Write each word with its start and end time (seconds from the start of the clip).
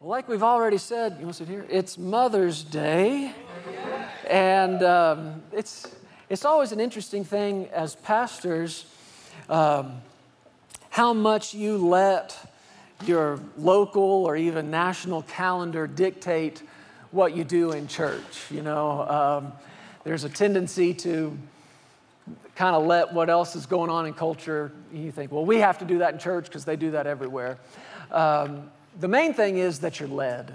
Like 0.00 0.28
we've 0.28 0.44
already 0.44 0.78
said, 0.78 1.16
you 1.18 1.24
want 1.24 1.38
to 1.38 1.44
sit 1.44 1.48
here? 1.48 1.66
It's 1.68 1.98
Mother's 1.98 2.62
Day. 2.62 3.32
And 4.30 4.80
um, 4.84 5.42
it's, 5.50 5.92
it's 6.28 6.44
always 6.44 6.70
an 6.70 6.78
interesting 6.78 7.24
thing 7.24 7.66
as 7.72 7.96
pastors 7.96 8.86
um, 9.48 10.00
how 10.90 11.12
much 11.12 11.52
you 11.52 11.78
let 11.78 12.36
your 13.06 13.40
local 13.56 14.00
or 14.04 14.36
even 14.36 14.70
national 14.70 15.22
calendar 15.22 15.88
dictate 15.88 16.62
what 17.10 17.34
you 17.34 17.42
do 17.42 17.72
in 17.72 17.88
church. 17.88 18.52
You 18.52 18.62
know, 18.62 19.00
um, 19.00 19.52
there's 20.04 20.22
a 20.22 20.28
tendency 20.28 20.94
to 20.94 21.36
kind 22.54 22.76
of 22.76 22.86
let 22.86 23.12
what 23.12 23.28
else 23.30 23.56
is 23.56 23.66
going 23.66 23.90
on 23.90 24.06
in 24.06 24.14
culture, 24.14 24.70
you 24.92 25.10
think, 25.10 25.32
well, 25.32 25.44
we 25.44 25.56
have 25.58 25.78
to 25.78 25.84
do 25.84 25.98
that 25.98 26.12
in 26.12 26.20
church 26.20 26.44
because 26.44 26.64
they 26.64 26.76
do 26.76 26.92
that 26.92 27.08
everywhere. 27.08 27.58
Um, 28.12 28.70
the 28.98 29.08
main 29.08 29.32
thing 29.32 29.58
is 29.58 29.80
that 29.80 30.00
you're 30.00 30.08
led. 30.08 30.52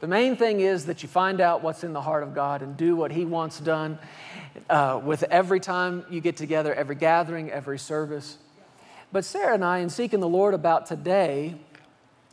The 0.00 0.08
main 0.08 0.34
thing 0.34 0.60
is 0.60 0.86
that 0.86 1.04
you 1.04 1.08
find 1.08 1.40
out 1.40 1.62
what's 1.62 1.84
in 1.84 1.92
the 1.92 2.00
heart 2.00 2.24
of 2.24 2.34
God 2.34 2.60
and 2.60 2.76
do 2.76 2.96
what 2.96 3.12
He 3.12 3.24
wants 3.24 3.60
done 3.60 3.98
uh, 4.68 5.00
with 5.02 5.22
every 5.24 5.60
time 5.60 6.04
you 6.10 6.20
get 6.20 6.36
together, 6.36 6.74
every 6.74 6.96
gathering, 6.96 7.50
every 7.50 7.78
service. 7.78 8.38
But 9.12 9.24
Sarah 9.24 9.54
and 9.54 9.64
I, 9.64 9.78
in 9.78 9.90
seeking 9.90 10.18
the 10.18 10.28
Lord 10.28 10.54
about 10.54 10.86
today, 10.86 11.54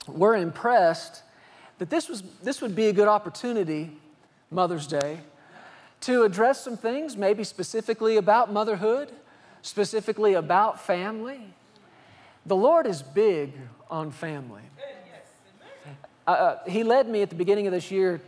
we're 0.08 0.36
impressed 0.36 1.22
that 1.78 1.92
this, 1.92 2.10
was, 2.10 2.24
this 2.42 2.62
would 2.62 2.76
be 2.76 2.88
a 2.88 2.94
good 2.94 3.08
opportunity, 3.08 3.92
Mother's 4.50 4.88
Day, 4.88 5.20
to 6.02 6.24
address 6.24 6.64
some 6.64 6.76
things, 6.76 7.16
maybe 7.16 7.44
specifically 7.44 8.18
about 8.18 8.52
motherhood, 8.52 9.12
specifically 9.62 10.34
about 10.34 10.82
family. 10.82 11.42
The 12.46 12.56
Lord 12.56 12.88
is 12.88 13.04
big 13.04 13.54
on 13.92 14.12
family. 14.12 14.64
Uh, 16.30 16.60
he 16.68 16.84
led 16.84 17.10
me 17.10 17.24
at 17.24 17.30
the 17.32 17.36
beginning 17.36 17.66
of 17.66 17.74
this 17.74 17.90
year 17.90 18.22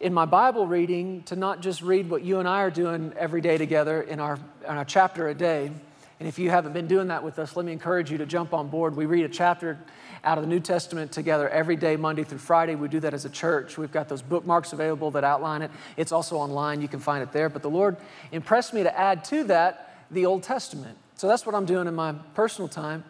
in 0.00 0.12
my 0.12 0.24
Bible 0.24 0.66
reading 0.66 1.22
to 1.22 1.36
not 1.36 1.60
just 1.60 1.82
read 1.82 2.10
what 2.10 2.22
you 2.22 2.40
and 2.40 2.48
I 2.48 2.62
are 2.62 2.70
doing 2.70 3.12
every 3.16 3.40
day 3.40 3.56
together 3.56 4.02
in 4.02 4.18
our, 4.18 4.40
in 4.64 4.76
our 4.76 4.84
chapter 4.84 5.28
a 5.28 5.34
day. 5.34 5.70
And 6.18 6.28
if 6.28 6.40
you 6.40 6.50
haven't 6.50 6.72
been 6.72 6.88
doing 6.88 7.06
that 7.08 7.22
with 7.22 7.38
us, 7.38 7.54
let 7.54 7.64
me 7.64 7.70
encourage 7.70 8.10
you 8.10 8.18
to 8.18 8.26
jump 8.26 8.52
on 8.52 8.66
board. 8.66 8.96
We 8.96 9.06
read 9.06 9.24
a 9.24 9.28
chapter 9.28 9.78
out 10.24 10.36
of 10.36 10.42
the 10.42 10.50
New 10.50 10.58
Testament 10.58 11.12
together 11.12 11.48
every 11.48 11.76
day, 11.76 11.94
Monday 11.94 12.24
through 12.24 12.38
Friday. 12.38 12.74
We 12.74 12.88
do 12.88 12.98
that 12.98 13.14
as 13.14 13.24
a 13.24 13.30
church. 13.30 13.78
We've 13.78 13.92
got 13.92 14.08
those 14.08 14.20
bookmarks 14.20 14.72
available 14.72 15.12
that 15.12 15.22
outline 15.22 15.62
it. 15.62 15.70
It's 15.96 16.10
also 16.10 16.38
online, 16.38 16.82
you 16.82 16.88
can 16.88 16.98
find 16.98 17.22
it 17.22 17.30
there. 17.30 17.48
But 17.48 17.62
the 17.62 17.70
Lord 17.70 17.98
impressed 18.32 18.74
me 18.74 18.82
to 18.82 18.98
add 18.98 19.24
to 19.26 19.44
that 19.44 19.94
the 20.10 20.26
Old 20.26 20.42
Testament. 20.42 20.98
So 21.14 21.28
that's 21.28 21.46
what 21.46 21.54
I'm 21.54 21.66
doing 21.66 21.86
in 21.86 21.94
my 21.94 22.14
personal 22.34 22.66
time. 22.66 23.04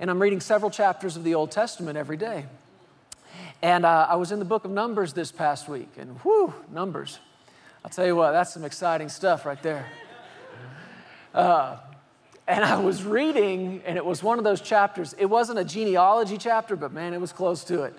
And 0.00 0.10
I'm 0.10 0.20
reading 0.20 0.40
several 0.40 0.72
chapters 0.72 1.16
of 1.16 1.22
the 1.22 1.36
Old 1.36 1.52
Testament 1.52 1.96
every 1.96 2.16
day. 2.16 2.46
And 3.60 3.84
uh, 3.84 4.06
I 4.08 4.14
was 4.14 4.30
in 4.30 4.38
the 4.38 4.44
book 4.44 4.64
of 4.64 4.70
Numbers 4.70 5.12
this 5.12 5.32
past 5.32 5.68
week, 5.68 5.88
and 5.98 6.16
whoo, 6.24 6.54
Numbers. 6.70 7.18
I'll 7.84 7.90
tell 7.90 8.06
you 8.06 8.14
what, 8.14 8.30
that's 8.30 8.54
some 8.54 8.64
exciting 8.64 9.08
stuff 9.08 9.44
right 9.44 9.60
there. 9.62 9.86
Uh, 11.34 11.78
and 12.46 12.64
I 12.64 12.78
was 12.78 13.02
reading, 13.02 13.82
and 13.84 13.96
it 13.96 14.04
was 14.04 14.22
one 14.22 14.38
of 14.38 14.44
those 14.44 14.60
chapters. 14.60 15.12
It 15.18 15.26
wasn't 15.26 15.58
a 15.58 15.64
genealogy 15.64 16.38
chapter, 16.38 16.76
but 16.76 16.92
man, 16.92 17.12
it 17.12 17.20
was 17.20 17.32
close 17.32 17.64
to 17.64 17.82
it. 17.82 17.94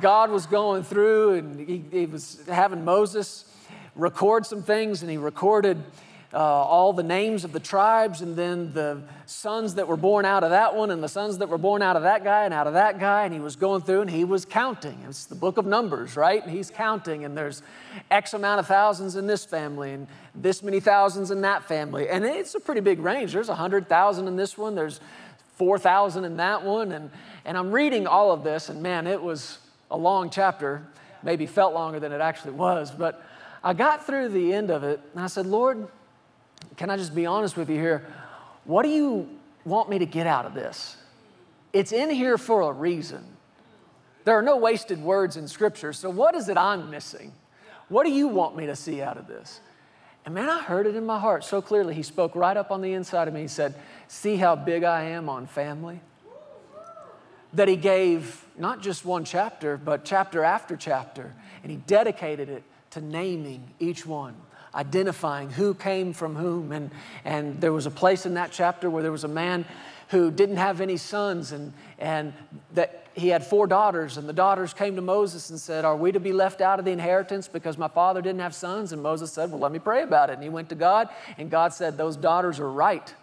God 0.00 0.30
was 0.30 0.44
going 0.44 0.82
through, 0.82 1.34
and 1.34 1.68
he, 1.68 1.84
he 1.90 2.04
was 2.04 2.42
having 2.46 2.84
Moses 2.84 3.46
record 3.96 4.44
some 4.44 4.62
things, 4.62 5.00
and 5.00 5.10
he 5.10 5.16
recorded 5.16 5.82
uh, 6.34 6.38
all 6.38 6.94
the 6.94 7.02
names 7.02 7.44
of 7.44 7.52
the 7.52 7.60
tribes 7.60 8.22
and 8.22 8.34
then 8.36 8.72
the 8.72 9.02
sons 9.26 9.74
that 9.74 9.86
were 9.86 9.96
born 9.98 10.24
out 10.24 10.42
of 10.42 10.50
that 10.50 10.74
one 10.74 10.90
and 10.90 11.02
the 11.02 11.08
sons 11.08 11.38
that 11.38 11.48
were 11.48 11.58
born 11.58 11.82
out 11.82 11.94
of 11.94 12.04
that 12.04 12.24
guy 12.24 12.44
and 12.44 12.54
out 12.54 12.66
of 12.66 12.72
that 12.72 12.98
guy. 12.98 13.24
And 13.24 13.34
he 13.34 13.40
was 13.40 13.54
going 13.54 13.82
through 13.82 14.02
and 14.02 14.10
he 14.10 14.24
was 14.24 14.46
counting. 14.46 14.98
It's 15.06 15.26
the 15.26 15.34
book 15.34 15.58
of 15.58 15.66
Numbers, 15.66 16.16
right? 16.16 16.42
And 16.42 16.50
he's 16.50 16.70
counting, 16.70 17.24
and 17.24 17.36
there's 17.36 17.62
X 18.10 18.32
amount 18.32 18.60
of 18.60 18.66
thousands 18.66 19.16
in 19.16 19.26
this 19.26 19.44
family 19.44 19.92
and 19.92 20.06
this 20.34 20.62
many 20.62 20.80
thousands 20.80 21.30
in 21.30 21.42
that 21.42 21.64
family. 21.64 22.08
And 22.08 22.24
it's 22.24 22.54
a 22.54 22.60
pretty 22.60 22.80
big 22.80 23.00
range. 23.00 23.34
There's 23.34 23.48
100,000 23.48 24.26
in 24.26 24.36
this 24.36 24.56
one, 24.56 24.74
there's 24.74 25.00
4,000 25.56 26.24
in 26.24 26.38
that 26.38 26.64
one. 26.64 26.92
And, 26.92 27.10
and 27.44 27.58
I'm 27.58 27.70
reading 27.70 28.06
all 28.06 28.32
of 28.32 28.42
this, 28.42 28.70
and 28.70 28.82
man, 28.82 29.06
it 29.06 29.22
was 29.22 29.58
a 29.90 29.96
long 29.98 30.30
chapter. 30.30 30.82
Maybe 31.22 31.46
felt 31.46 31.74
longer 31.74 32.00
than 32.00 32.10
it 32.10 32.20
actually 32.20 32.54
was. 32.54 32.90
But 32.90 33.22
I 33.62 33.74
got 33.74 34.06
through 34.06 34.30
the 34.30 34.54
end 34.54 34.70
of 34.70 34.82
it, 34.82 34.98
and 35.12 35.22
I 35.22 35.26
said, 35.28 35.46
Lord, 35.46 35.86
can 36.76 36.90
I 36.90 36.96
just 36.96 37.14
be 37.14 37.26
honest 37.26 37.56
with 37.56 37.68
you 37.68 37.76
here? 37.76 38.06
What 38.64 38.82
do 38.82 38.88
you 38.88 39.28
want 39.64 39.88
me 39.88 39.98
to 39.98 40.06
get 40.06 40.26
out 40.26 40.46
of 40.46 40.54
this? 40.54 40.96
It's 41.72 41.92
in 41.92 42.10
here 42.10 42.38
for 42.38 42.62
a 42.62 42.72
reason. 42.72 43.24
There 44.24 44.36
are 44.38 44.42
no 44.42 44.56
wasted 44.56 45.00
words 45.00 45.36
in 45.36 45.48
Scripture, 45.48 45.92
so 45.92 46.10
what 46.10 46.34
is 46.34 46.48
it 46.48 46.56
I'm 46.56 46.90
missing? 46.90 47.32
What 47.88 48.04
do 48.04 48.12
you 48.12 48.28
want 48.28 48.56
me 48.56 48.66
to 48.66 48.76
see 48.76 49.02
out 49.02 49.16
of 49.16 49.26
this? 49.26 49.60
And 50.24 50.34
man, 50.34 50.48
I 50.48 50.60
heard 50.60 50.86
it 50.86 50.94
in 50.94 51.04
my 51.04 51.18
heart 51.18 51.44
so 51.44 51.60
clearly. 51.60 51.94
He 51.94 52.04
spoke 52.04 52.36
right 52.36 52.56
up 52.56 52.70
on 52.70 52.80
the 52.80 52.92
inside 52.92 53.26
of 53.26 53.34
me. 53.34 53.42
He 53.42 53.48
said, 53.48 53.74
See 54.06 54.36
how 54.36 54.54
big 54.54 54.84
I 54.84 55.02
am 55.04 55.28
on 55.28 55.46
family? 55.46 56.00
That 57.54 57.66
he 57.66 57.76
gave 57.76 58.44
not 58.56 58.80
just 58.80 59.04
one 59.04 59.24
chapter, 59.24 59.76
but 59.76 60.04
chapter 60.04 60.44
after 60.44 60.76
chapter, 60.76 61.34
and 61.62 61.70
he 61.70 61.78
dedicated 61.78 62.48
it 62.48 62.62
to 62.90 63.00
naming 63.00 63.74
each 63.80 64.06
one 64.06 64.36
identifying 64.74 65.50
who 65.50 65.74
came 65.74 66.12
from 66.12 66.34
whom. 66.34 66.72
And, 66.72 66.90
and 67.24 67.60
there 67.60 67.72
was 67.72 67.86
a 67.86 67.90
place 67.90 68.26
in 68.26 68.34
that 68.34 68.52
chapter 68.52 68.88
where 68.88 69.02
there 69.02 69.12
was 69.12 69.24
a 69.24 69.28
man 69.28 69.64
who 70.08 70.30
didn't 70.30 70.56
have 70.56 70.80
any 70.80 70.96
sons 70.96 71.52
and, 71.52 71.72
and 71.98 72.32
that 72.74 73.06
he 73.14 73.28
had 73.28 73.44
four 73.44 73.66
daughters. 73.66 74.16
And 74.16 74.28
the 74.28 74.32
daughters 74.32 74.72
came 74.74 74.96
to 74.96 75.02
moses 75.02 75.50
and 75.50 75.58
said 75.58 75.84
are 75.84 75.96
we 75.96 76.12
to 76.12 76.20
be 76.20 76.32
left 76.32 76.60
out 76.60 76.78
of 76.78 76.84
the 76.84 76.90
inheritance 76.90 77.48
because 77.48 77.78
my 77.78 77.88
father 77.88 78.22
didn't 78.22 78.40
have 78.40 78.54
sons? 78.54 78.92
And 78.92 79.02
moses 79.02 79.32
said 79.32 79.50
well 79.50 79.60
let 79.60 79.72
me 79.72 79.78
pray 79.78 80.02
about 80.02 80.30
it. 80.30 80.34
And 80.34 80.42
he 80.42 80.48
went 80.48 80.68
to 80.70 80.74
god 80.74 81.08
and 81.38 81.50
god 81.50 81.72
said 81.72 81.96
those 81.96 82.16
daughters 82.16 82.60
are 82.60 82.70
right. 82.70 83.14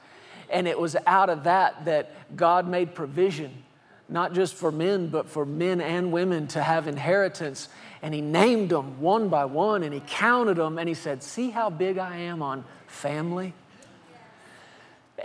And 0.50 0.68
it 0.68 0.80
was 0.80 0.96
out 1.06 1.30
of 1.30 1.44
that 1.44 1.86
that 1.86 2.36
god 2.36 2.68
made 2.68 2.96
provision 2.96 3.64
not 4.08 4.34
just 4.34 4.56
for 4.56 4.72
men 4.72 5.08
but 5.08 5.30
for 5.30 5.46
men 5.46 5.82
and 5.82 6.12
women 6.12 6.48
to 6.48 6.62
have 6.62 6.88
inheritance 6.88 7.70
and 8.02 8.14
he 8.14 8.22
named 8.22 8.70
them 8.70 9.02
one 9.02 9.30
by 9.30 9.46
one 9.46 9.84
and 9.84 9.94
he 9.94 10.02
counted 10.08 10.58
them 10.58 10.78
and 10.78 10.88
he 10.88 10.96
said, 10.96 11.22
See 11.24 11.50
how 11.50 11.70
big 11.70 11.98
I 11.98 12.18
am 12.18 12.42
on 12.42 12.64
family? 12.88 13.54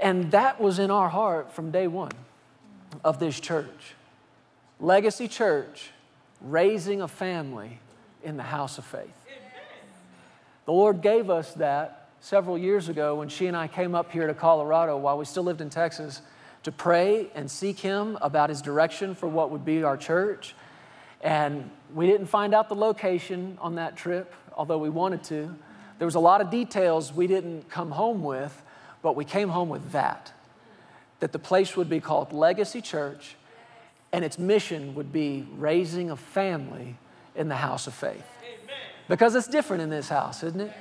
And 0.00 0.30
that 0.32 0.60
was 0.60 0.78
in 0.78 0.90
our 0.90 1.08
heart 1.08 1.52
from 1.52 1.70
day 1.70 1.86
one 1.86 2.12
of 3.04 3.18
this 3.18 3.38
church. 3.38 3.94
Legacy 4.80 5.28
Church, 5.28 5.90
raising 6.40 7.00
a 7.00 7.08
family 7.08 7.78
in 8.22 8.36
the 8.36 8.42
house 8.42 8.78
of 8.78 8.84
faith. 8.84 9.14
The 10.66 10.72
Lord 10.72 11.00
gave 11.00 11.30
us 11.30 11.52
that 11.54 12.08
several 12.20 12.56
years 12.56 12.88
ago 12.88 13.16
when 13.16 13.28
she 13.28 13.46
and 13.46 13.56
I 13.56 13.68
came 13.68 13.94
up 13.94 14.10
here 14.10 14.26
to 14.26 14.34
Colorado 14.34 14.96
while 14.96 15.18
we 15.18 15.26
still 15.26 15.42
lived 15.42 15.60
in 15.60 15.68
Texas 15.68 16.22
to 16.62 16.72
pray 16.72 17.28
and 17.34 17.50
seek 17.50 17.78
Him 17.78 18.16
about 18.22 18.48
His 18.48 18.62
direction 18.62 19.14
for 19.14 19.28
what 19.28 19.50
would 19.50 19.64
be 19.64 19.82
our 19.82 19.96
church. 19.96 20.54
And 21.24 21.70
we 21.92 22.06
didn't 22.06 22.26
find 22.26 22.54
out 22.54 22.68
the 22.68 22.76
location 22.76 23.58
on 23.60 23.74
that 23.76 23.96
trip, 23.96 24.32
although 24.56 24.78
we 24.78 24.90
wanted 24.90 25.24
to. 25.24 25.56
There 25.98 26.06
was 26.06 26.14
a 26.14 26.20
lot 26.20 26.40
of 26.40 26.50
details 26.50 27.12
we 27.12 27.26
didn't 27.26 27.68
come 27.68 27.90
home 27.90 28.22
with, 28.22 28.62
but 29.02 29.16
we 29.16 29.24
came 29.24 29.48
home 29.48 29.68
with 29.68 29.90
that 29.92 30.32
that 31.20 31.32
the 31.32 31.38
place 31.38 31.74
would 31.74 31.88
be 31.88 32.00
called 32.00 32.34
Legacy 32.34 32.82
Church, 32.82 33.36
and 34.12 34.22
its 34.22 34.38
mission 34.38 34.94
would 34.94 35.10
be 35.10 35.46
raising 35.56 36.10
a 36.10 36.16
family 36.16 36.96
in 37.34 37.48
the 37.48 37.56
house 37.56 37.86
of 37.86 37.94
faith. 37.94 38.26
Because 39.08 39.34
it's 39.34 39.46
different 39.46 39.82
in 39.82 39.88
this 39.88 40.10
house, 40.10 40.42
isn't 40.42 40.60
it? 40.60 40.72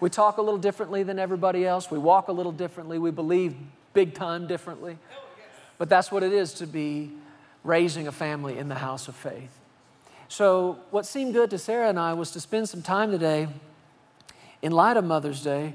We 0.00 0.08
talk 0.08 0.38
a 0.38 0.42
little 0.42 0.58
differently 0.58 1.02
than 1.02 1.18
everybody 1.18 1.66
else, 1.66 1.90
we 1.90 1.98
walk 1.98 2.28
a 2.28 2.32
little 2.32 2.52
differently, 2.52 2.98
we 2.98 3.10
believe 3.10 3.54
big 3.92 4.14
time 4.14 4.46
differently. 4.46 4.96
But 5.76 5.90
that's 5.90 6.10
what 6.10 6.22
it 6.22 6.32
is 6.32 6.54
to 6.54 6.66
be 6.66 7.10
raising 7.62 8.08
a 8.08 8.12
family 8.12 8.56
in 8.56 8.68
the 8.68 8.76
house 8.76 9.08
of 9.08 9.14
faith. 9.14 9.61
So, 10.32 10.78
what 10.90 11.04
seemed 11.04 11.34
good 11.34 11.50
to 11.50 11.58
Sarah 11.58 11.90
and 11.90 11.98
I 11.98 12.14
was 12.14 12.30
to 12.30 12.40
spend 12.40 12.66
some 12.66 12.80
time 12.80 13.10
today, 13.10 13.48
in 14.62 14.72
light 14.72 14.96
of 14.96 15.04
Mother's 15.04 15.42
Day, 15.42 15.74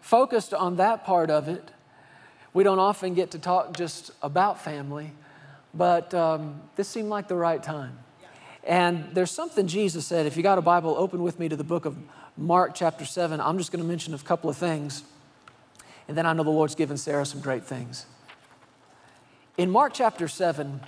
focused 0.00 0.54
on 0.54 0.76
that 0.76 1.04
part 1.04 1.28
of 1.28 1.48
it. 1.48 1.72
We 2.54 2.62
don't 2.62 2.78
often 2.78 3.14
get 3.14 3.32
to 3.32 3.40
talk 3.40 3.76
just 3.76 4.12
about 4.22 4.62
family, 4.62 5.10
but 5.74 6.14
um, 6.14 6.62
this 6.76 6.86
seemed 6.86 7.08
like 7.08 7.26
the 7.26 7.34
right 7.34 7.60
time. 7.60 7.98
And 8.62 9.08
there's 9.12 9.32
something 9.32 9.66
Jesus 9.66 10.06
said. 10.06 10.24
If 10.24 10.36
you 10.36 10.44
got 10.44 10.56
a 10.56 10.62
Bible, 10.62 10.94
open 10.96 11.20
with 11.24 11.40
me 11.40 11.48
to 11.48 11.56
the 11.56 11.64
book 11.64 11.84
of 11.84 11.96
Mark, 12.36 12.76
chapter 12.76 13.04
7. 13.04 13.40
I'm 13.40 13.58
just 13.58 13.72
going 13.72 13.82
to 13.82 13.88
mention 13.88 14.14
a 14.14 14.18
couple 14.18 14.48
of 14.48 14.56
things, 14.56 15.02
and 16.06 16.16
then 16.16 16.26
I 16.26 16.32
know 16.32 16.44
the 16.44 16.50
Lord's 16.50 16.76
given 16.76 16.96
Sarah 16.96 17.26
some 17.26 17.40
great 17.40 17.64
things. 17.64 18.06
In 19.58 19.68
Mark 19.68 19.94
chapter 19.94 20.28
7, 20.28 20.80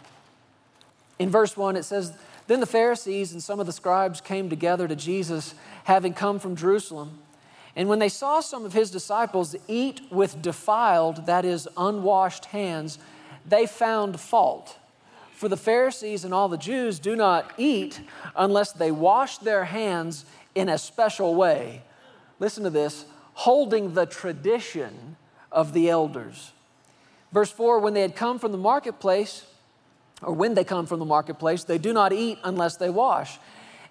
in 1.19 1.31
verse 1.31 1.57
1, 1.57 1.75
it 1.75 1.83
says, 1.83 2.13
then 2.49 2.61
the 2.61 2.67
Pharisees 2.67 3.33
and 3.33 3.43
some 3.43 3.61
of 3.61 3.67
the 3.67 3.73
scribes 3.73 4.21
came 4.21 4.49
together 4.49 4.89
to 4.89 4.97
Jesus, 4.97 5.55
having 5.85 6.15
come 6.15 6.39
from 6.39 6.57
Jerusalem. 6.57 7.19
And 7.77 7.89
when 7.89 7.99
they 7.99 8.09
saw 8.09 8.41
some 8.41 8.65
of 8.65 8.73
his 8.73 8.91
disciples 8.91 9.55
eat 9.69 10.01
with 10.11 10.43
defiled, 10.43 11.27
that 11.27 11.45
is, 11.45 11.69
unwashed 11.77 12.47
hands, 12.47 12.99
they 13.47 13.67
found 13.67 14.19
fault. 14.19 14.79
For 15.33 15.49
the 15.49 15.59
Pharisees 15.59 16.25
and 16.25 16.35
all 16.35 16.49
the 16.49 16.57
Jews 16.57 16.99
do 16.99 17.15
not 17.15 17.53
eat 17.59 18.01
unless 18.35 18.73
they 18.73 18.91
wash 18.91 19.39
their 19.39 19.67
hands 19.67 20.25
in 20.55 20.69
a 20.69 20.79
special 20.79 21.35
way. 21.35 21.83
Listen 22.41 22.65
to 22.65 22.71
this 22.71 23.05
holding 23.35 23.95
the 23.95 24.07
tradition 24.07 25.17
of 25.53 25.73
the 25.75 25.89
elders. 25.89 26.53
Verse 27.31 27.51
4 27.51 27.79
When 27.79 27.95
they 27.95 28.01
had 28.03 28.17
come 28.17 28.39
from 28.39 28.53
the 28.53 28.59
marketplace, 28.59 29.45
or 30.23 30.33
when 30.33 30.55
they 30.55 30.65
come 30.65 30.87
from 30.87 30.99
the 30.99 31.05
marketplace, 31.05 31.65
they 31.65 31.79
do 31.79 31.93
not 31.93 32.13
eat 32.13 32.39
unless 32.45 32.77
they 32.77 32.91
wash. 32.91 33.39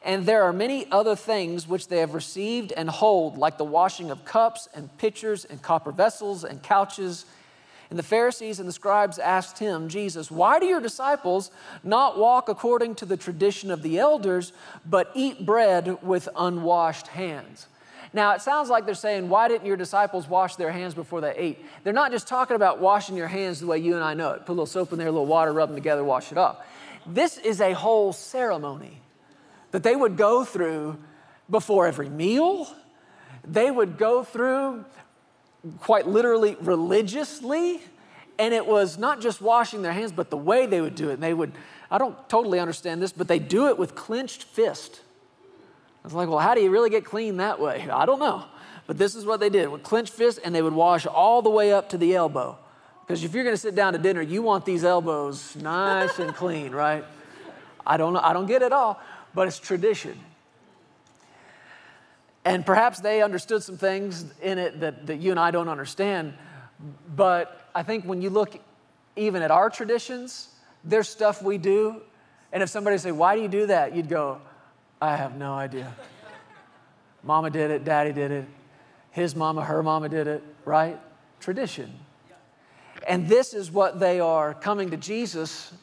And 0.04 0.26
there 0.26 0.44
are 0.44 0.54
many 0.54 0.90
other 0.92 1.16
things 1.16 1.68
which 1.68 1.88
they 1.88 2.00
have 2.00 2.14
received 2.14 2.72
and 2.72 2.90
hold, 2.90 3.38
like 3.38 3.58
the 3.58 3.66
washing 3.66 4.12
of 4.12 4.26
cups 4.26 4.70
and 4.74 4.96
pitchers 4.98 5.46
and 5.46 5.62
copper 5.62 5.92
vessels 5.92 6.44
and 6.44 6.62
couches. 6.62 7.26
And 7.90 7.98
the 7.98 8.04
Pharisees 8.04 8.60
and 8.60 8.68
the 8.68 8.74
scribes 8.74 9.18
asked 9.20 9.60
him, 9.60 9.90
Jesus, 9.90 10.30
why 10.30 10.60
do 10.60 10.66
your 10.66 10.82
disciples 10.82 11.52
not 11.84 12.18
walk 12.18 12.50
according 12.50 12.96
to 12.96 13.06
the 13.06 13.18
tradition 13.18 13.72
of 13.72 13.82
the 13.82 13.98
elders, 13.98 14.54
but 14.86 15.12
eat 15.16 15.46
bread 15.46 16.04
with 16.04 16.30
unwashed 16.36 17.08
hands? 17.08 17.68
Now, 18.18 18.32
it 18.32 18.42
sounds 18.42 18.68
like 18.68 18.88
they're 18.88 18.96
saying, 18.96 19.30
Why 19.30 19.48
didn't 19.48 19.68
your 19.68 19.78
disciples 19.78 20.28
wash 20.28 20.56
their 20.56 20.72
hands 20.72 20.96
before 20.96 21.22
they 21.22 21.36
ate? 21.36 21.64
They're 21.84 21.94
not 21.94 22.12
just 22.12 22.28
talking 22.28 22.56
about 22.56 22.80
washing 22.80 23.16
your 23.16 23.28
hands 23.28 23.60
the 23.60 23.68
way 23.68 23.78
you 23.78 23.94
and 23.94 24.04
I 24.04 24.16
know 24.16 24.32
it. 24.32 24.40
Put 24.40 24.54
a 24.54 24.54
little 24.54 24.66
soap 24.66 24.92
in 24.92 24.98
there, 24.98 25.08
a 25.08 25.12
little 25.12 25.28
water, 25.28 25.54
rub 25.54 25.70
them 25.70 25.76
together, 25.76 26.04
wash 26.04 26.32
it 26.32 26.38
off. 26.40 26.58
This 27.06 27.38
is 27.38 27.62
a 27.62 27.74
whole 27.74 28.12
ceremony 28.12 29.04
that 29.70 29.84
they 29.84 29.96
would 29.96 30.18
go 30.18 30.44
through 30.44 30.98
before 31.48 31.86
every 31.86 32.10
meal. 32.10 32.68
They 33.48 33.70
would 33.70 34.00
go 34.00 34.24
through 34.24 34.84
quite 35.82 36.08
literally 36.08 36.58
religiously. 36.60 37.82
And 38.40 38.52
it 38.52 38.66
was 38.66 38.98
not 38.98 39.22
just 39.22 39.42
washing 39.42 39.84
their 39.84 39.94
hands, 39.94 40.12
but 40.12 40.32
the 40.32 40.38
way 40.38 40.66
they 40.66 40.82
would 40.82 40.96
do 40.96 41.12
it. 41.12 41.14
And 41.14 41.22
they 41.22 41.36
would, 41.36 41.52
I 41.92 42.00
don't 42.00 42.18
totally 42.28 42.60
understand 42.60 43.00
this, 43.00 43.12
but 43.12 43.28
they 43.28 43.38
do 43.38 43.68
it 43.68 43.78
with 43.78 43.94
clenched 43.94 44.44
fist. 44.44 45.02
Was 46.08 46.14
like, 46.14 46.30
well, 46.30 46.40
how 46.40 46.56
do 46.56 46.62
you 46.62 46.70
really 46.70 46.90
get 46.90 47.04
clean 47.04 47.38
that 47.38 47.60
way? 47.60 47.86
I 47.94 48.06
don't 48.06 48.20
know. 48.20 48.46
But 48.86 48.98
this 48.98 49.14
is 49.14 49.26
what 49.26 49.42
they 49.42 49.50
did 49.50 49.68
with 49.68 49.84
clenched 49.84 50.14
fists, 50.14 50.40
and 50.42 50.56
they 50.56 50.62
would 50.62 50.74
wash 50.74 51.06
all 51.06 51.42
the 51.42 51.50
way 51.50 51.74
up 51.74 51.90
to 51.90 51.98
the 51.98 52.16
elbow. 52.16 52.58
Because 53.06 53.26
if 53.26 53.34
you're 53.34 53.44
going 53.44 53.54
to 53.54 53.62
sit 53.62 53.76
down 53.76 53.92
to 53.92 54.00
dinner, 54.00 54.22
you 54.22 54.42
want 54.42 54.64
these 54.64 54.86
elbows 54.86 55.56
nice 55.58 56.20
and 56.20 56.34
clean, 56.36 56.72
right? 56.72 57.04
I 57.86 57.98
don't 57.98 58.14
know. 58.14 58.22
I 58.22 58.32
don't 58.32 58.46
get 58.46 58.62
it 58.62 58.72
all, 58.72 59.02
but 59.34 59.50
it's 59.50 59.60
tradition. 59.60 60.18
And 62.46 62.66
perhaps 62.66 63.02
they 63.02 63.22
understood 63.22 63.62
some 63.62 63.78
things 63.78 64.26
in 64.42 64.58
it 64.58 64.80
that, 64.80 65.08
that 65.08 65.18
you 65.18 65.32
and 65.32 65.40
I 65.40 65.52
don't 65.52 65.68
understand. 65.68 66.34
But 67.14 67.70
I 67.76 67.84
think 67.84 68.06
when 68.06 68.22
you 68.22 68.30
look 68.30 68.58
even 69.18 69.42
at 69.42 69.52
our 69.52 69.70
traditions, 69.70 70.48
there's 70.86 71.10
stuff 71.10 71.42
we 71.42 71.58
do. 71.58 72.02
And 72.54 72.64
if 72.64 72.70
somebody 72.70 72.98
say, 72.98 73.12
Why 73.12 73.36
do 73.36 73.42
you 73.42 73.50
do 73.50 73.66
that? 73.68 73.94
You'd 73.94 74.08
go, 74.08 74.40
I 75.02 75.16
have 75.16 75.36
no 75.36 75.54
idea. 75.54 75.94
Mama 77.24 77.50
did 77.50 77.72
it, 77.72 77.84
daddy 77.84 78.14
did 78.14 78.32
it, 78.32 78.46
his 79.12 79.36
mama, 79.36 79.64
her 79.64 79.84
mama 79.84 80.10
did 80.10 80.28
it, 80.28 80.44
right? 80.66 81.00
Tradition. 81.40 81.94
And 83.08 83.28
this 83.28 83.54
is 83.54 83.72
what 83.72 84.00
they 84.00 84.20
are 84.20 84.54
coming 84.54 84.92
to 84.92 84.98
Jesus, 84.98 85.74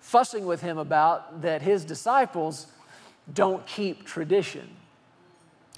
fussing 0.00 0.46
with 0.46 0.60
him 0.60 0.78
about 0.78 1.42
that 1.42 1.62
his 1.62 1.84
disciples 1.84 2.66
don't 3.32 3.64
keep 3.66 4.04
tradition. 4.04 4.68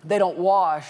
They 0.04 0.18
don't 0.18 0.38
wash 0.38 0.88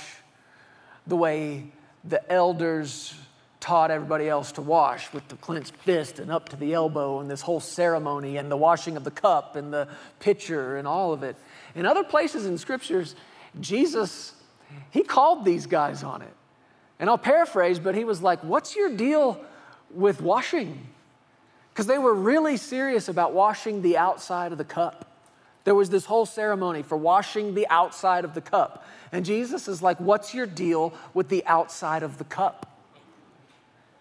the 1.06 1.16
way 1.16 1.72
the 2.04 2.30
elders 2.30 3.14
taught 3.60 3.90
everybody 3.90 4.28
else 4.28 4.52
to 4.52 4.62
wash 4.62 5.10
with 5.12 5.26
the 5.28 5.36
clenched 5.36 5.74
fist 5.76 6.18
and 6.18 6.30
up 6.30 6.50
to 6.50 6.56
the 6.56 6.74
elbow 6.74 7.20
and 7.20 7.30
this 7.30 7.40
whole 7.40 7.60
ceremony 7.60 8.36
and 8.36 8.50
the 8.50 8.56
washing 8.56 8.96
of 8.96 9.04
the 9.04 9.10
cup 9.10 9.56
and 9.56 9.72
the 9.72 9.88
pitcher 10.20 10.76
and 10.76 10.86
all 10.86 11.12
of 11.14 11.22
it. 11.22 11.36
In 11.74 11.86
other 11.86 12.04
places 12.04 12.46
in 12.46 12.56
scriptures, 12.58 13.14
Jesus, 13.60 14.34
he 14.90 15.02
called 15.02 15.44
these 15.44 15.66
guys 15.66 16.02
on 16.02 16.22
it. 16.22 16.32
And 16.98 17.10
I'll 17.10 17.18
paraphrase, 17.18 17.78
but 17.78 17.94
he 17.94 18.04
was 18.04 18.22
like, 18.22 18.42
What's 18.44 18.76
your 18.76 18.94
deal 18.94 19.40
with 19.90 20.20
washing? 20.20 20.86
Because 21.72 21.86
they 21.86 21.98
were 21.98 22.14
really 22.14 22.56
serious 22.56 23.08
about 23.08 23.32
washing 23.32 23.82
the 23.82 23.96
outside 23.96 24.52
of 24.52 24.58
the 24.58 24.64
cup. 24.64 25.10
There 25.64 25.74
was 25.74 25.90
this 25.90 26.04
whole 26.04 26.26
ceremony 26.26 26.82
for 26.82 26.96
washing 26.96 27.54
the 27.54 27.66
outside 27.68 28.24
of 28.24 28.34
the 28.34 28.40
cup. 28.40 28.86
And 29.10 29.24
Jesus 29.24 29.66
is 29.66 29.82
like, 29.82 29.98
What's 29.98 30.34
your 30.34 30.46
deal 30.46 30.94
with 31.12 31.28
the 31.28 31.44
outside 31.46 32.02
of 32.02 32.18
the 32.18 32.24
cup? 32.24 32.70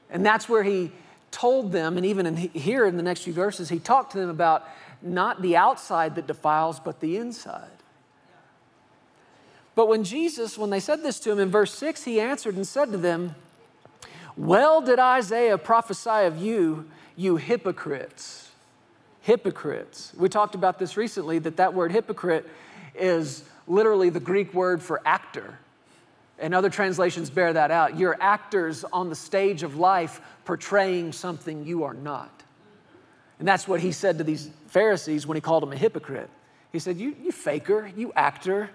And 0.09 0.23
that's 0.23 0.47
where 0.47 0.63
he 0.63 0.91
told 1.33 1.71
them, 1.71 1.97
and 1.97 2.05
even 2.05 2.27
in 2.27 2.37
here 2.37 2.85
in 2.85 2.95
the 2.95 3.03
next 3.03 3.23
few 3.23 3.33
verses, 3.33 3.67
he 3.67 3.79
talked 3.79 4.11
to 4.11 4.19
them 4.19 4.29
about 4.29 4.67
not 5.03 5.41
the 5.41 5.55
outside 5.55 6.15
that 6.15 6.27
defiles, 6.27 6.79
but 6.79 6.99
the 6.99 7.17
inside. 7.17 7.69
But 9.75 9.87
when 9.87 10.03
Jesus, 10.03 10.57
when 10.57 10.69
they 10.69 10.79
said 10.79 11.03
this 11.03 11.19
to 11.21 11.31
him 11.31 11.39
in 11.39 11.49
verse 11.49 11.73
6, 11.73 12.03
he 12.03 12.19
answered 12.19 12.55
and 12.55 12.65
said 12.65 12.91
to 12.91 12.97
them, 12.97 13.35
Well 14.37 14.81
did 14.81 14.99
Isaiah 14.99 15.57
prophesy 15.57 16.25
of 16.25 16.37
you, 16.37 16.89
you 17.15 17.37
hypocrites. 17.37 18.51
Hypocrites. 19.21 20.13
We 20.17 20.29
talked 20.29 20.53
about 20.53 20.79
this 20.79 20.95
recently 20.95 21.39
that 21.39 21.57
that 21.57 21.73
word 21.73 21.91
hypocrite 21.91 22.47
is 22.93 23.43
literally 23.67 24.09
the 24.09 24.19
Greek 24.19 24.53
word 24.53 24.81
for 24.81 25.01
actor. 25.05 25.57
And 26.39 26.53
other 26.53 26.69
translations 26.69 27.29
bear 27.29 27.53
that 27.53 27.71
out. 27.71 27.97
You're 27.97 28.17
actors 28.19 28.83
on 28.83 29.09
the 29.09 29.15
stage 29.15 29.63
of 29.63 29.77
life 29.77 30.19
portraying 30.45 31.13
something 31.13 31.65
you 31.65 31.83
are 31.83 31.93
not. 31.93 32.42
And 33.43 33.47
that's 33.49 33.67
what 33.67 33.81
he 33.81 33.91
said 33.91 34.19
to 34.19 34.23
these 34.23 34.49
Pharisees 34.67 35.27
when 35.27 35.35
he 35.35 35.41
called 35.41 35.63
them 35.63 35.73
a 35.73 35.75
hypocrite. 35.75 36.29
He 36.71 36.79
said, 36.79 36.97
You, 36.97 37.13
you 37.21 37.33
faker, 37.33 37.91
you 37.93 38.13
actor. 38.15 38.69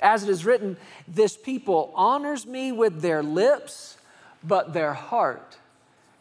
As 0.00 0.22
it 0.22 0.30
is 0.30 0.46
written, 0.46 0.78
this 1.06 1.36
people 1.36 1.92
honors 1.94 2.46
me 2.46 2.72
with 2.72 3.02
their 3.02 3.22
lips, 3.22 3.98
but 4.42 4.72
their 4.72 4.94
heart 4.94 5.58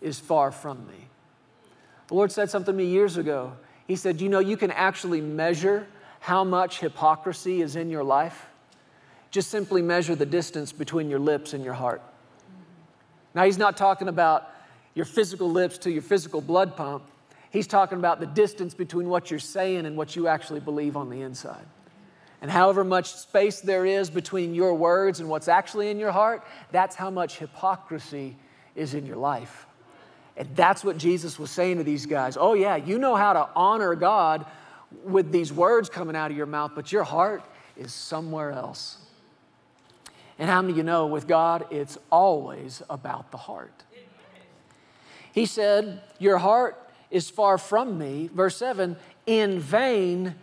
is 0.02 0.20
far 0.20 0.52
from 0.52 0.86
me. 0.88 1.08
The 2.08 2.16
Lord 2.16 2.34
said 2.34 2.50
something 2.50 2.74
to 2.74 2.78
me 2.78 2.84
years 2.84 3.16
ago. 3.16 3.54
He 3.88 3.96
said, 3.96 4.20
You 4.20 4.28
know, 4.28 4.40
you 4.40 4.58
can 4.58 4.72
actually 4.72 5.22
measure 5.22 5.88
how 6.20 6.44
much 6.44 6.82
hypocrisy 6.82 7.62
is 7.62 7.78
in 7.78 7.90
your 7.90 8.04
life. 8.04 8.48
Just 9.32 9.50
simply 9.50 9.82
measure 9.82 10.16
the 10.16 10.26
distance 10.26 10.74
between 10.74 11.10
your 11.10 11.20
lips 11.20 11.54
and 11.54 11.64
your 11.64 11.76
heart. 11.76 12.02
Now, 13.34 13.46
he's 13.46 13.58
not 13.58 13.78
talking 13.78 14.10
about 14.10 14.50
your 14.96 15.06
physical 15.06 15.50
lips 15.50 15.78
to 15.78 15.90
your 15.90 16.02
physical 16.02 16.42
blood 16.42 16.76
pump. 16.76 17.04
He's 17.52 17.68
talking 17.68 17.98
about 17.98 18.20
the 18.20 18.28
distance 18.28 18.74
between 18.74 19.10
what 19.10 19.32
you're 19.32 19.40
saying 19.40 19.86
and 19.86 19.98
what 19.98 20.16
you 20.16 20.28
actually 20.28 20.60
believe 20.60 20.96
on 20.96 21.10
the 21.10 21.22
inside. 21.22 21.66
And 22.42 22.50
however 22.50 22.84
much 22.84 23.14
space 23.14 23.60
there 23.60 23.86
is 23.86 24.10
between 24.10 24.54
your 24.54 24.74
words 24.74 25.20
and 25.20 25.30
what's 25.30 25.48
actually 25.48 25.90
in 25.90 26.00
your 26.00 26.12
heart, 26.12 26.44
that's 26.72 26.96
how 26.96 27.10
much 27.10 27.38
hypocrisy 27.38 28.38
is 28.76 28.94
in 28.94 29.06
your 29.06 29.18
life. 29.18 29.66
And 30.38 30.56
that's 30.56 30.84
what 30.84 30.98
Jesus 30.98 31.38
was 31.38 31.52
saying 31.52 31.78
to 31.78 31.84
these 31.84 32.06
guys. 32.06 32.38
Oh, 32.40 32.54
yeah, 32.54 32.78
you 32.78 32.98
know 32.98 33.16
how 33.16 33.34
to 33.34 33.50
honor 33.56 33.94
God 33.96 34.46
with 35.04 35.32
these 35.32 35.52
words 35.52 35.90
coming 35.90 36.16
out 36.16 36.32
of 36.32 36.38
your 36.38 36.46
mouth, 36.46 36.72
but 36.76 36.92
your 36.92 37.04
heart 37.04 37.44
is 37.76 37.92
somewhere 37.94 38.52
else. 38.52 38.98
And 40.38 40.50
how 40.50 40.62
many 40.62 40.72
of 40.72 40.78
you 40.78 40.84
know 40.84 41.08
with 41.08 41.28
God, 41.28 41.66
it's 41.72 41.98
always 42.10 42.82
about 42.90 43.32
the 43.32 43.38
heart? 43.38 43.84
He 45.34 45.46
said, 45.46 46.02
Your 46.18 46.38
heart 46.38 46.89
is 47.12 47.30
far 47.30 47.58
from 47.58 47.98
me. 47.98 48.30
Verse 48.34 48.58
7 48.58 48.96
In 49.26 49.60
vain 49.60 50.36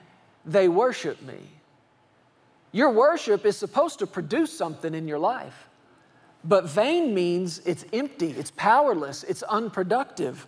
they 0.44 0.68
worship 0.68 1.20
me. 1.22 1.38
Your 2.72 2.90
worship 2.90 3.46
is 3.46 3.56
supposed 3.56 3.98
to 4.00 4.06
produce 4.06 4.56
something 4.56 4.94
in 4.94 5.08
your 5.08 5.18
life. 5.18 5.68
But 6.44 6.68
vain 6.68 7.14
means 7.14 7.58
it's 7.60 7.84
empty, 7.92 8.30
it's 8.30 8.52
powerless, 8.52 9.24
it's 9.24 9.42
unproductive. 9.44 10.46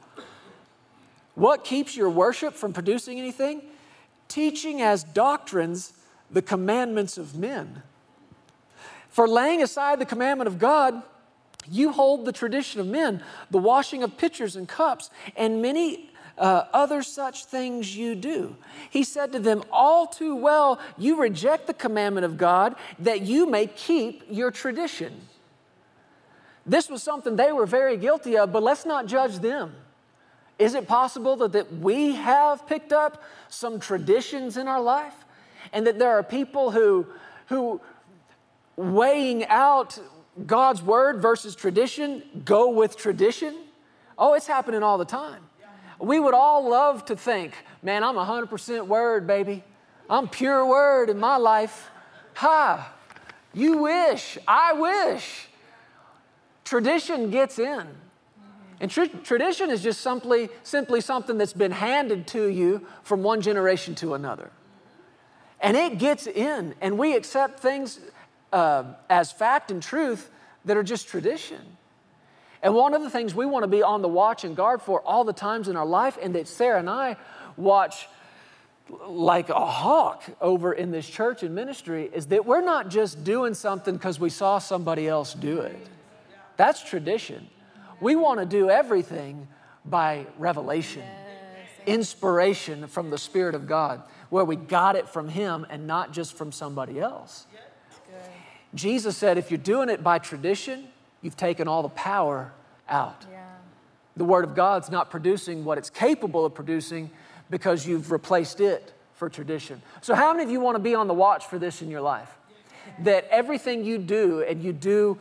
What 1.35 1.65
keeps 1.65 1.97
your 1.97 2.11
worship 2.11 2.55
from 2.55 2.73
producing 2.73 3.19
anything? 3.19 3.63
Teaching 4.29 4.83
as 4.83 5.05
doctrines 5.05 5.93
the 6.31 6.43
commandments 6.43 7.17
of 7.17 7.37
men. 7.37 7.83
For 9.09 9.27
laying 9.27 9.63
aside 9.63 9.99
the 9.99 10.07
commandment 10.07 10.49
of 10.49 10.59
God, 10.59 11.03
you 11.71 11.93
hold 11.93 12.25
the 12.25 12.33
tradition 12.33 12.81
of 12.81 12.87
men, 12.87 13.23
the 13.51 13.59
washing 13.59 14.03
of 14.03 14.17
pitchers 14.17 14.57
and 14.57 14.69
cups, 14.69 15.11
and 15.37 15.61
many 15.61 16.08
uh, 16.39 16.65
other 16.73 17.03
such 17.03 17.45
things 17.45 17.97
you 17.97 18.15
do. 18.15 18.57
He 18.91 19.05
said 19.05 19.33
to 19.33 19.39
them, 19.39 19.63
All 19.71 20.07
too 20.07 20.37
well, 20.37 20.81
you 20.97 21.21
reject 21.21 21.67
the 21.67 21.75
commandment 21.75 22.25
of 22.25 22.37
God 22.39 22.75
that 22.99 23.23
you 23.23 23.49
may 23.49 23.67
keep 23.67 24.25
your 24.31 24.51
tradition. 24.51 25.21
This 26.65 26.91
was 26.91 27.03
something 27.03 27.37
they 27.37 27.53
were 27.53 27.67
very 27.67 27.97
guilty 27.97 28.37
of, 28.37 28.53
but 28.53 28.63
let's 28.63 28.85
not 28.85 29.07
judge 29.07 29.39
them. 29.39 29.75
Is 30.59 30.75
it 30.75 30.87
possible 30.87 31.37
that, 31.37 31.53
that 31.53 31.73
we 31.79 32.17
have 32.17 32.67
picked 32.67 32.93
up 32.93 33.23
some 33.49 33.81
traditions 33.81 34.57
in 34.57 34.69
our 34.69 34.81
life 34.81 35.15
and 35.73 35.87
that 35.87 35.99
there 35.99 36.11
are 36.19 36.23
people 36.23 36.71
who, 36.71 37.07
who 37.47 37.81
weighing 38.77 39.47
out 39.47 39.99
God's 40.47 40.83
word 40.83 41.23
versus 41.23 41.55
tradition, 41.55 42.23
go 42.45 42.71
with 42.71 42.97
tradition? 42.97 43.57
Oh, 44.19 44.35
it's 44.35 44.47
happening 44.47 44.83
all 44.83 44.99
the 44.99 45.05
time. 45.05 45.48
We 45.99 46.21
would 46.21 46.35
all 46.35 46.69
love 46.69 47.05
to 47.07 47.17
think, 47.17 47.55
man, 47.83 48.05
I'm 48.05 48.15
100% 48.15 48.87
word, 48.87 49.27
baby. 49.27 49.65
I'm 50.09 50.29
pure 50.29 50.65
word 50.65 51.11
in 51.11 51.19
my 51.19 51.37
life. 51.37 51.91
Ha! 52.35 52.93
You 53.53 53.79
wish, 53.79 54.39
I 54.47 54.73
wish. 54.75 55.49
Tradition 56.65 57.31
gets 57.31 57.59
in. 57.59 57.87
And 58.81 58.91
tr- 58.91 59.07
tradition 59.25 59.71
is 59.71 59.83
just 59.83 60.01
simply, 60.01 60.51
simply 60.63 61.01
something 61.01 61.37
that's 61.37 61.53
been 61.53 61.73
handed 61.73 62.27
to 62.29 62.47
you 62.49 62.87
from 63.03 63.23
one 63.23 63.41
generation 63.41 63.95
to 63.97 64.15
another. 64.15 64.51
And 65.61 65.77
it 65.77 65.99
gets 65.99 66.29
in, 66.29 66.75
and 66.81 66.97
we 66.97 67.17
accept 67.17 67.59
things 67.59 67.99
uh, 68.53 68.85
as 69.11 69.33
fact 69.33 69.73
and 69.73 69.83
truth 69.83 70.31
that 70.65 70.77
are 70.77 70.85
just 70.85 71.09
tradition. 71.09 71.78
And 72.63 72.75
one 72.75 72.95
of 72.95 73.03
the 73.03 73.11
things 73.11 73.35
we 73.35 73.47
want 73.47 73.63
to 73.63 73.69
be 73.69 73.83
on 73.83 74.03
the 74.03 74.09
watch 74.09 74.45
and 74.45 74.57
guard 74.57 74.83
for 74.83 75.01
all 75.03 75.25
the 75.25 75.33
times 75.33 75.69
in 75.69 75.77
our 75.77 75.87
life, 75.87 76.19
and 76.21 76.35
that 76.35 76.49
Sarah 76.49 76.79
and 76.79 76.91
I 76.91 77.17
watch 77.57 78.09
like 79.07 79.49
a 79.49 79.67
hawk 79.67 80.25
over 80.41 80.73
in 80.73 80.91
this 80.91 81.09
church 81.09 81.43
and 81.43 81.55
ministry, 81.55 82.11
is 82.13 82.27
that 82.27 82.47
we're 82.47 82.63
not 82.63 82.89
just 82.89 83.23
doing 83.23 83.55
something 83.55 83.95
because 83.95 84.19
we 84.19 84.31
saw 84.31 84.59
somebody 84.59 85.07
else 85.07 85.35
do 85.35 85.61
it. 85.61 85.87
That's 86.57 86.83
tradition. 86.83 87.49
We 88.01 88.17
want 88.17 88.41
to 88.41 88.47
do 88.47 88.71
everything 88.71 89.47
by 89.85 90.27
revelation, 90.39 91.05
inspiration 91.87 92.87
from 92.89 93.11
the 93.11 93.19
Spirit 93.19 93.55
of 93.55 93.67
God, 93.67 94.03
where 94.31 94.45
we 94.45 94.57
got 94.57 94.97
it 94.97 95.09
from 95.09 95.29
Him 95.29 95.67
and 95.71 95.87
not 95.87 96.13
just 96.13 96.35
from 96.37 96.51
somebody 96.51 96.99
else. 96.99 97.47
Jesus 98.75 99.17
said, 99.17 99.39
if 99.39 99.51
you're 99.51 99.59
doing 99.59 99.89
it 99.89 100.03
by 100.03 100.19
tradition, 100.19 100.89
you've 101.23 101.37
taken 101.37 101.69
all 101.69 101.83
the 101.83 101.89
power 101.91 102.53
out. 102.89 103.27
Yeah. 103.31 103.45
The 104.17 104.25
Word 104.25 104.45
of 104.45 104.55
God's 104.55 104.91
not 104.91 105.11
producing 105.11 105.65
what 105.65 105.79
it's 105.79 105.91
capable 105.91 106.45
of 106.45 106.55
producing 106.55 107.11
because 107.51 107.87
you've 107.87 108.11
replaced 108.11 108.61
it 108.61 108.93
for 109.15 109.29
tradition. 109.29 109.83
So, 110.01 110.15
how 110.15 110.33
many 110.33 110.45
of 110.45 110.51
you 110.51 110.61
want 110.61 110.77
to 110.77 110.83
be 110.83 110.95
on 110.95 111.09
the 111.09 111.15
watch 111.15 111.47
for 111.47 111.59
this 111.59 111.83
in 111.83 111.91
your 111.91 112.01
life? 112.01 112.31
That 113.01 113.27
everything 113.31 113.85
you 113.85 113.99
do, 113.99 114.43
and 114.43 114.63
you 114.63 114.73
do, 114.73 115.19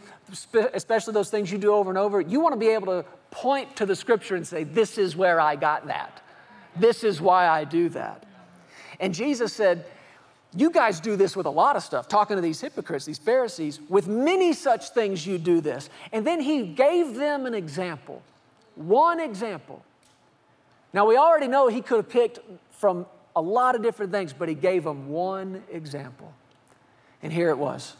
especially 0.74 1.13
those 1.13 1.30
things 1.30 1.51
you 1.51 1.58
do 1.58 1.74
over 1.74 1.89
and 1.89 1.98
over, 1.98 2.22
you 2.22 2.39
want 2.39 2.54
to 2.54 2.60
be 2.60 2.70
able 2.70 2.88
to 2.88 3.06
point 3.30 3.75
to 3.75 3.86
the 3.86 3.96
scripture 3.96 4.36
and 4.36 4.48
say, 4.48 4.63
This 4.63 4.98
is 4.98 5.16
where 5.16 5.39
I 5.39 5.56
got 5.56 5.88
that. 5.88 6.22
This 6.75 7.04
is 7.04 7.20
why 7.20 7.48
I 7.48 7.63
do 7.63 7.89
that. 7.89 8.24
And 9.00 9.13
Jesus 9.13 9.54
said, 9.54 9.86
you 10.56 10.72
guys 10.72 11.00
do 11.00 11.16
this 11.16 11.36
with 11.36 11.46
a 11.46 11.51
lot 11.51 11.75
of 11.75 11.84
stuff, 11.84 12.08
talking 12.08 12.36
to 12.36 12.42
these 12.42 12.62
hypocrites, 12.62 13.06
these 13.06 13.18
Pharisees. 13.18 13.80
With 13.89 14.08
many 14.08 14.54
such 14.54 14.89
things, 14.89 15.25
you 15.25 15.38
do 15.38 15.60
this. 15.62 15.89
And 16.12 16.25
then 16.25 16.39
he 16.39 16.66
gave 16.68 17.16
them 17.16 17.46
an 17.46 17.54
example, 17.54 18.22
one 18.75 19.20
example. 19.20 19.84
Now, 20.94 21.06
we 21.06 21.18
already 21.18 21.48
know 21.48 21.68
he 21.68 21.82
could 21.82 21.98
have 21.98 22.10
picked 22.10 22.39
from 22.72 23.06
a 23.36 23.42
lot 23.42 23.75
of 23.75 23.84
different 23.84 24.12
things, 24.12 24.34
but 24.34 24.48
he 24.48 24.56
gave 24.56 24.84
them 24.84 25.10
one 25.10 25.63
example. 25.72 26.34
And 27.22 27.34
here 27.34 27.50
it 27.50 27.58
was. 27.58 27.96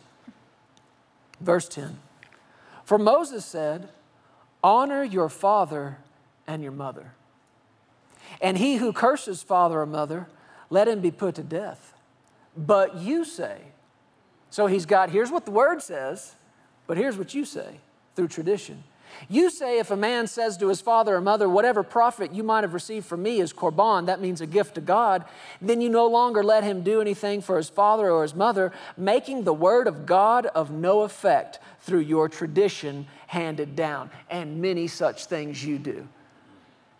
Verse 1.42 1.68
10 1.68 2.00
For 2.86 2.98
Moses 2.98 3.46
said, 3.46 3.89
Honor 4.63 5.04
your 5.04 5.30
father 5.30 5.98
and 6.48 6.63
your 6.63 6.72
mother. 6.72 7.12
And 8.42 8.58
he 8.58 8.77
who 8.77 8.94
curses 8.94 9.44
father 9.44 9.82
or 9.82 9.86
mother, 9.86 10.27
let 10.70 10.88
him 10.88 11.01
be 11.01 11.12
put 11.12 11.36
to 11.36 11.44
death 11.44 11.94
but 12.58 12.98
you 12.98 13.24
say. 13.24 13.62
So 14.50 14.68
he's 14.68 14.86
got, 14.86 15.10
here's 15.10 15.32
what 15.32 15.46
the 15.46 15.52
word 15.52 15.82
says, 15.82 16.36
but 16.88 16.98
here's 16.98 17.18
what 17.18 17.34
you 17.34 17.46
say 17.46 17.80
through 18.16 18.30
tradition. 18.30 18.84
You 19.30 19.50
say 19.50 19.80
if 19.80 19.90
a 19.90 19.96
man 19.96 20.28
says 20.28 20.58
to 20.58 20.68
his 20.68 20.82
father 20.82 21.16
or 21.16 21.22
mother, 21.22 21.50
whatever 21.50 21.82
profit 21.82 22.34
you 22.34 22.44
might 22.44 22.64
have 22.64 22.74
received 22.74 23.06
from 23.06 23.24
me 23.24 23.40
is 23.40 23.54
korban, 23.54 24.06
that 24.06 24.22
means 24.22 24.42
a 24.42 24.46
gift 24.46 24.76
to 24.76 24.82
God, 24.82 25.26
then 25.62 25.82
you 25.82 25.90
no 25.90 26.08
longer 26.08 26.44
let 26.44 26.64
him 26.64 26.82
do 26.82 27.02
anything 27.02 27.42
for 27.42 27.58
his 27.58 27.70
father 27.70 28.10
or 28.10 28.24
his 28.24 28.36
mother, 28.36 28.72
making 28.96 29.44
the 29.44 29.54
word 29.54 29.88
of 29.88 30.06
God 30.06 30.46
of 30.48 30.72
no 30.72 31.02
effect 31.02 31.60
through 31.80 32.02
your 32.02 32.30
tradition 32.30 33.08
handed 33.28 33.76
down. 33.76 34.10
And 34.30 34.62
many 34.62 34.88
such 34.88 35.26
things 35.26 35.64
you 35.64 35.78
do. 35.78 36.08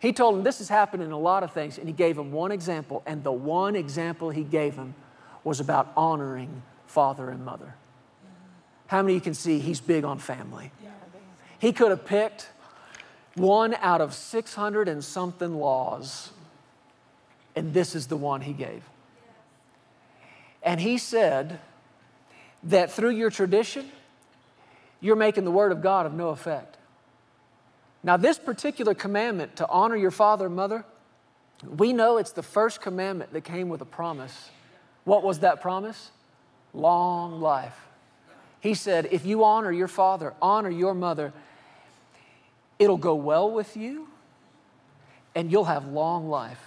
He 0.00 0.12
told 0.12 0.36
him 0.36 0.44
this 0.44 0.60
is 0.60 0.68
happening 0.68 1.06
in 1.06 1.12
a 1.12 1.18
lot 1.18 1.42
of 1.42 1.52
things, 1.52 1.78
and 1.78 1.86
he 1.86 1.92
gave 1.92 2.16
him 2.16 2.32
one 2.32 2.52
example, 2.52 3.02
and 3.06 3.22
the 3.22 3.32
one 3.32 3.74
example 3.76 4.30
he 4.30 4.44
gave 4.44 4.74
him 4.74 4.94
was 5.44 5.60
about 5.60 5.92
honoring 5.96 6.62
father 6.86 7.30
and 7.30 7.44
mother. 7.44 7.74
How 8.88 9.02
many 9.02 9.14
you 9.14 9.20
can 9.20 9.34
see 9.34 9.58
he's 9.58 9.80
big 9.80 10.04
on 10.04 10.18
family? 10.18 10.72
He 11.58 11.72
could 11.72 11.90
have 11.90 12.06
picked 12.06 12.48
one 13.34 13.74
out 13.74 14.00
of 14.00 14.14
600 14.14 14.88
and 14.88 15.04
something 15.04 15.54
laws, 15.54 16.32
and 17.54 17.74
this 17.74 17.94
is 17.94 18.06
the 18.06 18.16
one 18.16 18.40
he 18.40 18.52
gave. 18.52 18.82
And 20.62 20.80
he 20.80 20.98
said 20.98 21.60
that 22.64 22.90
through 22.90 23.10
your 23.10 23.30
tradition, 23.30 23.90
you're 25.00 25.16
making 25.16 25.44
the 25.44 25.50
word 25.50 25.70
of 25.70 25.82
God 25.82 26.06
of 26.06 26.14
no 26.14 26.30
effect. 26.30 26.76
Now, 28.02 28.16
this 28.16 28.38
particular 28.38 28.94
commandment 28.94 29.56
to 29.56 29.68
honor 29.68 29.96
your 29.96 30.10
father 30.10 30.46
and 30.46 30.56
mother, 30.56 30.84
we 31.66 31.92
know 31.92 32.16
it's 32.18 32.32
the 32.32 32.42
first 32.42 32.80
commandment 32.80 33.32
that 33.32 33.42
came 33.42 33.68
with 33.68 33.80
a 33.80 33.86
promise 33.86 34.50
what 35.08 35.24
was 35.24 35.38
that 35.38 35.62
promise? 35.62 36.10
Long 36.74 37.40
life. 37.40 37.76
He 38.60 38.74
said, 38.74 39.08
If 39.10 39.24
you 39.24 39.42
honor 39.42 39.72
your 39.72 39.88
father, 39.88 40.34
honor 40.42 40.70
your 40.70 40.94
mother, 40.94 41.32
it'll 42.78 42.98
go 42.98 43.14
well 43.14 43.50
with 43.50 43.76
you 43.76 44.08
and 45.34 45.50
you'll 45.50 45.64
have 45.64 45.86
long 45.86 46.28
life. 46.28 46.60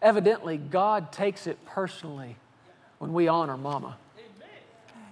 Evidently, 0.00 0.56
God 0.56 1.12
takes 1.12 1.46
it 1.46 1.64
personally 1.66 2.36
when 2.98 3.12
we 3.12 3.28
honor 3.28 3.58
mama. 3.58 3.98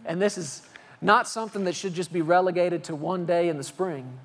And 0.07 0.23
this 0.23 0.39
is 0.39 0.63
not 1.03 1.29
something 1.29 1.65
that 1.65 1.75
should 1.75 1.93
just 1.93 2.13
be 2.13 2.23
relegated 2.23 2.85
to 2.85 2.95
one 2.95 3.27
day 3.27 3.51
in 3.51 3.59
the 3.59 3.65
spring. 3.65 4.19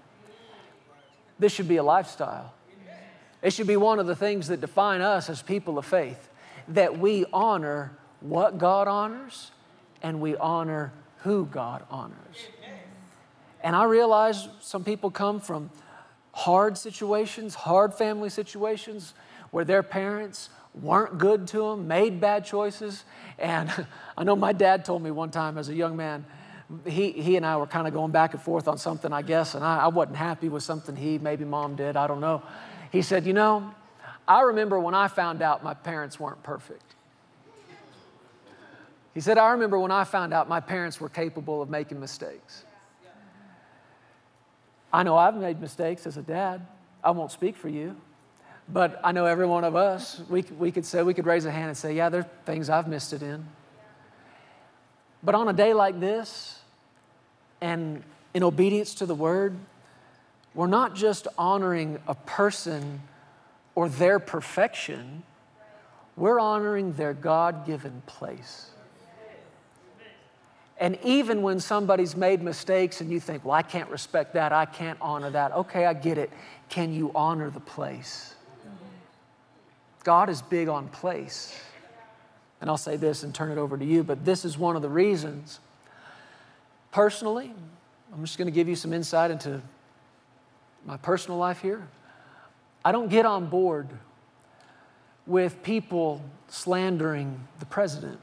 This 1.39 1.51
should 1.51 1.68
be 1.68 1.77
a 1.77 1.84
lifestyle. 1.84 2.53
It 3.42 3.51
should 3.51 3.68
be 3.68 3.75
one 3.75 4.00
of 4.00 4.08
the 4.08 4.15
things 4.15 4.48
that 4.48 4.62
define 4.62 5.01
us 5.01 5.30
as 5.30 5.42
people 5.42 5.77
of 5.77 5.86
faith 5.86 6.30
that 6.70 6.98
we 6.98 7.25
honor 7.34 7.98
what 8.24 8.58
God 8.58 8.88
honors 8.88 9.51
and 10.01 10.22
we 10.22 10.36
honor 10.38 10.94
who 11.20 11.46
God 11.46 11.84
honors. 11.89 12.15
And 13.62 13.75
I 13.75 13.84
realize 13.84 14.48
some 14.60 14.84
people 14.84 15.12
come 15.12 15.39
from 15.39 15.70
hard 16.34 16.77
situations, 16.77 17.53
hard 17.53 17.94
family 17.94 18.30
situations 18.30 19.13
where 19.51 19.63
their 19.63 19.84
parents 19.84 20.50
weren't 20.74 21.18
good 21.18 21.48
to 21.50 21.70
them, 21.70 21.88
made 21.88 22.20
bad 22.20 22.44
choices. 22.46 23.03
And 23.38 23.72
I 24.18 24.24
know 24.24 24.36
my 24.36 24.53
dad 24.53 24.84
told 24.86 25.03
me 25.03 25.12
one 25.12 25.32
time 25.32 25.58
as 25.58 25.70
a 25.70 25.75
young 25.75 25.96
man, 25.96 26.25
he, 26.88 27.12
he 27.12 27.36
and 27.38 27.46
I 27.46 27.58
were 27.58 27.68
kind 27.68 27.88
of 27.88 27.94
going 27.94 28.12
back 28.12 28.34
and 28.34 28.42
forth 28.42 28.68
on 28.68 28.77
something, 28.77 29.13
I 29.13 29.22
guess, 29.22 29.53
and 29.53 29.63
I, 29.63 29.80
I 29.80 29.88
wasn't 29.88 30.18
happy 30.18 30.50
with 30.50 30.63
something 30.63 30.96
he, 30.96 31.20
maybe 31.20 31.46
mom 31.46 31.75
did, 31.75 31.96
I 31.96 32.08
don't 32.08 32.22
know. 32.22 32.42
He 32.92 33.01
said, 33.01 33.25
You 33.25 33.34
know, 33.34 33.74
I 34.27 34.42
remember 34.42 34.80
when 34.80 34.96
I 34.96 35.08
found 35.08 35.42
out 35.42 35.63
my 35.63 35.74
parents 35.74 36.20
weren't 36.20 36.42
perfect. 36.42 36.92
He 39.13 39.22
said, 39.22 39.38
I 39.38 39.51
remember 39.51 39.79
when 39.79 39.91
I 39.91 40.05
found 40.05 40.34
out 40.34 40.50
my 40.50 40.60
parents 40.60 41.00
were 41.00 41.10
capable 41.10 41.62
of 41.62 41.70
making 41.70 42.00
mistakes. 42.00 42.63
I 44.91 45.03
know 45.03 45.17
I've 45.17 45.36
made 45.36 45.60
mistakes 45.60 46.05
as 46.08 46.17
a 46.17 46.22
dad. 46.22 46.65
I 47.03 47.12
won't 47.12 47.32
speak 47.32 47.55
for 47.55 47.70
you. 47.70 47.96
But 48.70 49.00
I 49.03 49.12
know 49.12 49.25
every 49.25 49.46
one 49.46 49.63
of 49.63 49.75
us, 49.75 50.22
we, 50.29 50.43
we 50.58 50.72
could 50.72 50.86
say, 50.86 51.03
we 51.03 51.13
could 51.13 51.25
raise 51.25 51.46
a 51.46 51.51
hand 51.51 51.67
and 51.67 51.77
say, 51.77 51.96
yeah, 51.96 52.10
there 52.10 52.22
are 52.22 52.29
things 52.46 52.70
I've 52.70 52.88
missed 52.88 53.13
it 53.13 53.22
in. 53.22 53.46
But 55.22 55.36
on 55.36 55.48
a 55.48 55.53
day 55.53 55.74
like 55.74 56.00
this, 56.00 56.60
and 57.62 58.03
in 58.34 58.43
obedience 58.43 58.96
to 58.96 59.05
the 59.05 59.15
word, 59.15 59.58
we're 60.53 60.67
not 60.67 60.96
just 60.96 61.27
honoring 61.38 62.00
a 62.08 62.15
person 62.15 63.01
or 63.75 63.89
their 63.89 64.20
perfection, 64.20 65.24
we're 66.15 66.39
honoring 66.39 66.93
their 66.93 67.13
God 67.13 67.65
given 67.65 68.03
place. 68.05 68.70
And 70.84 71.00
even 71.02 71.42
when 71.42 71.62
somebody's 71.62 72.13
made 72.13 72.42
mistakes 72.42 73.00
and 73.00 73.10
you 73.10 73.22
think, 73.22 73.46
well, 73.46 73.54
I 73.54 73.62
can't 73.62 73.90
respect 73.90 74.34
that, 74.34 74.52
I 74.52 74.66
can't 74.66 74.98
honor 75.00 75.30
that, 75.30 75.54
okay, 75.54 75.86
I 75.86 75.94
get 75.94 76.18
it. 76.18 76.30
Can 76.68 76.94
you 76.94 77.10
honor 77.16 77.50
the 77.50 77.62
place? 77.62 78.36
God 80.04 80.30
is 80.30 80.42
big 80.42 80.68
on 80.68 80.90
place. 80.90 81.58
And 82.60 82.70
I'll 82.70 82.75
say 82.75 82.98
this 82.98 83.24
and 83.24 83.34
turn 83.34 83.50
it 83.50 83.58
over 83.58 83.78
to 83.78 83.86
you, 83.86 84.04
but 84.04 84.25
this 84.25 84.44
is 84.44 84.58
one 84.58 84.75
of 84.75 84.82
the 84.82 84.90
reasons. 84.90 85.62
Personally, 86.92 87.54
I'm 88.13 88.25
just 88.25 88.38
going 88.38 88.50
to 88.50 88.54
give 88.54 88.68
you 88.68 88.75
some 88.75 88.92
insight 88.92 89.32
into 89.32 89.62
my 90.86 90.98
personal 90.98 91.38
life 91.38 91.62
here. 91.62 91.88
I 92.84 92.92
don't 92.92 93.08
get 93.08 93.25
on 93.25 93.46
board 93.46 93.88
with 95.25 95.63
people 95.63 96.22
slandering 96.50 97.48
the 97.60 97.66
president. 97.68 98.20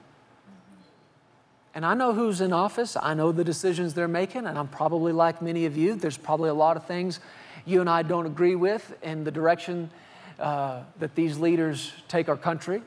And 1.74 1.86
I 1.86 1.94
know 1.94 2.12
who's 2.12 2.40
in 2.40 2.52
office, 2.52 2.96
I 3.00 3.14
know 3.14 3.30
the 3.30 3.44
decisions 3.44 3.94
they're 3.94 4.08
making, 4.08 4.46
and 4.46 4.58
I'm 4.58 4.68
probably 4.68 5.12
like 5.12 5.40
many 5.40 5.66
of 5.66 5.76
you. 5.76 5.94
There's 5.94 6.16
probably 6.16 6.50
a 6.50 6.54
lot 6.54 6.76
of 6.76 6.84
things 6.86 7.20
you 7.64 7.80
and 7.80 7.88
I 7.88 8.02
don't 8.02 8.26
agree 8.26 8.54
with 8.54 8.92
in 9.02 9.24
the 9.24 9.30
direction 9.30 9.90
uh, 10.38 10.82
that 10.98 11.14
these 11.14 11.38
leaders 11.38 11.92
take 12.08 12.28
our 12.28 12.36
country? 12.36 12.82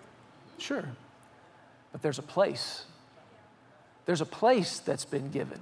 Sure. 0.57 0.85
But 1.91 2.01
there's 2.01 2.19
a 2.19 2.23
place. 2.23 2.85
There's 4.05 4.21
a 4.21 4.25
place 4.25 4.79
that's 4.79 5.05
been 5.05 5.29
given. 5.29 5.59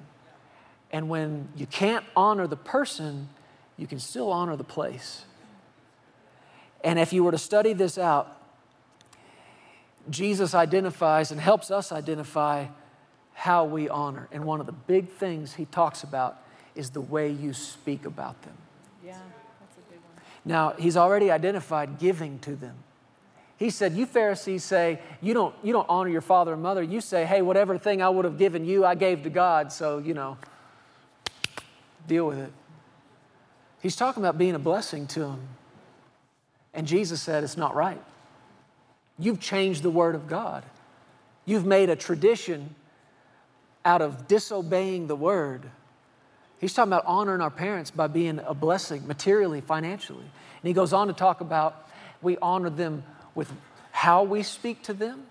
And 0.91 1.09
when 1.09 1.49
you 1.55 1.65
can't 1.65 2.05
honor 2.15 2.47
the 2.47 2.57
person, 2.57 3.29
you 3.77 3.87
can 3.87 3.99
still 3.99 4.31
honor 4.31 4.55
the 4.55 4.63
place. 4.63 5.25
And 6.83 6.97
if 6.97 7.13
you 7.13 7.23
were 7.23 7.31
to 7.31 7.37
study 7.37 7.73
this 7.73 7.97
out, 7.97 8.37
Jesus 10.09 10.55
identifies 10.55 11.31
and 11.31 11.39
helps 11.39 11.69
us 11.69 11.91
identify 11.91 12.65
how 13.41 13.65
we 13.65 13.89
honor. 13.89 14.27
And 14.31 14.45
one 14.45 14.59
of 14.59 14.67
the 14.67 14.71
big 14.71 15.09
things 15.09 15.55
he 15.55 15.65
talks 15.65 16.03
about 16.03 16.37
is 16.75 16.91
the 16.91 17.01
way 17.01 17.31
you 17.31 17.53
speak 17.53 18.05
about 18.05 18.39
them. 18.43 18.53
Yeah, 19.03 19.17
that's 19.59 19.77
a 19.77 19.91
big 19.91 19.99
one. 19.99 20.23
Now, 20.45 20.75
he's 20.77 20.95
already 20.95 21.31
identified 21.31 21.97
giving 21.97 22.37
to 22.39 22.55
them. 22.55 22.75
He 23.57 23.71
said, 23.71 23.93
You 23.93 24.05
Pharisees 24.05 24.63
say, 24.63 24.99
you 25.21 25.33
don't, 25.33 25.55
you 25.63 25.73
don't 25.73 25.87
honor 25.89 26.11
your 26.11 26.21
father 26.21 26.53
and 26.53 26.61
mother. 26.61 26.83
You 26.83 27.01
say, 27.01 27.25
Hey, 27.25 27.41
whatever 27.41 27.79
thing 27.79 28.03
I 28.03 28.09
would 28.09 28.25
have 28.25 28.37
given 28.37 28.63
you, 28.63 28.85
I 28.85 28.93
gave 28.93 29.23
to 29.23 29.31
God. 29.31 29.71
So, 29.71 29.97
you 29.97 30.13
know, 30.13 30.37
deal 32.07 32.27
with 32.27 32.37
it. 32.37 32.51
He's 33.81 33.95
talking 33.95 34.21
about 34.21 34.37
being 34.37 34.53
a 34.53 34.59
blessing 34.59 35.07
to 35.07 35.21
them. 35.21 35.41
And 36.75 36.85
Jesus 36.85 37.23
said, 37.23 37.43
It's 37.43 37.57
not 37.57 37.73
right. 37.73 38.03
You've 39.17 39.39
changed 39.39 39.81
the 39.81 39.89
word 39.89 40.13
of 40.13 40.27
God. 40.27 40.63
You've 41.45 41.65
made 41.65 41.89
a 41.89 41.95
tradition 41.95 42.75
out 43.83 44.01
of 44.01 44.27
disobeying 44.27 45.07
the 45.07 45.15
word. 45.15 45.69
He's 46.59 46.73
talking 46.73 46.93
about 46.93 47.05
honoring 47.05 47.41
our 47.41 47.49
parents 47.49 47.89
by 47.89 48.07
being 48.07 48.39
a 48.39 48.53
blessing 48.53 49.07
materially, 49.07 49.61
financially. 49.61 50.19
And 50.19 50.67
he 50.67 50.73
goes 50.73 50.93
on 50.93 51.07
to 51.07 51.13
talk 51.13 51.41
about 51.41 51.87
we 52.21 52.37
honor 52.37 52.69
them 52.69 53.03
with 53.33 53.51
how 53.91 54.23
we 54.23 54.43
speak 54.43 54.83
to 54.83 54.93
them 54.93 55.25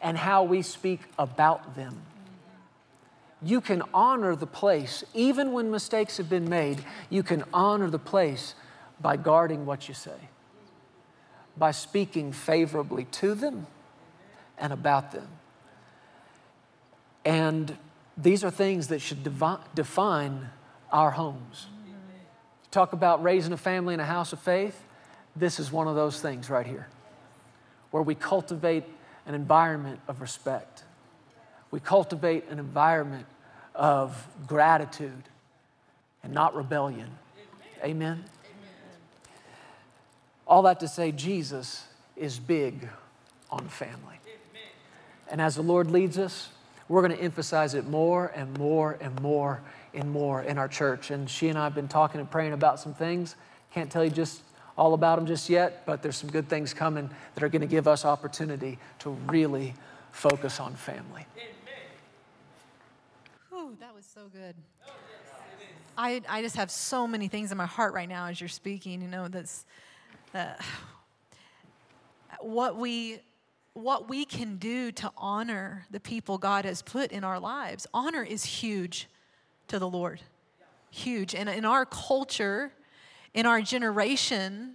and 0.00 0.16
how 0.16 0.44
we 0.44 0.62
speak 0.62 1.00
about 1.18 1.74
them. 1.74 2.02
You 3.42 3.60
can 3.60 3.82
honor 3.94 4.34
the 4.34 4.46
place, 4.46 5.04
even 5.14 5.52
when 5.52 5.70
mistakes 5.70 6.16
have 6.16 6.28
been 6.28 6.48
made, 6.48 6.84
you 7.10 7.22
can 7.22 7.44
honor 7.52 7.88
the 7.90 7.98
place 7.98 8.54
by 9.00 9.16
guarding 9.16 9.64
what 9.64 9.88
you 9.88 9.94
say, 9.94 10.28
by 11.56 11.70
speaking 11.70 12.32
favorably 12.32 13.04
to 13.04 13.34
them 13.34 13.66
and 14.58 14.72
about 14.72 15.12
them. 15.12 15.28
And 17.24 17.76
these 18.20 18.42
are 18.42 18.50
things 18.50 18.88
that 18.88 19.00
should 19.00 19.22
devi- 19.22 19.62
define 19.74 20.50
our 20.90 21.12
homes. 21.12 21.68
Talk 22.70 22.92
about 22.92 23.22
raising 23.22 23.52
a 23.52 23.56
family 23.56 23.94
in 23.94 24.00
a 24.00 24.04
house 24.04 24.32
of 24.32 24.40
faith. 24.40 24.84
This 25.36 25.60
is 25.60 25.70
one 25.70 25.86
of 25.86 25.94
those 25.94 26.20
things 26.20 26.50
right 26.50 26.66
here, 26.66 26.88
where 27.92 28.02
we 28.02 28.14
cultivate 28.14 28.84
an 29.24 29.34
environment 29.34 30.00
of 30.08 30.20
respect. 30.20 30.82
We 31.70 31.80
cultivate 31.80 32.48
an 32.50 32.58
environment 32.58 33.26
of 33.74 34.26
gratitude 34.46 35.22
and 36.22 36.32
not 36.32 36.56
rebellion. 36.56 37.10
Amen. 37.84 38.24
All 40.46 40.62
that 40.62 40.80
to 40.80 40.88
say, 40.88 41.12
Jesus 41.12 41.86
is 42.16 42.38
big 42.38 42.88
on 43.50 43.68
family. 43.68 44.18
And 45.30 45.40
as 45.40 45.54
the 45.54 45.62
Lord 45.62 45.90
leads 45.90 46.18
us, 46.18 46.48
we're 46.88 47.02
going 47.02 47.16
to 47.16 47.22
emphasize 47.22 47.74
it 47.74 47.86
more 47.86 48.32
and 48.34 48.56
more 48.58 48.96
and 49.00 49.20
more 49.20 49.60
and 49.94 50.10
more 50.10 50.42
in 50.42 50.58
our 50.58 50.68
church. 50.68 51.10
And 51.10 51.28
she 51.28 51.48
and 51.48 51.58
I 51.58 51.64
have 51.64 51.74
been 51.74 51.88
talking 51.88 52.20
and 52.20 52.30
praying 52.30 52.52
about 52.52 52.80
some 52.80 52.94
things. 52.94 53.36
Can't 53.72 53.90
tell 53.90 54.04
you 54.04 54.10
just 54.10 54.42
all 54.76 54.94
about 54.94 55.16
them 55.16 55.26
just 55.26 55.50
yet, 55.50 55.84
but 55.86 56.02
there's 56.02 56.16
some 56.16 56.30
good 56.30 56.48
things 56.48 56.72
coming 56.72 57.10
that 57.34 57.42
are 57.42 57.48
going 57.48 57.60
to 57.60 57.66
give 57.66 57.88
us 57.88 58.04
opportunity 58.04 58.78
to 59.00 59.10
really 59.26 59.74
focus 60.12 60.60
on 60.60 60.74
family. 60.74 61.26
Whew, 63.50 63.76
that 63.80 63.94
was 63.94 64.06
so 64.06 64.22
good. 64.32 64.54
I, 65.96 66.22
I 66.28 66.42
just 66.42 66.54
have 66.54 66.70
so 66.70 67.08
many 67.08 67.26
things 67.26 67.50
in 67.50 67.58
my 67.58 67.66
heart 67.66 67.92
right 67.92 68.08
now 68.08 68.26
as 68.26 68.40
you're 68.40 68.48
speaking. 68.48 69.02
You 69.02 69.08
know, 69.08 69.26
that's 69.26 69.66
uh, 70.32 70.52
what 72.40 72.76
we 72.76 73.18
what 73.78 74.08
we 74.08 74.24
can 74.24 74.56
do 74.56 74.90
to 74.92 75.10
honor 75.16 75.86
the 75.90 76.00
people 76.00 76.36
God 76.36 76.64
has 76.64 76.82
put 76.82 77.12
in 77.12 77.22
our 77.24 77.38
lives. 77.38 77.86
Honor 77.94 78.22
is 78.22 78.44
huge 78.44 79.08
to 79.68 79.78
the 79.78 79.88
Lord. 79.88 80.20
Huge. 80.90 81.34
And 81.34 81.48
in 81.48 81.64
our 81.64 81.86
culture, 81.86 82.72
in 83.34 83.46
our 83.46 83.60
generation, 83.60 84.74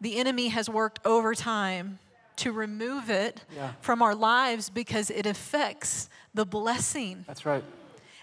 the 0.00 0.16
enemy 0.16 0.48
has 0.48 0.68
worked 0.68 0.98
overtime 1.06 1.98
to 2.36 2.52
remove 2.52 3.08
it 3.10 3.42
Yeah. 3.54 3.72
from 3.80 4.02
our 4.02 4.14
lives 4.14 4.68
because 4.68 5.08
it 5.10 5.24
affects 5.24 6.10
the 6.34 6.44
blessing 6.44 7.24
That's 7.26 7.46
right. 7.46 7.64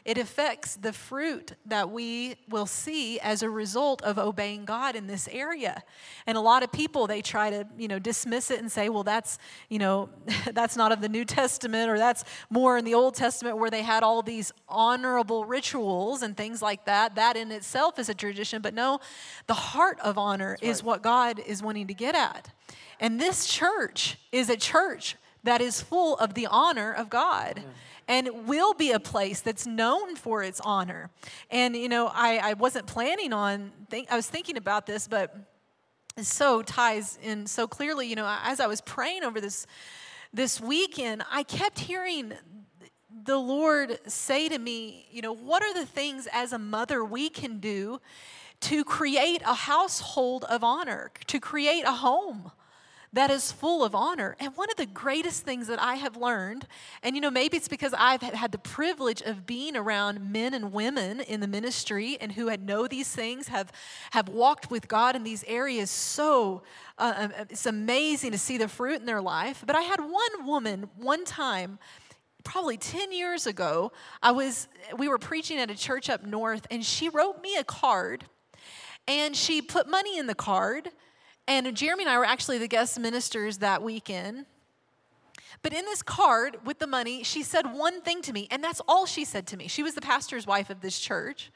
It 0.03 0.17
affects 0.17 0.75
the 0.75 0.93
fruit 0.93 1.53
that 1.65 1.91
we 1.91 2.35
will 2.49 2.65
see 2.65 3.19
as 3.19 3.43
a 3.43 3.49
result 3.49 4.01
of 4.01 4.17
obeying 4.17 4.65
God 4.65 4.95
in 4.95 5.07
this 5.07 5.27
area. 5.31 5.83
And 6.25 6.37
a 6.37 6.41
lot 6.41 6.63
of 6.63 6.71
people 6.71 7.07
they 7.07 7.21
try 7.21 7.49
to, 7.51 7.67
you 7.77 7.87
know, 7.87 7.99
dismiss 7.99 8.49
it 8.49 8.59
and 8.59 8.71
say, 8.71 8.89
well, 8.89 9.03
that's, 9.03 9.37
you 9.69 9.79
know, 9.79 10.09
that's 10.53 10.75
not 10.75 10.91
of 10.91 11.01
the 11.01 11.09
New 11.09 11.25
Testament 11.25 11.89
or 11.89 11.97
that's 11.97 12.23
more 12.49 12.77
in 12.77 12.85
the 12.85 12.95
Old 12.95 13.15
Testament 13.15 13.57
where 13.57 13.69
they 13.69 13.83
had 13.83 14.03
all 14.03 14.21
these 14.21 14.51
honorable 14.67 15.45
rituals 15.45 16.23
and 16.23 16.35
things 16.35 16.61
like 16.61 16.85
that. 16.85 17.15
That 17.15 17.37
in 17.37 17.51
itself 17.51 17.99
is 17.99 18.09
a 18.09 18.15
tradition, 18.15 18.61
but 18.61 18.73
no, 18.73 18.99
the 19.47 19.53
heart 19.53 19.99
of 20.01 20.17
honor 20.17 20.57
is 20.61 20.83
what 20.83 21.03
God 21.03 21.39
is 21.39 21.61
wanting 21.61 21.87
to 21.87 21.93
get 21.93 22.15
at. 22.15 22.49
And 22.99 23.19
this 23.19 23.47
church 23.47 24.17
is 24.31 24.49
a 24.49 24.57
church 24.57 25.15
that 25.43 25.61
is 25.61 25.81
full 25.81 26.15
of 26.17 26.33
the 26.33 26.47
honor 26.47 26.91
of 26.91 27.09
God 27.09 27.63
and 28.07 28.47
will 28.47 28.73
be 28.73 28.91
a 28.91 28.99
place 28.99 29.41
that's 29.41 29.65
known 29.65 30.15
for 30.15 30.43
its 30.43 30.59
honor. 30.59 31.09
And, 31.49 31.75
you 31.75 31.89
know, 31.89 32.11
I, 32.13 32.37
I 32.37 32.53
wasn't 32.53 32.87
planning 32.87 33.33
on, 33.33 33.71
think, 33.89 34.11
I 34.11 34.15
was 34.15 34.27
thinking 34.27 34.57
about 34.57 34.85
this, 34.85 35.07
but 35.07 35.35
it 36.17 36.25
so 36.25 36.61
ties 36.61 37.17
in 37.23 37.47
so 37.47 37.67
clearly. 37.67 38.07
You 38.07 38.15
know, 38.15 38.37
as 38.43 38.59
I 38.59 38.67
was 38.67 38.81
praying 38.81 39.23
over 39.23 39.39
this 39.39 39.65
this 40.33 40.61
weekend, 40.61 41.23
I 41.29 41.43
kept 41.43 41.79
hearing 41.79 42.33
the 43.25 43.37
Lord 43.37 43.99
say 44.07 44.47
to 44.47 44.57
me, 44.57 45.07
you 45.11 45.21
know, 45.21 45.33
what 45.33 45.61
are 45.61 45.73
the 45.73 45.85
things 45.85 46.27
as 46.31 46.53
a 46.53 46.57
mother 46.59 47.03
we 47.03 47.29
can 47.29 47.59
do 47.59 47.99
to 48.61 48.83
create 48.83 49.41
a 49.45 49.53
household 49.53 50.45
of 50.45 50.63
honor, 50.63 51.11
to 51.27 51.39
create 51.39 51.83
a 51.85 51.91
home? 51.91 52.51
That 53.13 53.29
is 53.29 53.51
full 53.51 53.83
of 53.83 53.93
honor. 53.93 54.37
And 54.39 54.55
one 54.55 54.69
of 54.69 54.77
the 54.77 54.85
greatest 54.85 55.43
things 55.43 55.67
that 55.67 55.81
I 55.81 55.95
have 55.95 56.15
learned, 56.15 56.65
and 57.03 57.15
you 57.15 57.21
know, 57.21 57.29
maybe 57.29 57.57
it's 57.57 57.67
because 57.67 57.93
I've 57.97 58.21
had 58.21 58.51
the 58.51 58.57
privilege 58.57 59.21
of 59.21 59.45
being 59.45 59.75
around 59.75 60.31
men 60.31 60.53
and 60.53 60.71
women 60.71 61.19
in 61.19 61.41
the 61.41 61.47
ministry 61.47 62.17
and 62.21 62.31
who 62.31 62.47
had 62.47 62.65
know 62.65 62.87
these 62.87 63.13
things, 63.13 63.49
have 63.49 63.71
have 64.11 64.29
walked 64.29 64.71
with 64.71 64.87
God 64.87 65.15
in 65.15 65.23
these 65.23 65.43
areas. 65.45 65.91
So 65.91 66.63
uh, 66.97 67.29
it's 67.49 67.65
amazing 67.65 68.31
to 68.31 68.37
see 68.37 68.57
the 68.57 68.67
fruit 68.67 68.99
in 68.99 69.05
their 69.05 69.21
life. 69.21 69.63
But 69.65 69.75
I 69.75 69.81
had 69.81 69.99
one 69.99 70.45
woman 70.45 70.89
one 70.95 71.25
time 71.25 71.79
probably 72.43 72.75
10 72.75 73.11
years 73.11 73.45
ago 73.45 73.91
i 74.23 74.31
was 74.31 74.67
we 74.97 75.07
were 75.07 75.19
preaching 75.19 75.59
at 75.59 75.69
a 75.69 75.75
church 75.75 76.09
up 76.09 76.25
north 76.25 76.65
and 76.71 76.83
she 76.83 77.07
wrote 77.07 77.39
me 77.39 77.55
a 77.55 77.63
card 77.63 78.25
and 79.07 79.35
she 79.35 79.61
put 79.61 79.87
money 79.87 80.17
in 80.17 80.25
the 80.25 80.33
card 80.33 80.89
and 81.51 81.75
Jeremy 81.75 82.03
and 82.03 82.09
I 82.09 82.17
were 82.17 82.25
actually 82.25 82.59
the 82.59 82.67
guest 82.67 82.97
ministers 82.97 83.57
that 83.57 83.83
weekend. 83.83 84.45
But 85.63 85.73
in 85.73 85.83
this 85.85 86.01
card 86.01 86.57
with 86.65 86.79
the 86.79 86.87
money, 86.87 87.23
she 87.23 87.43
said 87.43 87.73
one 87.73 88.01
thing 88.01 88.21
to 88.23 88.33
me, 88.33 88.47
and 88.49 88.63
that's 88.63 88.81
all 88.87 89.05
she 89.05 89.25
said 89.25 89.45
to 89.47 89.57
me. 89.57 89.67
She 89.67 89.83
was 89.83 89.93
the 89.93 90.01
pastor's 90.01 90.47
wife 90.47 90.69
of 90.69 90.79
this 90.81 90.97
church. 90.97 91.51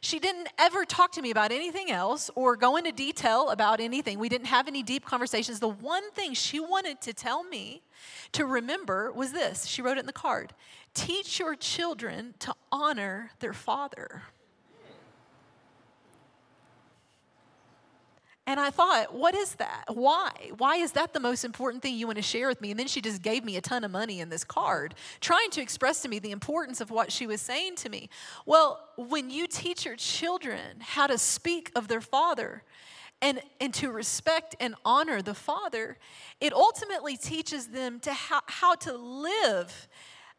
She 0.00 0.18
didn't 0.18 0.48
ever 0.58 0.84
talk 0.84 1.12
to 1.12 1.22
me 1.22 1.30
about 1.30 1.52
anything 1.52 1.90
else 1.90 2.30
or 2.34 2.56
go 2.56 2.76
into 2.76 2.90
detail 2.90 3.50
about 3.50 3.80
anything. 3.80 4.18
We 4.18 4.28
didn't 4.28 4.46
have 4.46 4.66
any 4.66 4.82
deep 4.82 5.04
conversations. 5.04 5.60
The 5.60 5.68
one 5.68 6.10
thing 6.12 6.34
she 6.34 6.58
wanted 6.58 7.00
to 7.02 7.12
tell 7.12 7.44
me 7.44 7.82
to 8.32 8.44
remember 8.44 9.12
was 9.12 9.32
this 9.32 9.66
she 9.66 9.82
wrote 9.82 9.98
it 9.98 10.00
in 10.00 10.06
the 10.06 10.12
card 10.12 10.52
teach 10.94 11.38
your 11.38 11.54
children 11.54 12.34
to 12.38 12.54
honor 12.72 13.30
their 13.40 13.52
father. 13.52 14.22
And 18.46 18.60
I 18.60 18.70
thought, 18.70 19.14
what 19.14 19.34
is 19.34 19.54
that? 19.54 19.84
Why? 19.88 20.30
Why 20.58 20.76
is 20.76 20.92
that 20.92 21.14
the 21.14 21.20
most 21.20 21.44
important 21.44 21.82
thing 21.82 21.94
you 21.96 22.06
want 22.06 22.16
to 22.16 22.22
share 22.22 22.46
with 22.46 22.60
me? 22.60 22.70
And 22.70 22.78
then 22.78 22.86
she 22.86 23.00
just 23.00 23.22
gave 23.22 23.42
me 23.42 23.56
a 23.56 23.62
ton 23.62 23.84
of 23.84 23.90
money 23.90 24.20
in 24.20 24.28
this 24.28 24.44
card, 24.44 24.94
trying 25.20 25.50
to 25.50 25.62
express 25.62 26.02
to 26.02 26.08
me 26.08 26.18
the 26.18 26.30
importance 26.30 26.82
of 26.82 26.90
what 26.90 27.10
she 27.10 27.26
was 27.26 27.40
saying 27.40 27.76
to 27.76 27.88
me. 27.88 28.10
Well, 28.44 28.86
when 28.96 29.30
you 29.30 29.46
teach 29.46 29.86
your 29.86 29.96
children 29.96 30.80
how 30.80 31.06
to 31.06 31.16
speak 31.16 31.72
of 31.74 31.88
their 31.88 32.02
father, 32.02 32.62
and, 33.22 33.40
and 33.58 33.72
to 33.74 33.90
respect 33.90 34.54
and 34.60 34.74
honor 34.84 35.22
the 35.22 35.34
Father, 35.34 35.96
it 36.42 36.52
ultimately 36.52 37.16
teaches 37.16 37.68
them 37.68 37.98
to 38.00 38.12
how, 38.12 38.42
how 38.46 38.74
to 38.74 38.94
live 38.94 39.88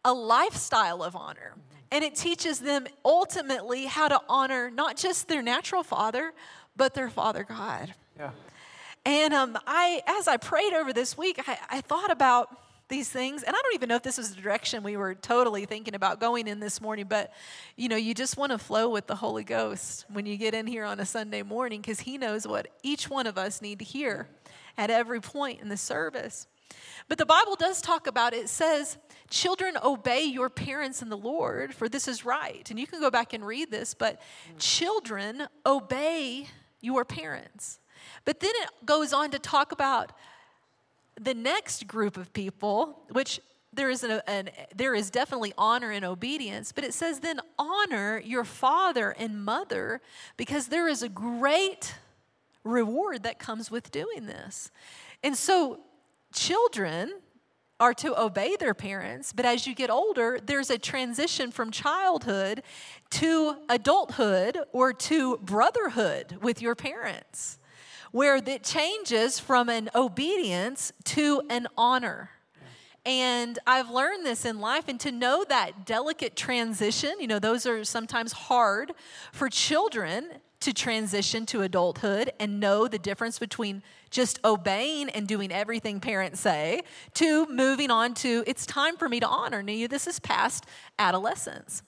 a 0.04 0.14
lifestyle 0.14 1.02
of 1.02 1.16
honor. 1.16 1.56
And 1.92 2.04
it 2.04 2.14
teaches 2.14 2.60
them 2.60 2.86
ultimately 3.04 3.86
how 3.86 4.08
to 4.08 4.22
honor 4.30 4.70
not 4.70 4.98
just 4.98 5.28
their 5.28 5.42
natural 5.42 5.82
father, 5.82 6.34
but 6.76 6.94
their 6.94 7.10
Father 7.10 7.44
God. 7.44 7.94
Yeah. 8.18 8.32
And 9.06 9.34
um, 9.34 9.58
I, 9.68 10.02
as 10.08 10.28
I 10.28 10.38
prayed 10.38 10.74
over 10.74 10.92
this 10.92 11.18
week, 11.18 11.40
I, 11.48 11.58
I 11.70 11.82
thought 11.82 12.12
about 12.12 12.58
these 12.88 13.10
things 13.10 13.42
and 13.42 13.56
i 13.56 13.62
don't 13.62 13.74
even 13.74 13.90
know 13.90 13.96
if 13.96 14.04
this 14.04 14.18
was 14.18 14.36
the 14.36 14.42
direction 14.42 14.84
we 14.84 14.96
were 14.96 15.16
totally 15.16 15.66
thinking 15.66 15.96
about 15.96 16.20
going 16.20 16.48
in 16.48 16.60
this 16.60 16.80
morning 16.80 17.06
but 17.10 17.34
you 17.76 17.90
know 17.90 17.96
you 17.96 18.14
just 18.14 18.38
want 18.38 18.52
to 18.52 18.58
flow 18.58 18.90
with 18.90 19.08
the 19.08 19.16
holy 19.16 19.44
ghost 19.44 20.06
when 20.10 20.26
you 20.26 20.38
get 20.38 20.54
in 20.54 20.68
here 20.68 20.86
on 20.86 21.00
a 21.00 21.06
sunday 21.06 21.42
morning 21.42 21.82
because 21.82 22.02
he 22.02 22.18
knows 22.18 22.48
what 22.48 22.68
each 22.84 23.10
one 23.10 23.26
of 23.26 23.38
us 23.38 23.62
need 23.62 23.80
to 23.80 23.86
hear 23.86 24.28
at 24.78 24.90
every 24.90 25.20
point 25.20 25.62
in 25.62 25.70
the 25.70 25.78
service 25.78 26.46
but 27.08 27.18
the 27.18 27.26
bible 27.26 27.56
does 27.56 27.82
talk 27.82 28.06
about 28.06 28.34
it, 28.34 28.44
it 28.44 28.50
says 28.50 29.00
children 29.32 29.76
obey 29.84 30.24
your 30.24 30.50
parents 30.50 31.02
in 31.02 31.10
the 31.10 31.18
lord 31.18 31.74
for 31.74 31.90
this 31.90 32.08
is 32.08 32.24
right 32.24 32.70
and 32.70 32.80
you 32.80 32.86
can 32.86 33.00
go 33.00 33.10
back 33.10 33.34
and 33.34 33.46
read 33.46 33.72
this 33.72 33.96
but 33.96 34.22
children 34.60 35.48
obey 35.66 36.46
your 36.86 37.04
parents 37.04 37.80
but 38.24 38.40
then 38.40 38.52
it 38.56 38.70
goes 38.86 39.14
on 39.14 39.32
to 39.32 39.40
talk 39.40 39.72
about 39.72 40.12
the 41.20 41.34
next 41.34 41.88
group 41.88 42.18
of 42.18 42.34
people, 42.34 43.04
which 43.12 43.40
there 43.74 43.90
is, 43.90 44.04
an, 44.04 44.22
an, 44.28 44.50
there 44.76 44.96
is 44.96 45.10
definitely 45.10 45.54
honor 45.58 45.92
and 45.92 46.06
obedience, 46.06 46.72
but 46.72 46.84
it 46.84 46.94
says, 46.94 47.20
then 47.20 47.40
honor 47.60 48.22
your 48.24 48.44
father 48.44 49.12
and 49.12 49.44
mother 49.44 50.02
because 50.38 50.68
there 50.68 50.88
is 50.88 51.04
a 51.04 51.10
great 51.10 51.96
reward 52.64 53.24
that 53.24 53.38
comes 53.38 53.70
with 53.70 53.92
doing 53.92 54.26
this. 54.26 54.72
And 55.24 55.38
so, 55.38 55.80
children 56.34 57.14
are 57.80 57.94
to 57.94 58.20
obey 58.20 58.56
their 58.56 58.74
parents, 58.74 59.34
but 59.34 59.46
as 59.46 59.68
you 59.68 59.76
get 59.76 59.90
older, 59.90 60.40
there's 60.44 60.70
a 60.70 60.78
transition 60.78 61.52
from 61.52 61.72
childhood 61.72 62.64
to 63.10 63.56
adulthood 63.70 64.58
or 64.72 64.94
to 64.94 65.38
brotherhood 65.38 66.38
with 66.42 66.62
your 66.62 66.76
parents 66.76 67.60
where 68.12 68.38
it 68.38 68.64
changes 68.64 69.40
from 69.40 69.68
an 69.68 69.90
obedience 69.94 70.94
to 71.04 71.42
an 71.50 71.68
honor. 71.78 72.30
And 73.06 73.60
I've 73.68 73.92
learned 73.92 74.26
this 74.26 74.46
in 74.46 74.60
life, 74.60 74.86
and 74.88 75.00
to 75.02 75.12
know 75.12 75.46
that 75.48 75.86
delicate 75.86 76.36
transition, 76.36 77.14
you 77.20 77.28
know, 77.28 77.38
those 77.38 77.68
are 77.68 77.84
sometimes 77.84 78.32
hard 78.32 78.94
for 79.32 79.48
children 79.48 80.30
to 80.62 80.74
transition 80.74 81.46
to 81.46 81.62
adulthood 81.62 82.32
and 82.40 82.60
know 82.60 82.88
the 82.88 82.98
difference 82.98 83.38
between 83.38 83.84
just 84.10 84.40
obeying 84.44 85.10
and 85.10 85.28
doing 85.28 85.52
everything 85.52 86.00
parents 86.00 86.40
say 86.40 86.82
to 87.14 87.46
moving 87.48 87.92
on 87.92 88.16
to 88.16 88.44
it's 88.48 88.66
time 88.66 88.98
for 88.98 89.08
me 89.08 89.20
to 89.20 89.28
honor 89.28 89.62
you. 89.70 89.88
This 89.88 90.08
is 90.08 90.20
past 90.20 90.66
adolescence. 90.98 91.84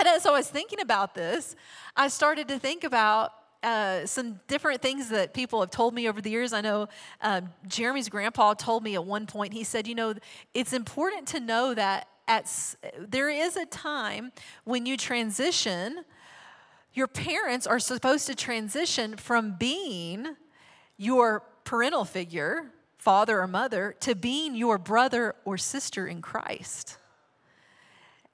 And 0.00 0.08
as 0.08 0.26
I 0.26 0.30
was 0.30 0.48
thinking 0.48 0.80
about 0.80 1.14
this, 1.14 1.54
I 1.96 2.08
started 2.08 2.48
to 2.48 2.58
think 2.58 2.82
about 2.82 3.32
uh, 3.62 4.06
some 4.06 4.40
different 4.46 4.80
things 4.80 5.08
that 5.08 5.34
people 5.34 5.60
have 5.60 5.70
told 5.70 5.94
me 5.94 6.08
over 6.08 6.20
the 6.20 6.30
years. 6.30 6.52
I 6.52 6.60
know 6.60 6.88
uh, 7.20 7.42
Jeremy's 7.66 8.08
grandpa 8.08 8.54
told 8.54 8.82
me 8.82 8.94
at 8.94 9.04
one 9.04 9.26
point, 9.26 9.52
he 9.52 9.64
said, 9.64 9.86
You 9.86 9.94
know, 9.94 10.14
it's 10.54 10.72
important 10.72 11.26
to 11.28 11.40
know 11.40 11.74
that 11.74 12.08
at, 12.28 12.52
there 12.98 13.28
is 13.28 13.56
a 13.56 13.66
time 13.66 14.32
when 14.64 14.86
you 14.86 14.96
transition, 14.96 16.04
your 16.92 17.08
parents 17.08 17.66
are 17.66 17.78
supposed 17.78 18.26
to 18.26 18.34
transition 18.34 19.16
from 19.16 19.56
being 19.58 20.36
your 20.96 21.42
parental 21.64 22.04
figure, 22.04 22.70
father 22.98 23.40
or 23.40 23.46
mother, 23.46 23.96
to 24.00 24.14
being 24.14 24.54
your 24.54 24.78
brother 24.78 25.34
or 25.44 25.56
sister 25.56 26.06
in 26.06 26.22
Christ. 26.22 26.98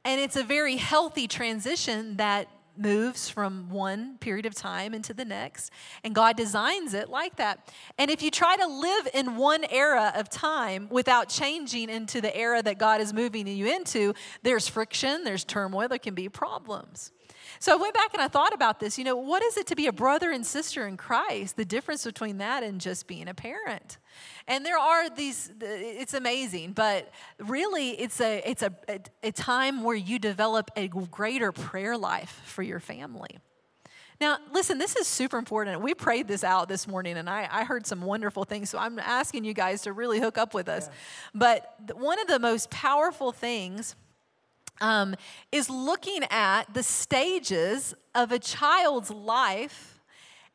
And 0.05 0.21
it's 0.21 0.37
a 0.37 0.43
very 0.43 0.77
healthy 0.77 1.27
transition 1.27 2.17
that 2.17 2.49
moves 2.77 3.29
from 3.29 3.71
one 3.71 4.19
period 4.19 4.47
of 4.47 4.55
time 4.55 4.95
into 4.95 5.15
the 5.15 5.25
next, 5.25 5.71
and 6.03 6.15
God 6.15 6.37
designs 6.37 6.95
it 6.95 7.09
like 7.09 7.37
that. 7.37 7.73
And 7.99 8.11
if 8.11 8.23
you 8.23 8.31
try 8.31 8.57
to 8.57 8.67
live 8.67 9.09
in 9.15 9.37
one 9.37 9.65
era 9.71 10.13
of 10.17 10.29
time 10.29 10.89
without 10.91 11.29
changing 11.29 11.89
into 11.89 12.21
the 12.21 12.35
era 12.37 12.63
that 12.63 12.79
God 12.79 13.01
is 13.01 13.13
moving 13.13 13.47
you 13.47 13.67
into, 13.67 14.15
there's 14.43 14.69
friction, 14.69 15.25
there's 15.25 15.45
turmoil, 15.45 15.89
there 15.89 15.99
can 15.99 16.15
be 16.15 16.29
problems. 16.29 17.13
So 17.59 17.73
I 17.73 17.77
went 17.77 17.95
back 17.95 18.13
and 18.13 18.23
I 18.23 18.29
thought 18.29 18.53
about 18.53 18.81
this. 18.81 18.99
You 18.99 19.05
know, 19.05 19.17
what 19.17 19.43
is 19.43 19.57
it 19.57 19.67
to 19.69 19.77
be 19.77 19.87
a 19.87 19.93
brother 19.93 20.31
and 20.31 20.45
sister 20.45 20.87
in 20.87 20.97
Christ? 20.97 21.57
The 21.57 21.65
difference 21.65 22.05
between 22.05 22.39
that 22.39 22.63
and 22.63 22.81
just 22.81 23.07
being 23.07 23.29
a 23.29 23.35
parent. 23.35 23.99
And 24.47 24.65
there 24.65 24.79
are 24.79 25.11
these, 25.11 25.53
it's 25.61 26.15
amazing, 26.15 26.73
but 26.73 27.11
really 27.39 27.91
it's 27.91 28.21
a, 28.21 28.43
it's 28.49 28.63
a, 28.63 28.73
a 29.23 29.33
time 29.33 29.83
where 29.83 29.97
you 29.97 30.19
develop 30.19 30.71
a 30.77 30.89
greater 30.89 31.53
prayer 31.53 31.97
life 31.97 32.41
for 32.45 32.63
your 32.63 32.81
family. 32.81 33.39
Now, 34.21 34.39
listen, 34.53 34.79
this 34.79 34.95
is 34.95 35.09
super 35.09 35.39
important. 35.39 35.81
We 35.81 35.93
prayed 35.93 36.29
this 36.29 36.45
out 36.45 36.69
this 36.69 36.87
morning, 36.87 37.17
and 37.17 37.29
I, 37.29 37.49
I 37.51 37.65
heard 37.65 37.85
some 37.85 38.01
wonderful 38.01 38.45
things. 38.45 38.71
So 38.71 38.79
I'm 38.79 38.99
asking 38.99 39.45
you 39.45 39.55
guys 39.55 39.83
to 39.83 39.93
really 39.93 40.21
hook 40.21 40.39
up 40.39 40.55
with 40.55 40.69
us. 40.69 40.87
Yeah. 40.87 40.93
But 41.35 41.97
one 41.97 42.21
of 42.21 42.29
the 42.29 42.39
most 42.39 42.71
powerful 42.71 43.33
things 43.33 43.97
um, 44.81 45.15
is 45.53 45.71
looking 45.71 46.25
at 46.31 46.73
the 46.75 46.83
stages 46.83 47.95
of 48.15 48.33
a 48.33 48.39
child's 48.39 49.11
life 49.11 50.01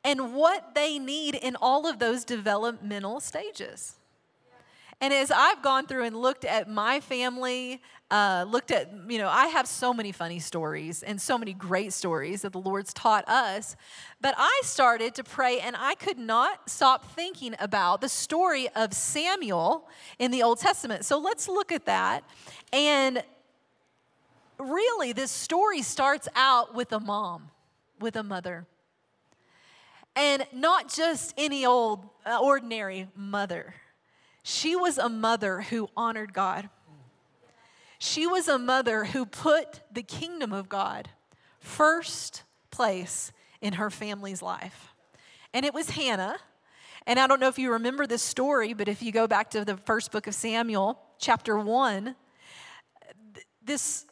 and 0.04 0.34
what 0.34 0.76
they 0.76 1.00
need 1.00 1.36
in 1.36 1.56
all 1.58 1.88
of 1.88 2.00
those 2.00 2.24
developmental 2.24 3.20
stages. 3.20 3.96
And 5.02 5.14
as 5.14 5.32
I've 5.32 5.62
gone 5.62 5.88
through 5.88 6.04
and 6.04 6.16
looked 6.16 6.44
at 6.44 6.70
my 6.70 7.00
family, 7.00 7.82
uh, 8.12 8.46
looked 8.50 8.70
at, 8.70 8.92
you 9.08 9.18
know, 9.18 9.30
I 9.30 9.48
have 9.48 9.66
so 9.66 9.94
many 9.94 10.12
funny 10.12 10.40
stories 10.40 11.04
and 11.04 11.22
so 11.22 11.38
many 11.38 11.54
great 11.54 11.94
stories 11.94 12.42
that 12.42 12.52
the 12.52 12.60
Lord's 12.60 12.94
taught 12.94 13.28
us. 13.30 13.78
But 14.20 14.36
I 14.38 14.62
started 14.64 15.16
to 15.16 15.24
pray 15.24 15.60
and 15.60 15.76
I 15.80 15.96
could 15.96 16.20
not 16.20 16.70
stop 16.70 17.06
thinking 17.14 17.56
about 17.60 18.02
the 18.02 18.10
story 18.10 18.68
of 18.76 18.94
Samuel 18.94 19.88
in 20.18 20.32
the 20.32 20.44
Old 20.44 20.60
Testament. 20.60 21.06
So 21.06 21.18
let's 21.18 21.48
look 21.48 21.72
at 21.72 21.86
that. 21.86 22.26
And 22.74 23.24
really, 24.60 25.14
this 25.14 25.32
story 25.32 25.82
starts 25.82 26.28
out 26.36 26.76
with 26.76 26.92
a 26.92 27.00
mom, 27.00 27.50
with 28.00 28.16
a 28.16 28.24
mother. 28.24 28.68
And 30.16 30.46
not 30.52 30.94
just 30.94 31.34
any 31.38 31.66
old, 31.66 32.06
uh, 32.26 32.40
ordinary 32.42 33.08
mother. 33.16 33.76
She 34.44 34.76
was 34.76 34.98
a 34.98 35.10
mother 35.10 35.62
who 35.62 35.90
honored 35.96 36.34
God. 36.34 36.70
She 38.00 38.26
was 38.26 38.48
a 38.48 38.58
mother 38.58 39.06
who 39.06 39.26
put 39.26 39.82
the 39.92 40.04
kingdom 40.04 40.54
of 40.54 40.70
God 40.70 41.10
first 41.60 42.44
place 42.72 43.32
in 43.62 43.74
her 43.74 43.90
family's 43.90 44.42
life. 44.42 44.94
And 45.54 45.66
it 45.66 45.74
was 45.74 45.92
Hannah. 45.92 46.38
And 47.06 47.20
I 47.20 47.28
don't 47.28 47.40
know 47.40 47.48
if 47.48 47.60
you 47.60 47.72
remember 47.74 48.08
this 48.08 48.22
story, 48.22 48.74
but 48.74 48.88
if 48.88 49.02
you 49.02 49.12
go 49.12 49.28
back 49.28 49.50
to 49.52 49.66
the 49.66 49.78
first 49.78 50.12
book 50.12 50.28
of 50.28 50.36
Samuel, 50.36 51.00
chapter 51.18 51.58
1, 51.58 52.16
this 53.64 54.06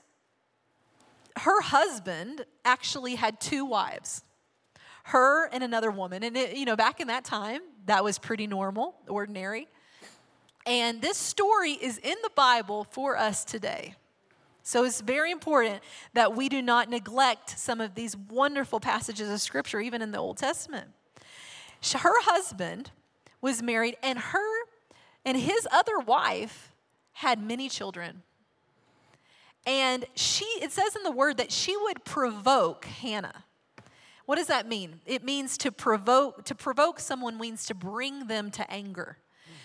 her 1.40 1.62
husband 1.62 2.46
actually 2.66 3.16
had 3.16 3.40
two 3.40 3.66
wives 3.66 4.24
her 5.08 5.46
and 5.54 5.64
another 5.64 5.90
woman. 5.90 6.22
And 6.22 6.36
it, 6.36 6.58
you 6.58 6.66
know 6.66 6.76
back 6.76 7.00
in 7.00 7.08
that 7.08 7.24
time 7.24 7.62
that 7.86 8.04
was 8.04 8.20
pretty 8.20 8.46
normal 8.46 8.96
ordinary. 9.08 9.68
And 10.66 11.02
this 11.02 11.18
story 11.18 11.72
is 11.72 11.98
in 11.98 12.16
the 12.24 12.32
bible 12.36 12.86
for 12.92 13.18
us 13.18 13.46
today. 13.46 13.96
So 14.64 14.84
it's 14.84 15.00
very 15.00 15.32
important 15.32 15.82
that 16.14 16.36
we 16.36 16.50
do 16.50 16.62
not 16.62 16.90
neglect 16.90 17.58
some 17.58 17.80
of 17.80 17.96
these 17.96 18.18
wonderful 18.18 18.82
passages 18.82 19.30
of 19.30 19.40
scripture 19.40 19.80
even 19.80 20.02
in 20.02 20.12
the 20.12 20.18
old 20.18 20.36
testament. 20.36 20.90
Her 21.94 22.22
husband 22.24 22.92
was 23.40 23.64
married 23.64 23.96
and 24.04 24.20
her 24.20 24.66
and 25.24 25.38
his 25.38 25.66
other 25.72 26.00
wife 26.00 26.74
had 27.14 27.42
many 27.42 27.70
children 27.70 28.24
and 29.68 30.06
she, 30.16 30.46
it 30.62 30.72
says 30.72 30.96
in 30.96 31.04
the 31.04 31.12
word 31.12 31.38
that 31.38 31.52
she 31.52 31.76
would 31.76 32.06
provoke 32.06 32.86
Hannah. 32.86 33.44
What 34.26 34.38
does 34.38 34.48
that 34.48 34.68
mean? 34.68 35.02
It 35.06 35.24
means 35.24 35.58
to 35.60 35.72
provoke, 35.72 36.46
to 36.46 36.56
provoke 36.56 37.00
someone 37.02 37.38
means 37.38 37.66
to 37.66 37.76
bring 37.76 38.28
them 38.28 38.50
to 38.52 38.72
anger. 38.72 39.18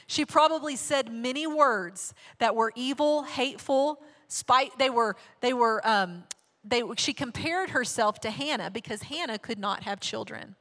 She 0.08 0.24
probably 0.24 0.74
said 0.74 1.12
many 1.12 1.46
words 1.46 2.14
that 2.38 2.56
were 2.56 2.72
evil, 2.74 3.22
hateful, 3.22 4.02
spite. 4.26 4.76
They 4.76 4.90
were, 4.90 5.16
they 5.40 5.52
were, 5.52 5.80
um, 5.88 6.24
they, 6.64 6.82
she 6.96 7.12
compared 7.12 7.70
herself 7.70 8.20
to 8.20 8.30
Hannah 8.30 8.70
because 8.70 9.02
Hannah 9.02 9.38
could 9.38 9.58
not 9.58 9.84
have 9.84 10.00
children, 10.00 10.56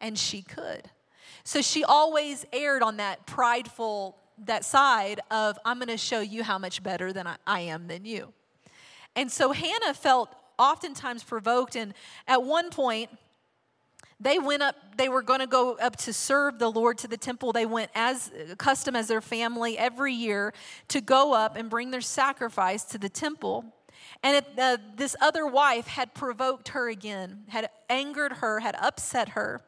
and 0.00 0.18
she 0.18 0.40
could. 0.40 0.90
So 1.44 1.60
she 1.60 1.84
always 1.84 2.46
erred 2.52 2.82
on 2.82 2.96
that 2.96 3.26
prideful, 3.26 4.16
that 4.46 4.64
side 4.64 5.20
of, 5.30 5.58
I'm 5.64 5.78
going 5.78 5.88
to 5.88 5.98
show 5.98 6.20
you 6.20 6.42
how 6.42 6.58
much 6.58 6.82
better 6.82 7.12
than 7.12 7.26
I, 7.26 7.36
I 7.46 7.60
am 7.60 7.86
than 7.86 8.04
you. 8.06 8.32
And 9.14 9.30
so 9.30 9.52
Hannah 9.52 9.94
felt 9.94 10.34
oftentimes 10.58 11.22
provoked. 11.22 11.76
And 11.76 11.94
at 12.26 12.42
one 12.42 12.70
point, 12.70 13.10
they 14.20 14.38
went 14.38 14.62
up, 14.62 14.76
they 14.96 15.08
were 15.08 15.22
going 15.22 15.40
to 15.40 15.46
go 15.46 15.74
up 15.74 15.96
to 15.96 16.12
serve 16.12 16.58
the 16.58 16.70
Lord 16.70 16.98
to 16.98 17.08
the 17.08 17.16
temple. 17.16 17.52
They 17.52 17.66
went 17.66 17.90
as 17.94 18.30
custom 18.56 18.94
as 18.94 19.08
their 19.08 19.20
family 19.20 19.76
every 19.76 20.14
year 20.14 20.54
to 20.88 21.00
go 21.00 21.34
up 21.34 21.56
and 21.56 21.68
bring 21.68 21.90
their 21.90 22.00
sacrifice 22.00 22.84
to 22.84 22.98
the 22.98 23.08
temple. 23.08 23.64
And 24.22 24.36
it, 24.36 24.46
uh, 24.56 24.76
this 24.96 25.16
other 25.20 25.46
wife 25.46 25.88
had 25.88 26.14
provoked 26.14 26.68
her 26.68 26.88
again, 26.88 27.44
had 27.48 27.68
angered 27.90 28.34
her, 28.34 28.60
had 28.60 28.76
upset 28.76 29.30
her. 29.30 29.62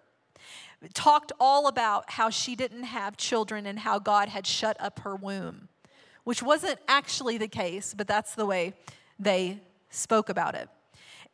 talked 0.93 1.33
all 1.41 1.67
about 1.67 2.13
how 2.13 2.31
she 2.31 2.55
didn't 2.55 2.85
have 2.85 3.17
children 3.17 3.67
and 3.67 3.81
how 3.81 3.99
God 3.99 4.29
had 4.29 4.47
shut 4.47 4.77
up 4.79 5.01
her 5.01 5.17
womb, 5.17 5.69
which 6.23 6.43
wasn't 6.43 6.79
actually 6.87 7.39
the 7.39 7.49
case, 7.49 7.95
but 7.97 8.07
that's 8.07 8.35
the 8.35 8.47
way 8.47 8.75
they 9.19 9.61
spoke 9.91 10.29
about 10.29 10.55
it. 10.55 10.69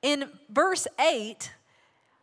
In 0.03 0.31
verse 0.49 0.87
8, 0.99 1.51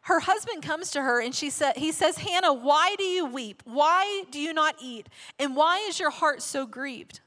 her 0.01 0.21
husband 0.21 0.63
comes 0.63 0.91
to 0.91 1.01
her 1.01 1.21
and 1.21 1.35
she 1.35 1.49
said 1.49 1.75
he 1.75 1.91
says 1.91 2.17
hannah 2.17 2.53
why 2.53 2.95
do 2.97 3.03
you 3.03 3.25
weep? 3.25 3.61
Why 3.65 4.23
do 4.31 4.39
you 4.39 4.53
not 4.53 4.75
eat? 4.81 5.07
And 5.37 5.55
why 5.55 5.85
is 5.87 5.99
your 5.99 6.11
heart 6.11 6.41
so 6.41 6.65
grieved? 6.65 7.19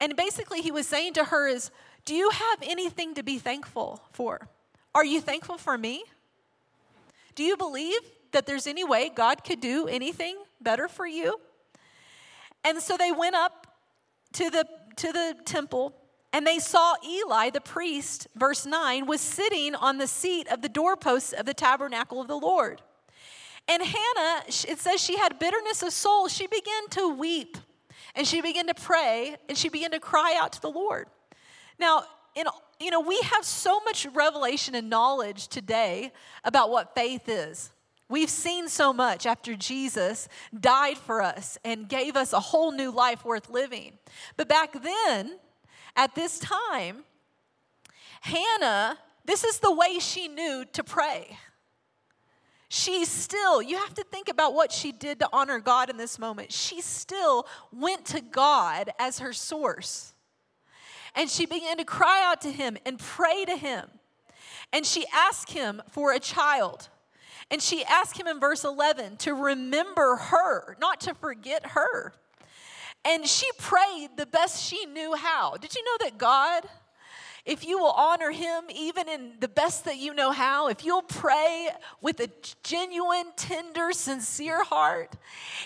And 0.00 0.16
basically 0.16 0.62
he 0.62 0.70
was 0.70 0.86
saying 0.86 1.14
to 1.14 1.24
her 1.24 1.48
is 1.48 1.70
do 2.04 2.14
you 2.14 2.30
have 2.30 2.58
anything 2.62 3.14
to 3.14 3.22
be 3.22 3.38
thankful 3.38 4.00
for? 4.12 4.48
Are 4.94 5.04
you 5.04 5.20
thankful 5.20 5.58
for 5.58 5.76
me? 5.76 6.04
Do 7.34 7.42
you 7.42 7.56
believe 7.56 8.00
that 8.32 8.46
there's 8.46 8.66
any 8.66 8.84
way 8.84 9.10
god 9.12 9.44
could 9.44 9.60
do 9.60 9.88
anything 9.88 10.36
better 10.60 10.88
for 10.88 11.06
you? 11.06 11.40
And 12.64 12.80
so 12.80 12.96
they 12.96 13.12
went 13.12 13.34
up 13.34 13.66
to 14.34 14.50
the 14.50 14.64
to 14.96 15.12
the 15.12 15.34
temple 15.44 15.99
and 16.32 16.46
they 16.46 16.58
saw 16.58 16.94
Eli, 17.04 17.50
the 17.50 17.60
priest, 17.60 18.28
verse 18.36 18.64
9, 18.64 19.06
was 19.06 19.20
sitting 19.20 19.74
on 19.74 19.98
the 19.98 20.06
seat 20.06 20.46
of 20.48 20.62
the 20.62 20.68
doorposts 20.68 21.32
of 21.32 21.46
the 21.46 21.54
tabernacle 21.54 22.20
of 22.20 22.28
the 22.28 22.36
Lord. 22.36 22.80
And 23.66 23.82
Hannah, 23.82 24.42
it 24.46 24.78
says 24.78 25.00
she 25.00 25.16
had 25.16 25.38
bitterness 25.38 25.82
of 25.82 25.92
soul. 25.92 26.28
She 26.28 26.46
began 26.46 26.88
to 26.90 27.14
weep 27.14 27.56
and 28.14 28.26
she 28.26 28.40
began 28.40 28.66
to 28.68 28.74
pray 28.74 29.36
and 29.48 29.56
she 29.56 29.68
began 29.68 29.90
to 29.90 30.00
cry 30.00 30.36
out 30.40 30.52
to 30.54 30.60
the 30.60 30.70
Lord. 30.70 31.08
Now, 31.78 32.04
in, 32.34 32.46
you 32.80 32.90
know, 32.90 33.00
we 33.00 33.20
have 33.22 33.44
so 33.44 33.80
much 33.80 34.06
revelation 34.12 34.74
and 34.74 34.88
knowledge 34.88 35.48
today 35.48 36.12
about 36.44 36.70
what 36.70 36.94
faith 36.94 37.28
is. 37.28 37.70
We've 38.08 38.30
seen 38.30 38.68
so 38.68 38.92
much 38.92 39.24
after 39.24 39.54
Jesus 39.54 40.28
died 40.58 40.98
for 40.98 41.22
us 41.22 41.58
and 41.64 41.88
gave 41.88 42.16
us 42.16 42.32
a 42.32 42.40
whole 42.40 42.72
new 42.72 42.90
life 42.90 43.24
worth 43.24 43.48
living. 43.48 43.92
But 44.36 44.48
back 44.48 44.72
then, 44.82 45.38
at 45.96 46.14
this 46.14 46.38
time, 46.38 47.04
Hannah, 48.20 48.98
this 49.24 49.44
is 49.44 49.58
the 49.58 49.72
way 49.72 49.98
she 49.98 50.28
knew 50.28 50.64
to 50.72 50.84
pray. 50.84 51.38
She 52.68 53.04
still, 53.04 53.60
you 53.60 53.78
have 53.78 53.94
to 53.94 54.04
think 54.04 54.28
about 54.28 54.54
what 54.54 54.70
she 54.70 54.92
did 54.92 55.18
to 55.18 55.28
honor 55.32 55.58
God 55.58 55.90
in 55.90 55.96
this 55.96 56.20
moment. 56.20 56.52
She 56.52 56.80
still 56.80 57.46
went 57.72 58.04
to 58.06 58.20
God 58.20 58.90
as 58.98 59.18
her 59.18 59.32
source. 59.32 60.14
And 61.16 61.28
she 61.28 61.46
began 61.46 61.78
to 61.78 61.84
cry 61.84 62.22
out 62.24 62.40
to 62.42 62.50
him 62.52 62.76
and 62.86 62.96
pray 62.96 63.44
to 63.44 63.56
him. 63.56 63.88
And 64.72 64.86
she 64.86 65.04
asked 65.12 65.50
him 65.50 65.82
for 65.90 66.12
a 66.12 66.20
child. 66.20 66.88
And 67.50 67.60
she 67.60 67.84
asked 67.84 68.16
him 68.16 68.28
in 68.28 68.38
verse 68.38 68.62
11 68.62 69.16
to 69.18 69.34
remember 69.34 70.14
her, 70.16 70.76
not 70.80 71.00
to 71.00 71.14
forget 71.14 71.70
her. 71.70 72.14
And 73.04 73.26
she 73.26 73.46
prayed 73.58 74.10
the 74.16 74.26
best 74.26 74.62
she 74.62 74.84
knew 74.86 75.14
how. 75.14 75.56
Did 75.56 75.74
you 75.74 75.82
know 75.84 76.04
that 76.04 76.18
God, 76.18 76.64
if 77.46 77.66
you 77.66 77.78
will 77.78 77.92
honor 77.92 78.30
Him 78.30 78.64
even 78.74 79.08
in 79.08 79.32
the 79.40 79.48
best 79.48 79.86
that 79.86 79.96
you 79.96 80.12
know 80.12 80.32
how, 80.32 80.68
if 80.68 80.84
you'll 80.84 81.02
pray 81.02 81.70
with 82.02 82.20
a 82.20 82.28
genuine, 82.62 83.32
tender, 83.36 83.92
sincere 83.92 84.62
heart, 84.64 85.16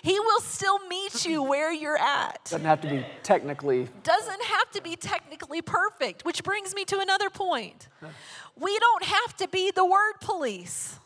He 0.02 0.18
will 0.20 0.40
still 0.40 0.78
meet 0.86 1.26
you 1.26 1.42
where 1.42 1.72
you're 1.72 1.98
at. 1.98 2.44
Doesn't 2.44 2.64
have 2.64 2.80
to 2.82 2.88
be 2.88 3.04
technically. 3.24 3.88
Doesn't 4.04 4.42
have 4.42 4.70
to 4.70 4.82
be 4.82 4.94
technically 4.94 5.60
perfect, 5.60 6.24
which 6.24 6.44
brings 6.44 6.72
me 6.74 6.84
to 6.84 7.00
another 7.00 7.30
point. 7.30 7.88
We 8.56 8.78
don't 8.78 9.04
have 9.04 9.36
to 9.38 9.48
be 9.48 9.72
the 9.74 9.84
word 9.84 10.14
police. 10.20 11.00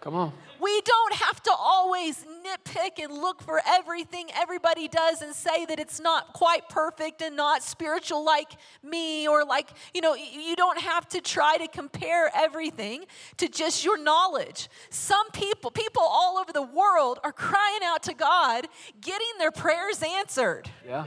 Come 0.00 0.14
on. 0.14 0.32
We 0.60 0.80
don't 0.82 1.14
have 1.14 1.42
to 1.44 1.52
always 1.58 2.24
nitpick 2.44 3.02
and 3.02 3.12
look 3.12 3.42
for 3.42 3.60
everything 3.66 4.28
everybody 4.34 4.88
does 4.88 5.22
and 5.22 5.34
say 5.34 5.64
that 5.66 5.78
it's 5.78 6.00
not 6.00 6.32
quite 6.32 6.68
perfect 6.68 7.22
and 7.22 7.36
not 7.36 7.62
spiritual 7.62 8.24
like 8.24 8.52
me 8.82 9.26
or 9.26 9.44
like, 9.44 9.70
you 9.94 10.00
know, 10.00 10.14
you 10.14 10.56
don't 10.56 10.80
have 10.80 11.08
to 11.10 11.20
try 11.20 11.56
to 11.56 11.68
compare 11.68 12.30
everything 12.34 13.04
to 13.38 13.48
just 13.48 13.84
your 13.84 13.96
knowledge. 14.02 14.68
Some 14.90 15.30
people, 15.30 15.70
people 15.70 16.02
all 16.02 16.38
over 16.38 16.52
the 16.52 16.62
world 16.62 17.18
are 17.24 17.32
crying 17.32 17.80
out 17.84 18.02
to 18.04 18.14
God, 18.14 18.66
getting 19.00 19.30
their 19.38 19.52
prayers 19.52 20.02
answered. 20.02 20.70
Yeah. 20.86 21.06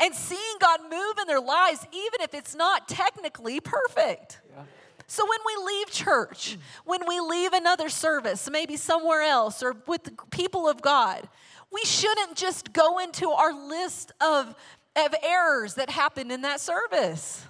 And 0.00 0.14
seeing 0.14 0.40
God 0.60 0.80
move 0.90 1.18
in 1.20 1.26
their 1.26 1.40
lives, 1.40 1.86
even 1.92 2.20
if 2.20 2.34
it's 2.34 2.54
not 2.54 2.88
technically 2.88 3.60
perfect. 3.60 4.40
Yeah. 4.50 4.62
So 5.06 5.24
when 5.24 5.38
we 5.46 5.66
leave 5.66 5.90
church, 5.90 6.58
when 6.84 7.00
we 7.06 7.20
leave 7.20 7.52
another 7.52 7.88
service, 7.88 8.48
maybe 8.50 8.76
somewhere 8.76 9.22
else 9.22 9.62
or 9.62 9.76
with 9.86 10.04
the 10.04 10.12
people 10.30 10.68
of 10.68 10.80
God, 10.80 11.28
we 11.72 11.82
shouldn't 11.84 12.36
just 12.36 12.72
go 12.72 12.98
into 12.98 13.28
our 13.30 13.52
list 13.52 14.12
of, 14.20 14.54
of 14.96 15.14
errors 15.22 15.74
that 15.74 15.90
happened 15.90 16.32
in 16.32 16.42
that 16.42 16.60
service. 16.60 17.44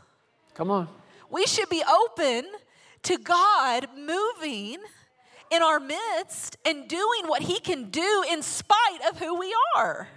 Come 0.55 0.71
on. 0.71 0.89
We 1.31 1.47
should 1.47 1.69
be 1.69 1.83
open 1.83 2.45
to 3.03 3.19
God 3.19 3.89
moving 3.97 4.79
in 5.51 5.63
our 5.63 5.79
midst 5.79 6.57
and 6.65 6.89
doing 6.89 7.27
what 7.27 7.43
He 7.43 7.61
can 7.61 7.91
do 7.91 8.25
in 8.31 8.43
spite 8.43 9.01
of 9.09 9.19
who 9.19 9.39
we 9.39 9.55
are. 9.77 10.09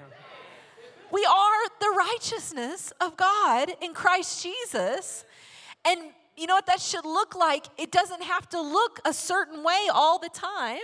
We 1.12 1.26
are 1.26 1.70
the 1.80 1.96
righteousness 1.98 2.92
of 3.00 3.16
God 3.16 3.72
in 3.82 3.94
Christ 3.94 4.44
Jesus. 4.44 5.24
And 5.86 6.00
you 6.38 6.48
know 6.48 6.56
what 6.56 6.68
that 6.68 6.80
should 6.80 7.06
look 7.06 7.36
like? 7.36 7.66
It 7.78 7.92
doesn't 7.92 8.24
have 8.24 8.48
to 8.50 8.62
look 8.62 9.00
a 9.06 9.14
certain 9.14 9.64
way 9.64 9.88
all 9.92 10.20
the 10.20 10.30
time. 10.30 10.80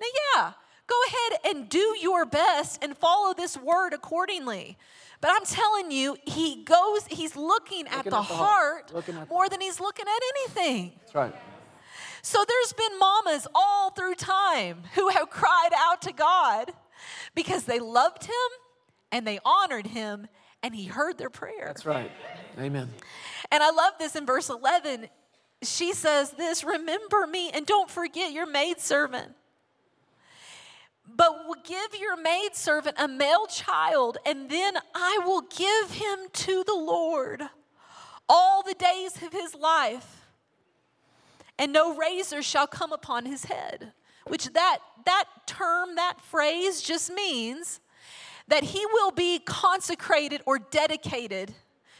Now, 0.00 0.06
yeah, 0.34 0.52
go 0.86 0.96
ahead 1.08 1.56
and 1.56 1.68
do 1.68 1.96
your 2.00 2.24
best 2.24 2.82
and 2.82 2.96
follow 2.96 3.34
this 3.34 3.56
word 3.56 3.92
accordingly. 3.92 4.78
But 5.20 5.30
I'm 5.34 5.44
telling 5.44 5.90
you, 5.90 6.16
he 6.24 6.64
goes, 6.64 7.06
he's 7.06 7.36
looking, 7.36 7.84
looking 7.84 7.86
at, 7.86 8.04
the, 8.04 8.08
at 8.08 8.10
the 8.10 8.22
heart, 8.22 8.90
heart. 8.90 9.08
At 9.08 9.28
more 9.28 9.48
than 9.48 9.60
he's 9.60 9.78
looking 9.80 10.06
at 10.06 10.20
anything. 10.36 10.92
That's 11.00 11.14
right. 11.14 11.34
So 12.22 12.44
there's 12.46 12.72
been 12.72 12.98
mamas 12.98 13.46
all 13.54 13.90
through 13.90 14.14
time 14.14 14.82
who 14.94 15.08
have 15.08 15.28
cried 15.30 15.70
out 15.76 16.02
to 16.02 16.12
God 16.12 16.72
because 17.34 17.64
they 17.64 17.80
loved 17.80 18.24
him 18.24 18.32
and 19.10 19.26
they 19.26 19.40
honored 19.44 19.88
him 19.88 20.28
and 20.62 20.74
he 20.74 20.84
heard 20.84 21.18
their 21.18 21.30
prayer. 21.30 21.66
That's 21.66 21.86
right. 21.86 22.10
Amen. 22.58 22.88
And 23.50 23.62
I 23.62 23.70
love 23.70 23.94
this 23.98 24.16
in 24.16 24.26
verse 24.26 24.48
11. 24.48 25.08
She 25.62 25.92
says 25.92 26.32
this 26.32 26.64
Remember 26.64 27.26
me 27.26 27.50
and 27.50 27.66
don't 27.66 27.90
forget 27.90 28.32
your 28.32 28.46
maidservant. 28.46 29.32
But 31.14 31.64
give 31.64 32.00
your 32.00 32.16
maidservant 32.16 32.96
a 32.98 33.08
male 33.08 33.46
child, 33.46 34.18
and 34.24 34.48
then 34.48 34.74
I 34.94 35.20
will 35.24 35.42
give 35.42 35.90
him 35.90 36.20
to 36.32 36.64
the 36.64 36.74
Lord 36.74 37.42
all 38.28 38.62
the 38.62 38.74
days 38.74 39.20
of 39.22 39.32
his 39.32 39.54
life, 39.54 40.28
and 41.58 41.72
no 41.72 41.96
razor 41.96 42.40
shall 42.40 42.66
come 42.66 42.92
upon 42.92 43.26
his 43.26 43.44
head. 43.44 43.92
Which 44.26 44.52
that, 44.52 44.78
that 45.04 45.24
term, 45.46 45.96
that 45.96 46.20
phrase 46.20 46.80
just 46.80 47.12
means 47.12 47.80
that 48.48 48.64
he 48.64 48.84
will 48.86 49.10
be 49.10 49.38
consecrated 49.38 50.42
or 50.46 50.58
dedicated 50.58 51.54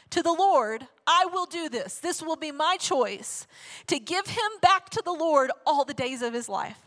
to 0.09 0.21
the 0.21 0.31
Lord, 0.31 0.85
I 1.07 1.25
will 1.31 1.45
do 1.45 1.69
this. 1.69 1.97
This 1.97 2.21
will 2.21 2.35
be 2.35 2.51
my 2.51 2.77
choice 2.79 3.47
to 3.87 3.99
give 3.99 4.27
him 4.27 4.51
back 4.61 4.89
to 4.91 5.01
the 5.03 5.11
Lord 5.11 5.51
all 5.65 5.85
the 5.85 5.93
days 5.93 6.21
of 6.21 6.33
his 6.33 6.47
life. 6.47 6.77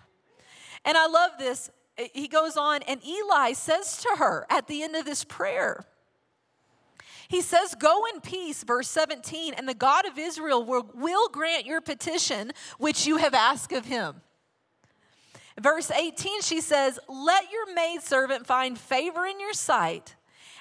And 0.84 0.96
I 0.96 1.06
love 1.06 1.32
this. 1.38 1.70
He 2.12 2.28
goes 2.28 2.56
on, 2.56 2.82
and 2.82 3.04
Eli 3.04 3.52
says 3.54 4.00
to 4.02 4.16
her 4.18 4.46
at 4.48 4.68
the 4.68 4.82
end 4.82 4.94
of 4.94 5.04
this 5.04 5.24
prayer, 5.24 5.84
he 7.28 7.40
says, 7.40 7.74
Go 7.74 8.04
in 8.14 8.20
peace, 8.20 8.62
verse 8.62 8.88
17, 8.88 9.54
and 9.54 9.68
the 9.68 9.74
God 9.74 10.06
of 10.06 10.18
Israel 10.18 10.64
will, 10.64 10.88
will 10.94 11.28
grant 11.28 11.66
your 11.66 11.80
petition 11.80 12.52
which 12.78 13.06
you 13.06 13.16
have 13.16 13.34
asked 13.34 13.72
of 13.72 13.86
him. 13.86 14.20
Verse 15.58 15.90
18, 15.90 16.42
she 16.42 16.60
says, 16.60 16.98
Let 17.08 17.50
your 17.50 17.74
maidservant 17.74 18.46
find 18.46 18.78
favor 18.78 19.24
in 19.26 19.40
your 19.40 19.54
sight 19.54 20.16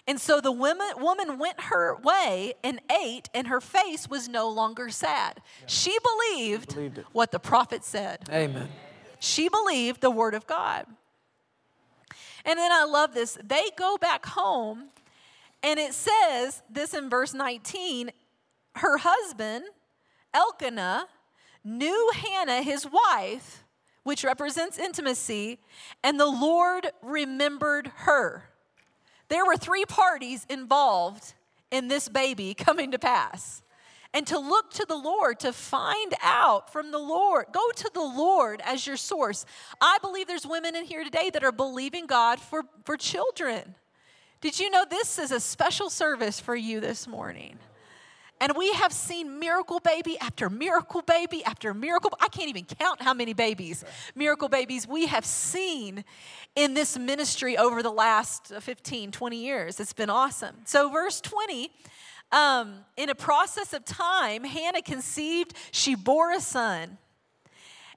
and 0.08 0.22
so 0.22 0.40
the 0.40 0.52
woman, 0.52 0.88
woman 0.98 1.40
went 1.40 1.60
her 1.62 1.96
way 1.96 2.54
and 2.64 2.80
ate, 2.92 3.30
and 3.34 3.48
her 3.48 3.60
face 3.60 4.08
was 4.08 4.30
no 4.30 4.50
longer 4.50 4.90
sad. 4.90 5.42
Yeah. 5.62 5.66
She 5.68 5.98
believed, 6.04 6.76
believed 6.76 7.04
what 7.12 7.32
the 7.32 7.40
prophet 7.40 7.84
said. 7.84 8.20
Amen. 8.30 8.70
She 9.20 9.50
believed 9.50 10.02
the 10.02 10.12
word 10.12 10.36
of 10.36 10.46
God. 10.46 10.86
And 12.46 12.60
then 12.60 12.72
I 12.72 12.84
love 12.86 13.16
this. 13.16 13.38
They 13.44 13.72
go 13.76 13.98
back 13.98 14.28
home, 14.28 14.90
and 15.64 15.80
it 15.80 15.94
says 15.96 16.62
this 16.70 16.94
in 16.94 17.10
verse 17.10 17.34
19 17.34 18.12
her 18.76 18.98
husband, 18.98 19.64
Elkanah, 20.34 21.08
knew 21.64 22.12
Hannah, 22.14 22.62
his 22.62 22.86
wife, 22.86 23.64
which 24.06 24.24
represents 24.24 24.78
intimacy, 24.78 25.58
and 26.04 26.20
the 26.20 26.28
Lord 26.28 26.92
remembered 27.02 27.92
her. 27.96 28.52
There 29.30 29.44
were 29.44 29.58
three 29.58 29.84
parties 29.84 30.46
involved 30.48 31.34
in 31.72 31.88
this 31.88 32.08
baby 32.08 32.54
coming 32.58 32.92
to 32.92 33.00
pass. 33.00 33.64
and 34.14 34.28
to 34.28 34.38
look 34.38 34.72
to 34.72 34.86
the 34.88 34.96
Lord, 34.96 35.40
to 35.40 35.52
find 35.52 36.14
out 36.22 36.72
from 36.72 36.92
the 36.92 37.00
Lord. 37.00 37.48
Go 37.52 37.72
to 37.76 37.92
the 37.94 38.00
Lord 38.00 38.62
as 38.64 38.86
your 38.86 38.96
source. 38.96 39.44
I 39.82 39.98
believe 40.02 40.28
there's 40.28 40.46
women 40.46 40.76
in 40.76 40.86
here 40.86 41.04
today 41.04 41.32
that 41.32 41.44
are 41.44 41.52
believing 41.52 42.06
God 42.06 42.40
for, 42.40 42.64
for 42.86 42.96
children. 42.98 43.76
Did 44.40 44.60
you 44.60 44.70
know 44.70 44.86
this 44.88 45.18
is 45.18 45.32
a 45.32 45.40
special 45.40 45.90
service 45.90 46.40
for 46.40 46.56
you 46.56 46.80
this 46.80 47.08
morning? 47.08 47.58
And 48.42 48.54
we 48.58 48.74
have 48.74 48.92
seen 48.92 49.40
miracle 49.40 49.80
baby 49.80 50.18
after 50.20 50.50
miracle 50.50 51.02
baby 51.02 51.44
after 51.46 51.74
miracle. 51.74 52.12
I 52.20 52.28
can't 52.28 52.50
even 52.50 52.66
count 52.66 53.02
how 53.02 53.14
many 53.14 53.34
babies, 53.34 53.84
miracle 54.14 54.50
babies 54.50 54.88
we 54.88 55.08
have 55.08 55.26
seen 55.26 56.04
in 56.56 56.74
this 56.74 56.98
ministry 56.98 57.58
over 57.58 57.82
the 57.82 57.92
last 57.92 58.54
15, 58.60 59.12
20 59.12 59.38
years. 59.38 59.80
It's 59.80 59.94
been 59.94 60.10
awesome. 60.10 60.56
So, 60.66 60.90
verse 60.90 61.22
20 61.22 61.72
um, 62.32 62.80
in 62.98 63.10
a 63.10 63.16
process 63.16 63.74
of 63.74 63.86
time, 63.86 64.44
Hannah 64.44 64.82
conceived, 64.82 65.54
she 65.72 65.96
bore 65.96 66.32
a 66.32 66.42
son. 66.42 66.98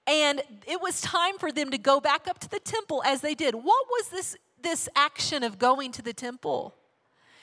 And 0.06 0.42
it 0.66 0.80
was 0.80 1.00
time 1.00 1.38
for 1.38 1.52
them 1.52 1.70
to 1.70 1.78
go 1.78 2.00
back 2.00 2.28
up 2.28 2.38
to 2.40 2.48
the 2.48 2.60
temple 2.60 3.02
as 3.04 3.20
they 3.20 3.34
did. 3.34 3.54
What 3.54 3.86
was 3.90 4.08
this, 4.08 4.36
this 4.62 4.88
action 4.94 5.42
of 5.42 5.58
going 5.58 5.92
to 5.92 6.02
the 6.02 6.12
temple? 6.12 6.74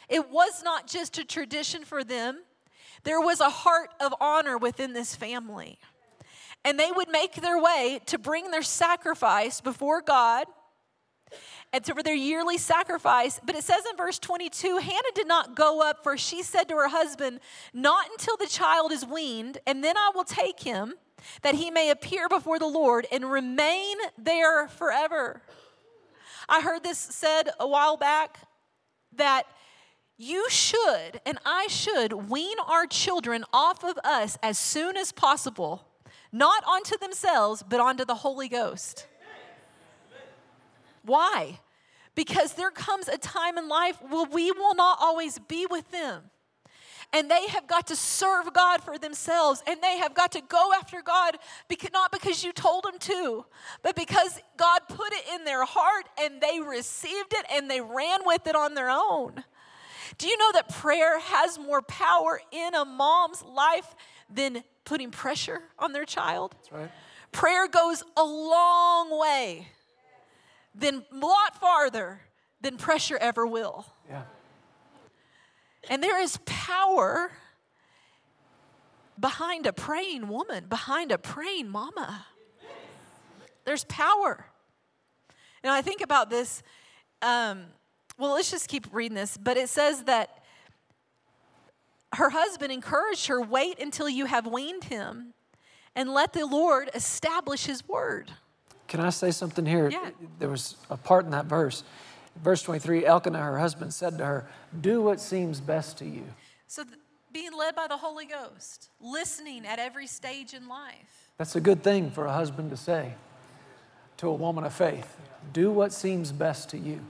It 0.10 0.30
was 0.30 0.64
not 0.64 0.88
just 0.88 1.18
a 1.18 1.26
tradition 1.26 1.84
for 1.84 2.04
them, 2.04 2.40
there 3.06 3.22
was 3.22 3.40
a 3.40 3.50
heart 3.50 3.90
of 4.02 4.14
honor 4.20 4.58
within 4.58 4.94
this 4.94 5.16
family. 5.16 5.80
And 6.66 6.80
they 6.80 6.92
would 6.92 7.10
make 7.10 7.36
their 7.36 7.62
way 7.62 8.02
to 8.08 8.18
bring 8.18 8.52
their 8.52 8.64
sacrifice 8.64 9.62
before 9.62 10.02
God 10.02 10.48
and 11.72 11.84
to 11.86 11.94
for 11.94 12.02
their 12.02 12.16
yearly 12.16 12.58
sacrifice. 12.58 13.40
But 13.44 13.56
it 13.56 13.64
says 13.64 13.84
in 13.90 13.98
verse 13.98 14.18
22 14.18 14.78
Hannah 14.78 15.02
did 15.14 15.28
not 15.28 15.56
go 15.56 15.82
up, 15.82 16.04
for 16.04 16.18
she 16.18 16.42
said 16.42 16.68
to 16.70 16.76
her 16.76 16.88
husband, 16.88 17.40
Not 17.74 18.10
until 18.12 18.38
the 18.38 18.48
child 18.48 18.92
is 18.92 19.06
weaned, 19.06 19.60
and 19.68 19.84
then 19.84 19.98
I 19.98 20.12
will 20.16 20.24
take 20.24 20.62
him, 20.62 20.96
that 21.44 21.56
he 21.56 21.70
may 21.70 21.92
appear 21.92 22.28
before 22.28 22.60
the 22.60 22.68
Lord 22.68 23.06
and 23.12 23.30
remain 23.30 23.98
there 24.18 24.68
forever. 24.68 25.42
I 26.50 26.62
heard 26.62 26.84
this 26.84 26.98
said 26.98 27.50
a 27.60 27.68
while 27.68 27.98
back 27.98 28.40
that 29.14 29.44
you 30.18 30.50
should, 30.50 31.20
and 31.26 31.38
I 31.46 31.68
should, 31.70 32.30
wean 32.30 32.58
our 32.68 32.86
children 32.86 33.44
off 33.52 33.84
of 33.84 33.98
us 34.04 34.38
as 34.42 34.58
soon 34.58 34.96
as 34.96 35.12
possible, 35.12 35.88
not 36.32 36.64
onto 36.66 36.98
themselves, 36.98 37.64
but 37.68 37.80
onto 37.80 38.06
the 38.06 38.16
Holy 38.16 38.48
Ghost. 38.48 39.08
Why? 41.04 41.60
Because 42.16 42.54
there 42.54 42.72
comes 42.72 43.08
a 43.08 43.18
time 43.18 43.58
in 43.58 43.68
life 43.68 43.98
where 44.10 44.26
we 44.26 44.52
will 44.52 44.76
not 44.76 44.98
always 45.02 45.38
be 45.38 45.66
with 45.70 45.92
them. 45.92 46.24
And 47.14 47.30
they 47.30 47.48
have 47.48 47.68
got 47.68 47.88
to 47.88 47.96
serve 47.96 48.52
God 48.54 48.82
for 48.82 48.98
themselves, 48.98 49.62
and 49.68 49.82
they 49.82 49.98
have 49.98 50.14
got 50.14 50.32
to 50.32 50.42
go 50.42 50.72
after 50.74 51.02
God, 51.02 51.38
because, 51.68 51.92
not 51.94 52.12
because 52.12 52.44
you 52.44 52.52
told 52.52 52.84
them 52.84 52.98
to, 53.00 53.46
but 53.84 53.96
because 53.96 54.40
God 54.58 54.82
put 54.88 55.14
it 55.14 55.24
in 55.36 55.44
their 55.46 55.66
heart 55.66 56.08
and 56.20 56.42
they 56.42 56.60
received 56.60 57.34
it 57.34 57.46
and 57.54 57.70
they 57.70 57.82
ran 57.82 58.22
with 58.26 58.48
it 58.48 58.56
on 58.56 58.74
their 58.74 58.90
own. 58.90 59.44
Do 60.18 60.28
you 60.28 60.38
know 60.38 60.52
that 60.54 60.70
prayer 60.70 61.20
has 61.20 61.58
more 61.58 61.82
power 61.82 62.42
in 62.52 62.76
a 62.76 62.86
mom's 62.86 63.44
life 63.44 63.96
than 64.30 64.64
putting 64.84 65.12
pressure 65.12 65.62
on 65.80 65.92
their 65.92 66.06
child? 66.06 66.56
That's 66.58 66.72
right. 66.72 66.92
Prayer 67.32 67.68
goes 67.68 68.04
a 68.16 68.24
long 68.24 69.20
way, 69.20 69.68
then 70.74 71.04
a 71.12 71.16
lot 71.16 71.60
farther 71.60 72.22
than 72.62 72.78
pressure 72.78 73.18
ever 73.18 73.46
will. 73.46 73.86
Yeah. 74.10 74.24
And 75.90 76.02
there 76.02 76.20
is 76.20 76.40
power 76.46 77.32
behind 79.20 79.66
a 79.66 79.74
praying 79.74 80.28
woman, 80.28 80.66
behind 80.68 81.12
a 81.12 81.18
praying 81.18 81.70
mama. 81.70 82.26
There's 83.66 83.84
power. 83.86 84.46
And 85.64 85.74
I 85.74 85.82
think 85.82 86.02
about 86.02 86.30
this. 86.30 86.62
Um, 87.22 87.66
well, 88.18 88.34
let's 88.34 88.52
just 88.52 88.68
keep 88.68 88.88
reading 88.92 89.16
this. 89.16 89.38
But 89.38 89.58
it 89.58 89.70
says 89.70 90.04
that 90.04 90.44
her 92.14 92.30
husband 92.30 92.72
encouraged 92.72 93.28
her 93.28 93.42
wait 93.42 93.80
until 93.80 94.08
you 94.08 94.26
have 94.26 94.48
weaned 94.48 94.86
him 94.86 95.34
and 95.96 96.14
let 96.14 96.34
the 96.34 96.46
Lord 96.46 96.90
establish 96.94 97.66
his 97.66 97.88
word. 97.88 98.32
Can 98.88 99.00
I 99.00 99.10
say 99.10 99.32
something 99.32 99.66
here? 99.66 99.90
Yeah. 99.90 100.12
There 100.40 100.50
was 100.50 100.76
a 100.90 100.98
part 100.98 101.26
in 101.26 101.32
that 101.32 101.46
verse. 101.46 101.84
Verse 102.44 102.62
23 102.62 103.06
Elkanah, 103.06 103.40
her 103.40 103.60
husband, 103.60 103.94
said 103.94 104.18
to 104.18 104.26
her, 104.26 104.48
Do 104.80 105.02
what 105.02 105.20
seems 105.20 105.60
best 105.60 105.98
to 106.00 106.06
you. 106.06 106.24
So, 106.68 106.84
th- 106.84 106.96
being 107.32 107.54
led 107.54 107.76
by 107.76 107.88
the 107.88 107.98
Holy 107.98 108.26
Ghost, 108.26 108.90
listening 109.02 109.66
at 109.66 109.80
every 109.80 110.08
stage 110.08 110.54
in 110.54 110.68
life. 110.68 111.32
That's 111.38 111.56
a 111.56 111.62
good 111.62 111.84
thing 111.84 112.12
for 112.12 112.26
a 112.26 112.32
husband 112.32 112.70
to 112.72 112.78
say 112.78 113.14
to 114.18 114.28
a 114.28 114.34
woman 114.34 114.64
of 114.64 114.74
faith. 114.74 115.18
Do 115.52 115.72
what 115.72 115.92
seems 115.92 116.32
best 116.32 116.70
to 116.70 116.78
you. 116.78 117.02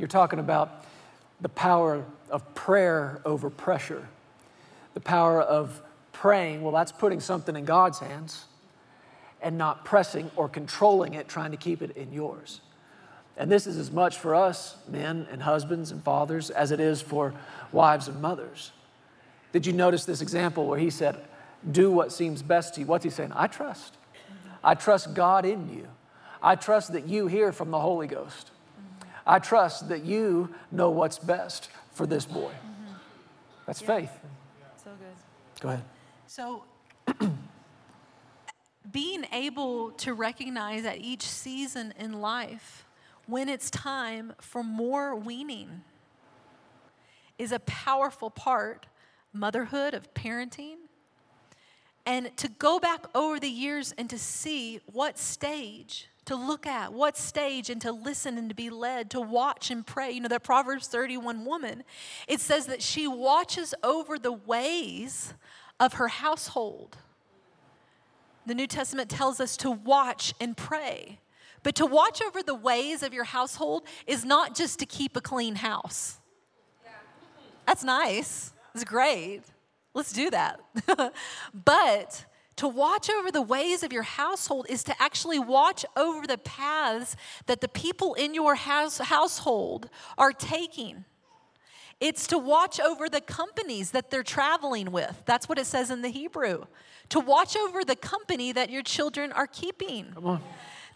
You're 0.00 0.08
talking 0.08 0.38
about 0.38 0.86
the 1.42 1.50
power 1.50 2.06
of 2.30 2.54
prayer 2.54 3.20
over 3.26 3.50
pressure, 3.50 4.08
the 4.94 5.00
power 5.00 5.42
of 5.42 5.82
praying. 6.12 6.62
Well, 6.62 6.72
that's 6.72 6.90
putting 6.90 7.20
something 7.20 7.54
in 7.54 7.66
God's 7.66 7.98
hands 7.98 8.46
and 9.42 9.58
not 9.58 9.84
pressing 9.84 10.30
or 10.36 10.48
controlling 10.48 11.12
it, 11.12 11.28
trying 11.28 11.50
to 11.50 11.58
keep 11.58 11.82
it 11.82 11.98
in 11.98 12.14
yours. 12.14 12.62
And 13.36 13.52
this 13.52 13.66
is 13.66 13.76
as 13.76 13.90
much 13.90 14.16
for 14.16 14.34
us, 14.34 14.76
men 14.88 15.26
and 15.30 15.42
husbands 15.42 15.90
and 15.90 16.02
fathers, 16.02 16.48
as 16.48 16.72
it 16.72 16.80
is 16.80 17.02
for 17.02 17.34
wives 17.70 18.08
and 18.08 18.22
mothers. 18.22 18.72
Did 19.52 19.66
you 19.66 19.74
notice 19.74 20.06
this 20.06 20.22
example 20.22 20.66
where 20.66 20.78
he 20.78 20.88
said, 20.88 21.20
Do 21.70 21.90
what 21.92 22.10
seems 22.10 22.40
best 22.40 22.74
to 22.74 22.80
you? 22.80 22.86
What's 22.86 23.04
he 23.04 23.10
saying? 23.10 23.32
I 23.34 23.48
trust. 23.48 23.98
I 24.64 24.74
trust 24.74 25.12
God 25.12 25.44
in 25.44 25.68
you. 25.68 25.88
I 26.42 26.54
trust 26.54 26.94
that 26.94 27.06
you 27.06 27.26
hear 27.26 27.52
from 27.52 27.70
the 27.70 27.80
Holy 27.80 28.06
Ghost. 28.06 28.50
I 29.30 29.38
trust 29.38 29.88
that 29.90 30.04
you 30.04 30.52
know 30.72 30.90
what's 30.90 31.20
best 31.20 31.70
for 31.92 32.04
this 32.04 32.24
boy. 32.24 32.50
Mm-hmm. 32.50 32.94
That's 33.64 33.80
faith. 33.80 34.10
So 34.82 34.90
good. 34.90 35.62
Go 35.62 35.68
ahead. 35.68 35.84
So, 36.26 36.64
being 38.92 39.24
able 39.32 39.92
to 39.92 40.14
recognize 40.14 40.84
at 40.84 40.98
each 40.98 41.22
season 41.22 41.94
in 41.96 42.20
life 42.20 42.84
when 43.26 43.48
it's 43.48 43.70
time 43.70 44.32
for 44.40 44.64
more 44.64 45.14
weaning 45.14 45.82
is 47.38 47.52
a 47.52 47.60
powerful 47.60 48.30
part 48.30 48.88
motherhood 49.32 49.94
of 49.94 50.12
parenting 50.12 50.78
and 52.06 52.36
to 52.38 52.48
go 52.48 52.78
back 52.78 53.04
over 53.14 53.38
the 53.38 53.48
years 53.48 53.92
and 53.98 54.08
to 54.10 54.18
see 54.18 54.80
what 54.86 55.18
stage 55.18 56.08
to 56.26 56.36
look 56.36 56.64
at 56.66 56.92
what 56.92 57.16
stage 57.16 57.70
and 57.70 57.80
to 57.80 57.90
listen 57.90 58.38
and 58.38 58.50
to 58.50 58.54
be 58.54 58.70
led 58.70 59.10
to 59.10 59.20
watch 59.20 59.70
and 59.70 59.84
pray. 59.84 60.12
You 60.12 60.20
know 60.20 60.28
that 60.28 60.44
proverbs 60.44 60.86
31 60.86 61.44
woman 61.44 61.82
it 62.28 62.40
says 62.40 62.66
that 62.66 62.82
she 62.82 63.08
watches 63.08 63.74
over 63.82 64.18
the 64.18 64.32
ways 64.32 65.34
of 65.80 65.94
her 65.94 66.08
household. 66.08 66.96
The 68.46 68.54
new 68.54 68.66
testament 68.66 69.10
tells 69.10 69.40
us 69.40 69.56
to 69.58 69.70
watch 69.70 70.32
and 70.40 70.56
pray. 70.56 71.18
But 71.62 71.74
to 71.74 71.86
watch 71.86 72.22
over 72.22 72.42
the 72.42 72.54
ways 72.54 73.02
of 73.02 73.12
your 73.12 73.24
household 73.24 73.82
is 74.06 74.24
not 74.24 74.54
just 74.54 74.78
to 74.78 74.86
keep 74.86 75.16
a 75.16 75.20
clean 75.20 75.56
house. 75.56 76.18
That's 77.66 77.84
nice. 77.84 78.52
It's 78.74 78.84
great 78.84 79.42
let's 79.94 80.12
do 80.12 80.30
that 80.30 80.60
but 81.54 82.26
to 82.60 82.68
watch 82.68 83.08
over 83.08 83.32
the 83.32 83.40
ways 83.40 83.82
of 83.82 83.90
your 83.90 84.02
household 84.02 84.66
is 84.68 84.84
to 84.84 84.94
actually 85.02 85.38
watch 85.38 85.86
over 85.96 86.26
the 86.26 86.36
paths 86.36 87.16
that 87.46 87.62
the 87.62 87.68
people 87.68 88.12
in 88.12 88.34
your 88.34 88.54
house, 88.54 88.98
household 88.98 89.88
are 90.18 90.30
taking. 90.30 91.06
It's 92.00 92.26
to 92.26 92.36
watch 92.36 92.78
over 92.78 93.08
the 93.08 93.22
companies 93.22 93.92
that 93.92 94.10
they're 94.10 94.22
traveling 94.22 94.92
with. 94.92 95.22
That's 95.24 95.48
what 95.48 95.58
it 95.58 95.64
says 95.64 95.90
in 95.90 96.02
the 96.02 96.10
Hebrew. 96.10 96.64
To 97.08 97.20
watch 97.20 97.56
over 97.56 97.82
the 97.82 97.96
company 97.96 98.52
that 98.52 98.68
your 98.68 98.82
children 98.82 99.32
are 99.32 99.46
keeping. 99.46 100.12
Come 100.12 100.26
on. 100.26 100.42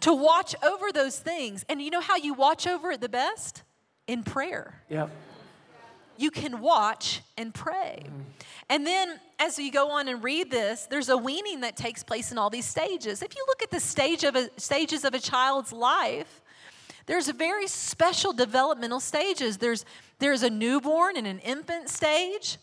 To 0.01 0.13
watch 0.13 0.55
over 0.63 0.93
those 0.93 1.19
things. 1.19 1.65
And 1.71 1.81
you 1.81 1.89
know 1.89 2.03
how 2.03 2.17
you 2.17 2.35
watch 2.35 2.67
over 2.67 2.91
it 2.91 3.01
the 3.01 3.09
best? 3.09 3.63
In 4.07 4.23
prayer 4.23 4.83
Yep. 4.91 5.11
You 6.17 6.31
can 6.31 6.61
watch 6.61 7.23
and 7.37 7.53
pray. 7.53 8.05
And 8.69 8.87
then 8.87 9.21
as 9.39 9.59
you 9.59 9.71
go 9.71 9.91
on 9.91 10.09
and 10.09 10.23
read 10.23 10.51
this, 10.51 10.87
there's 10.87 11.09
a 11.09 11.17
weaning 11.17 11.61
that 11.61 11.77
takes 11.77 12.03
place 12.03 12.33
in 12.33 12.39
all 12.39 12.51
these 12.51 12.67
stages. 12.67 13.23
If 13.23 13.35
you 13.37 13.45
look 13.47 13.63
at 13.63 13.71
the 13.71 13.81
stage 13.81 14.25
of 14.25 14.37
a, 14.37 14.49
stages 14.59 15.05
of 15.05 15.15
a 15.15 15.19
child's 15.19 15.73
life, 15.73 16.41
there's 17.07 17.29
very 17.29 17.67
special 17.67 18.33
developmental 18.33 19.01
stages. 19.01 19.59
There's 19.59 19.85
there's 20.19 20.43
a 20.43 20.51
newborn 20.51 21.17
and 21.17 21.27
an 21.27 21.39
infant 21.41 21.89
stage. 21.89 22.57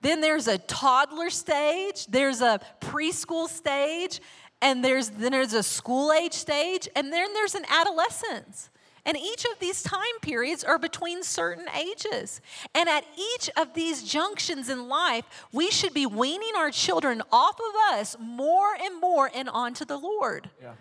Then 0.00 0.20
there's 0.20 0.46
a 0.46 0.58
toddler 0.58 1.30
stage, 1.30 2.06
there's 2.06 2.40
a 2.40 2.60
preschool 2.80 3.48
stage, 3.48 4.20
and 4.62 4.84
there's 4.84 5.10
then 5.10 5.32
there's 5.32 5.54
a 5.54 5.62
school 5.62 6.12
age 6.12 6.34
stage, 6.34 6.88
and 6.94 7.12
then 7.12 7.32
there's 7.32 7.56
an 7.56 7.64
adolescence. 7.68 8.70
And 9.08 9.16
each 9.16 9.46
of 9.46 9.58
these 9.58 9.82
time 9.82 10.02
periods 10.20 10.62
are 10.62 10.78
between 10.78 11.22
certain 11.22 11.64
ages. 11.70 12.42
And 12.74 12.90
at 12.90 13.04
each 13.16 13.48
of 13.56 13.72
these 13.72 14.02
junctions 14.02 14.68
in 14.68 14.86
life, 14.86 15.24
we 15.50 15.70
should 15.70 15.94
be 15.94 16.04
weaning 16.04 16.52
our 16.58 16.70
children 16.70 17.22
off 17.32 17.58
of 17.58 17.98
us 17.98 18.16
more 18.20 18.74
and 18.78 19.00
more 19.00 19.30
and 19.34 19.48
onto 19.48 19.86
the 19.86 19.96
Lord. 19.96 20.50
Yeah. 20.60 20.72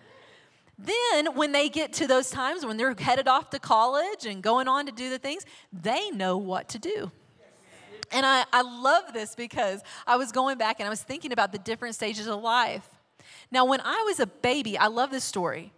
Then, 0.78 1.36
when 1.36 1.53
they 1.53 1.69
get 1.69 1.93
to 1.93 2.05
those 2.05 2.30
times 2.30 2.65
when 2.65 2.75
they're 2.75 2.93
headed 2.93 3.30
off 3.30 3.49
to 3.51 3.59
college 3.59 4.25
and 4.25 4.43
going 4.43 4.67
on 4.67 4.88
to 4.88 4.91
do 4.91 5.09
the 5.09 5.19
things, 5.19 5.45
they 5.71 6.11
know 6.11 6.36
what 6.36 6.67
to 6.69 6.80
do. 6.80 7.09
And 8.11 8.25
I, 8.25 8.43
I 8.51 8.61
love 8.61 9.13
this 9.13 9.36
because 9.36 9.82
I 10.05 10.17
was 10.17 10.34
going 10.34 10.57
back 10.57 10.82
and 10.82 10.88
I 10.88 10.89
was 10.89 11.01
thinking 11.01 11.32
about 11.32 11.53
the 11.53 11.59
different 11.59 11.95
stages 11.95 12.28
of 12.28 12.41
life. 12.41 12.89
Now, 13.51 13.63
when 13.63 13.80
I 13.80 14.03
was 14.05 14.19
a 14.19 14.28
baby, 14.28 14.78
I 14.78 14.88
love 14.88 15.11
this 15.11 15.23
story. 15.23 15.71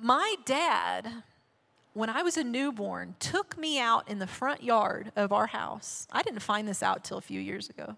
My 0.00 0.34
dad, 0.44 1.22
when 1.96 2.10
I 2.10 2.20
was 2.20 2.36
a 2.36 2.44
newborn, 2.44 3.16
took 3.18 3.56
me 3.56 3.80
out 3.80 4.06
in 4.06 4.18
the 4.18 4.26
front 4.26 4.62
yard 4.62 5.12
of 5.16 5.32
our 5.32 5.46
house. 5.46 6.06
I 6.12 6.22
didn't 6.22 6.40
find 6.40 6.68
this 6.68 6.82
out 6.82 7.04
till 7.04 7.16
a 7.16 7.22
few 7.22 7.40
years 7.40 7.70
ago. 7.70 7.96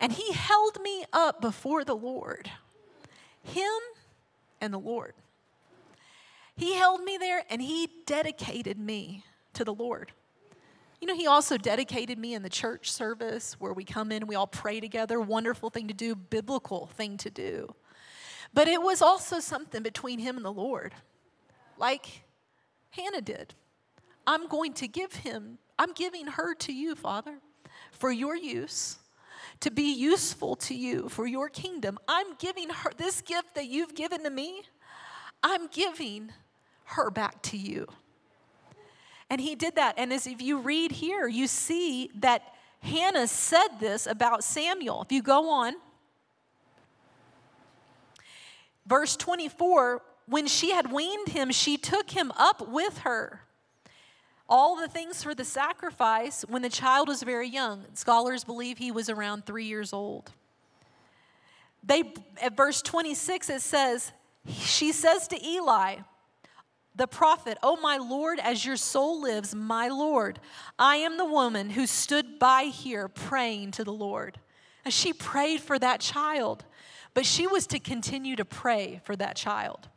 And 0.00 0.10
he 0.10 0.32
held 0.32 0.80
me 0.80 1.04
up 1.12 1.42
before 1.42 1.84
the 1.84 1.94
Lord, 1.94 2.50
him 3.42 3.68
and 4.58 4.72
the 4.72 4.78
Lord. 4.78 5.12
He 6.56 6.76
held 6.76 7.04
me 7.04 7.18
there 7.18 7.44
and 7.50 7.60
he 7.60 7.90
dedicated 8.06 8.78
me 8.78 9.22
to 9.52 9.64
the 9.64 9.74
Lord. 9.74 10.12
You 10.98 11.06
know, 11.06 11.14
he 11.14 11.26
also 11.26 11.58
dedicated 11.58 12.18
me 12.18 12.32
in 12.32 12.42
the 12.42 12.48
church 12.48 12.90
service 12.90 13.54
where 13.58 13.74
we 13.74 13.84
come 13.84 14.12
in 14.12 14.26
we 14.26 14.34
all 14.34 14.46
pray 14.46 14.80
together. 14.80 15.20
Wonderful 15.20 15.68
thing 15.68 15.88
to 15.88 15.94
do, 15.94 16.14
biblical 16.14 16.86
thing 16.86 17.18
to 17.18 17.28
do. 17.28 17.74
But 18.54 18.66
it 18.66 18.80
was 18.80 19.02
also 19.02 19.40
something 19.40 19.82
between 19.82 20.20
him 20.20 20.36
and 20.36 20.44
the 20.44 20.52
Lord, 20.52 20.94
like 21.76 22.23
Hannah 22.96 23.20
did. 23.20 23.54
I'm 24.26 24.48
going 24.48 24.72
to 24.74 24.88
give 24.88 25.12
him, 25.12 25.58
I'm 25.78 25.92
giving 25.92 26.26
her 26.26 26.54
to 26.54 26.72
you, 26.72 26.94
Father, 26.94 27.38
for 27.92 28.10
your 28.10 28.36
use, 28.36 28.98
to 29.60 29.70
be 29.70 29.92
useful 29.92 30.56
to 30.56 30.74
you, 30.74 31.08
for 31.08 31.26
your 31.26 31.48
kingdom. 31.48 31.98
I'm 32.08 32.34
giving 32.38 32.70
her 32.70 32.90
this 32.96 33.20
gift 33.20 33.54
that 33.54 33.66
you've 33.66 33.94
given 33.94 34.22
to 34.24 34.30
me, 34.30 34.62
I'm 35.42 35.66
giving 35.68 36.30
her 36.84 37.10
back 37.10 37.42
to 37.42 37.56
you. 37.56 37.86
And 39.30 39.40
he 39.40 39.54
did 39.54 39.76
that. 39.76 39.94
And 39.98 40.12
as 40.12 40.26
if 40.26 40.40
you 40.40 40.58
read 40.58 40.92
here, 40.92 41.26
you 41.26 41.46
see 41.46 42.10
that 42.16 42.42
Hannah 42.80 43.26
said 43.26 43.68
this 43.80 44.06
about 44.06 44.44
Samuel. 44.44 45.02
If 45.02 45.12
you 45.12 45.22
go 45.22 45.50
on, 45.50 45.74
verse 48.86 49.16
24, 49.16 50.02
when 50.26 50.46
she 50.46 50.72
had 50.72 50.90
weaned 50.90 51.28
him, 51.28 51.50
she 51.50 51.76
took 51.76 52.10
him 52.10 52.32
up 52.36 52.68
with 52.68 52.98
her. 52.98 53.42
All 54.48 54.76
the 54.76 54.88
things 54.88 55.22
for 55.22 55.34
the 55.34 55.44
sacrifice 55.44 56.44
when 56.48 56.62
the 56.62 56.68
child 56.68 57.08
was 57.08 57.22
very 57.22 57.48
young. 57.48 57.84
Scholars 57.94 58.44
believe 58.44 58.78
he 58.78 58.90
was 58.90 59.08
around 59.08 59.46
three 59.46 59.64
years 59.64 59.92
old. 59.92 60.30
They, 61.82 62.14
at 62.40 62.56
verse 62.56 62.82
26, 62.82 63.50
it 63.50 63.60
says, 63.62 64.12
She 64.48 64.92
says 64.92 65.28
to 65.28 65.46
Eli, 65.46 65.96
the 66.96 67.06
prophet, 67.06 67.58
Oh, 67.62 67.76
my 67.76 67.96
Lord, 67.96 68.38
as 68.38 68.64
your 68.64 68.76
soul 68.76 69.20
lives, 69.20 69.54
my 69.54 69.88
Lord, 69.88 70.38
I 70.78 70.96
am 70.96 71.16
the 71.16 71.24
woman 71.24 71.70
who 71.70 71.86
stood 71.86 72.38
by 72.38 72.64
here 72.64 73.08
praying 73.08 73.72
to 73.72 73.84
the 73.84 73.92
Lord. 73.92 74.38
And 74.84 74.94
she 74.94 75.12
prayed 75.12 75.60
for 75.60 75.78
that 75.78 76.00
child, 76.00 76.64
but 77.14 77.26
she 77.26 77.46
was 77.46 77.66
to 77.68 77.78
continue 77.78 78.36
to 78.36 78.44
pray 78.44 79.00
for 79.04 79.16
that 79.16 79.36
child. 79.36 79.88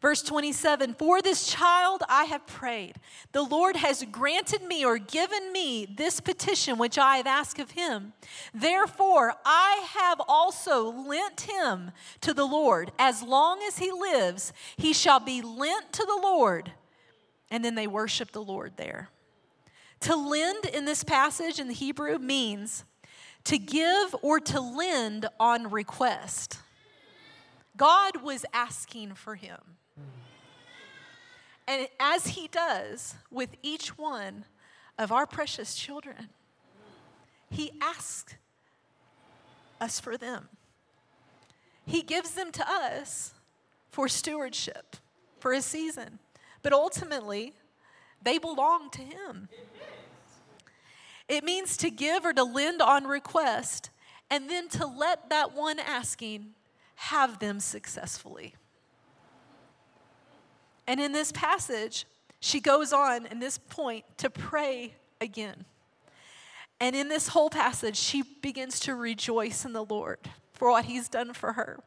Verse 0.00 0.22
27 0.22 0.94
For 0.94 1.22
this 1.22 1.46
child 1.46 2.02
I 2.08 2.24
have 2.24 2.46
prayed. 2.46 2.96
The 3.32 3.42
Lord 3.42 3.76
has 3.76 4.04
granted 4.10 4.62
me 4.62 4.84
or 4.84 4.98
given 4.98 5.52
me 5.52 5.86
this 5.86 6.20
petition 6.20 6.78
which 6.78 6.98
I 6.98 7.16
have 7.16 7.26
asked 7.26 7.58
of 7.58 7.72
him. 7.72 8.12
Therefore, 8.52 9.34
I 9.44 9.86
have 9.94 10.20
also 10.28 10.90
lent 10.90 11.42
him 11.42 11.92
to 12.20 12.34
the 12.34 12.44
Lord. 12.44 12.92
As 12.98 13.22
long 13.22 13.60
as 13.66 13.78
he 13.78 13.90
lives, 13.90 14.52
he 14.76 14.92
shall 14.92 15.20
be 15.20 15.42
lent 15.42 15.92
to 15.94 16.04
the 16.04 16.20
Lord. 16.22 16.72
And 17.50 17.64
then 17.64 17.74
they 17.74 17.86
worship 17.86 18.32
the 18.32 18.42
Lord 18.42 18.72
there. 18.76 19.08
To 20.00 20.14
lend 20.14 20.66
in 20.66 20.84
this 20.84 21.04
passage 21.04 21.58
in 21.58 21.68
the 21.68 21.74
Hebrew 21.74 22.18
means 22.18 22.84
to 23.44 23.58
give 23.58 24.14
or 24.22 24.40
to 24.40 24.60
lend 24.60 25.26
on 25.40 25.70
request. 25.70 26.58
God 27.76 28.22
was 28.22 28.44
asking 28.52 29.14
for 29.14 29.36
him. 29.36 29.58
And 31.66 31.88
as 31.98 32.28
He 32.28 32.48
does 32.48 33.14
with 33.30 33.56
each 33.62 33.98
one 33.98 34.44
of 34.98 35.10
our 35.10 35.26
precious 35.26 35.74
children, 35.74 36.28
He 37.50 37.72
asks 37.80 38.34
us 39.80 40.00
for 40.00 40.16
them. 40.16 40.48
He 41.84 42.02
gives 42.02 42.32
them 42.32 42.52
to 42.52 42.68
us 42.68 43.34
for 43.90 44.08
stewardship, 44.08 44.96
for 45.38 45.52
a 45.52 45.62
season. 45.62 46.18
But 46.62 46.72
ultimately, 46.72 47.52
they 48.22 48.38
belong 48.38 48.90
to 48.90 49.02
Him. 49.02 49.48
It 51.28 51.44
means 51.44 51.76
to 51.78 51.90
give 51.90 52.24
or 52.24 52.32
to 52.32 52.44
lend 52.44 52.80
on 52.80 53.04
request, 53.04 53.90
and 54.30 54.48
then 54.50 54.68
to 54.70 54.86
let 54.86 55.28
that 55.30 55.54
one 55.54 55.78
asking 55.78 56.54
have 56.96 57.38
them 57.38 57.60
successfully. 57.60 58.54
And 60.86 61.00
in 61.00 61.12
this 61.12 61.32
passage, 61.32 62.06
she 62.40 62.60
goes 62.60 62.92
on 62.92 63.26
in 63.26 63.38
this 63.40 63.58
point 63.58 64.04
to 64.18 64.30
pray 64.30 64.94
again. 65.20 65.64
And 66.80 66.94
in 66.94 67.08
this 67.08 67.28
whole 67.28 67.50
passage, 67.50 67.96
she 67.96 68.22
begins 68.22 68.80
to 68.80 68.94
rejoice 68.94 69.64
in 69.64 69.72
the 69.72 69.84
Lord 69.84 70.18
for 70.52 70.70
what 70.70 70.84
he's 70.84 71.08
done 71.08 71.32
for 71.32 71.54
her. 71.54 71.80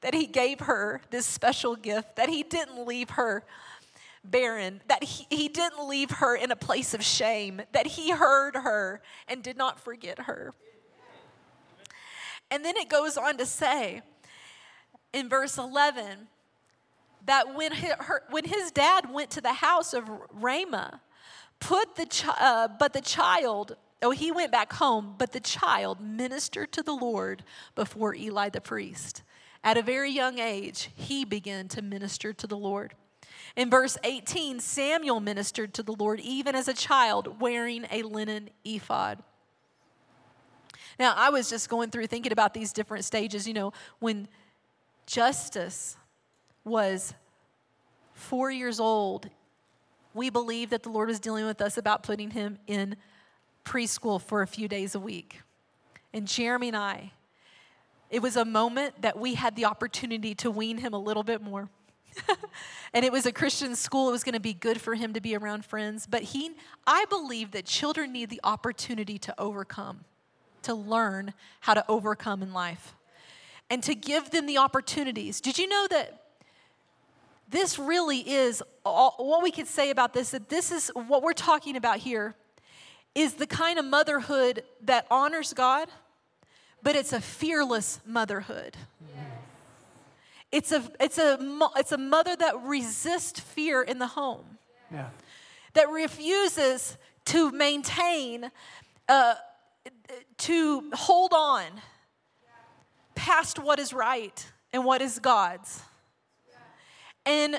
That 0.00 0.14
he 0.14 0.26
gave 0.26 0.60
her 0.60 1.02
this 1.10 1.26
special 1.26 1.76
gift, 1.76 2.16
that 2.16 2.28
he 2.28 2.42
didn't 2.42 2.86
leave 2.86 3.10
her 3.10 3.44
barren, 4.24 4.80
that 4.88 5.04
he, 5.04 5.26
he 5.30 5.48
didn't 5.48 5.86
leave 5.86 6.10
her 6.10 6.34
in 6.34 6.50
a 6.50 6.56
place 6.56 6.94
of 6.94 7.04
shame, 7.04 7.62
that 7.72 7.86
he 7.86 8.10
heard 8.10 8.56
her 8.56 9.02
and 9.28 9.42
did 9.42 9.56
not 9.56 9.78
forget 9.78 10.20
her. 10.20 10.54
And 12.50 12.64
then 12.64 12.76
it 12.76 12.88
goes 12.88 13.16
on 13.16 13.36
to 13.38 13.46
say 13.46 14.02
in 15.12 15.28
verse 15.28 15.58
11 15.58 16.28
that 17.26 17.54
when, 17.54 17.72
her, 17.72 18.22
when 18.30 18.44
his 18.44 18.70
dad 18.70 19.12
went 19.12 19.30
to 19.30 19.40
the 19.40 19.52
house 19.52 19.94
of 19.94 20.08
Ramah, 20.32 21.00
put 21.60 21.96
the 21.96 22.06
chi- 22.06 22.36
uh, 22.38 22.68
but 22.78 22.92
the 22.92 23.00
child, 23.00 23.76
oh, 24.02 24.10
he 24.10 24.30
went 24.30 24.52
back 24.52 24.72
home, 24.74 25.14
but 25.18 25.32
the 25.32 25.40
child 25.40 26.00
ministered 26.00 26.72
to 26.72 26.82
the 26.82 26.92
Lord 26.92 27.44
before 27.74 28.14
Eli 28.14 28.48
the 28.50 28.60
priest. 28.60 29.22
At 29.62 29.78
a 29.78 29.82
very 29.82 30.10
young 30.10 30.38
age, 30.38 30.90
he 30.94 31.24
began 31.24 31.68
to 31.68 31.80
minister 31.80 32.32
to 32.34 32.46
the 32.46 32.56
Lord. 32.56 32.94
In 33.56 33.70
verse 33.70 33.96
18, 34.04 34.60
Samuel 34.60 35.20
ministered 35.20 35.72
to 35.74 35.82
the 35.82 35.94
Lord 35.94 36.20
even 36.20 36.54
as 36.54 36.68
a 36.68 36.74
child 36.74 37.40
wearing 37.40 37.86
a 37.90 38.02
linen 38.02 38.50
ephod. 38.64 39.22
Now, 40.98 41.14
I 41.16 41.30
was 41.30 41.48
just 41.48 41.68
going 41.68 41.90
through 41.90 42.06
thinking 42.06 42.32
about 42.32 42.54
these 42.54 42.72
different 42.72 43.04
stages. 43.04 43.48
You 43.48 43.54
know, 43.54 43.72
when 44.00 44.28
justice 45.06 45.96
was 46.64 47.14
four 48.14 48.50
years 48.50 48.80
old, 48.80 49.28
we 50.14 50.30
believed 50.30 50.70
that 50.70 50.82
the 50.82 50.90
Lord 50.90 51.08
was 51.08 51.20
dealing 51.20 51.44
with 51.44 51.60
us 51.60 51.76
about 51.76 52.02
putting 52.02 52.30
him 52.30 52.58
in 52.66 52.96
preschool 53.64 54.20
for 54.20 54.42
a 54.42 54.46
few 54.46 54.68
days 54.68 54.94
a 54.94 55.00
week. 55.00 55.42
And 56.12 56.26
Jeremy 56.28 56.68
and 56.68 56.76
I, 56.76 57.12
it 58.10 58.22
was 58.22 58.36
a 58.36 58.44
moment 58.44 59.02
that 59.02 59.18
we 59.18 59.34
had 59.34 59.56
the 59.56 59.64
opportunity 59.64 60.34
to 60.36 60.50
wean 60.50 60.78
him 60.78 60.94
a 60.94 60.98
little 60.98 61.24
bit 61.24 61.42
more. 61.42 61.68
and 62.94 63.04
it 63.04 63.10
was 63.10 63.26
a 63.26 63.32
Christian 63.32 63.74
school. 63.74 64.08
It 64.08 64.12
was 64.12 64.22
going 64.22 64.34
to 64.34 64.40
be 64.40 64.54
good 64.54 64.80
for 64.80 64.94
him 64.94 65.14
to 65.14 65.20
be 65.20 65.36
around 65.36 65.64
friends. 65.64 66.06
But 66.08 66.22
he, 66.22 66.52
I 66.86 67.06
believe 67.06 67.50
that 67.52 67.64
children 67.64 68.12
need 68.12 68.30
the 68.30 68.40
opportunity 68.44 69.18
to 69.18 69.34
overcome, 69.36 70.04
to 70.62 70.74
learn 70.74 71.34
how 71.60 71.74
to 71.74 71.84
overcome 71.88 72.42
in 72.42 72.52
life, 72.52 72.94
and 73.68 73.82
to 73.82 73.96
give 73.96 74.30
them 74.30 74.46
the 74.46 74.58
opportunities. 74.58 75.40
Did 75.40 75.58
you 75.58 75.66
know 75.66 75.88
that 75.90 76.23
this 77.54 77.78
really 77.78 78.18
is 78.18 78.62
all, 78.84 79.14
what 79.18 79.42
we 79.42 79.50
could 79.50 79.68
say 79.68 79.90
about 79.90 80.12
this 80.12 80.30
that 80.30 80.48
this 80.48 80.72
is 80.72 80.90
what 80.94 81.22
we're 81.22 81.32
talking 81.32 81.76
about 81.76 81.98
here 81.98 82.34
is 83.14 83.34
the 83.34 83.46
kind 83.46 83.78
of 83.78 83.84
motherhood 83.84 84.64
that 84.82 85.06
honors 85.10 85.52
God, 85.52 85.88
but 86.82 86.96
it's 86.96 87.12
a 87.12 87.20
fearless 87.20 88.00
motherhood. 88.04 88.76
It's 90.50 90.70
a, 90.70 90.84
it's, 91.00 91.18
a, 91.18 91.36
it's 91.76 91.92
a 91.92 91.98
mother 91.98 92.36
that 92.36 92.60
resists 92.62 93.40
fear 93.40 93.82
in 93.82 93.98
the 93.98 94.06
home, 94.06 94.58
yeah. 94.92 95.08
that 95.72 95.90
refuses 95.90 96.96
to 97.26 97.50
maintain, 97.50 98.50
uh, 99.08 99.34
to 100.38 100.90
hold 100.92 101.32
on 101.32 101.64
past 103.16 103.58
what 103.58 103.80
is 103.80 103.92
right 103.92 104.46
and 104.72 104.84
what 104.84 105.02
is 105.02 105.18
God's. 105.18 105.82
And 107.26 107.58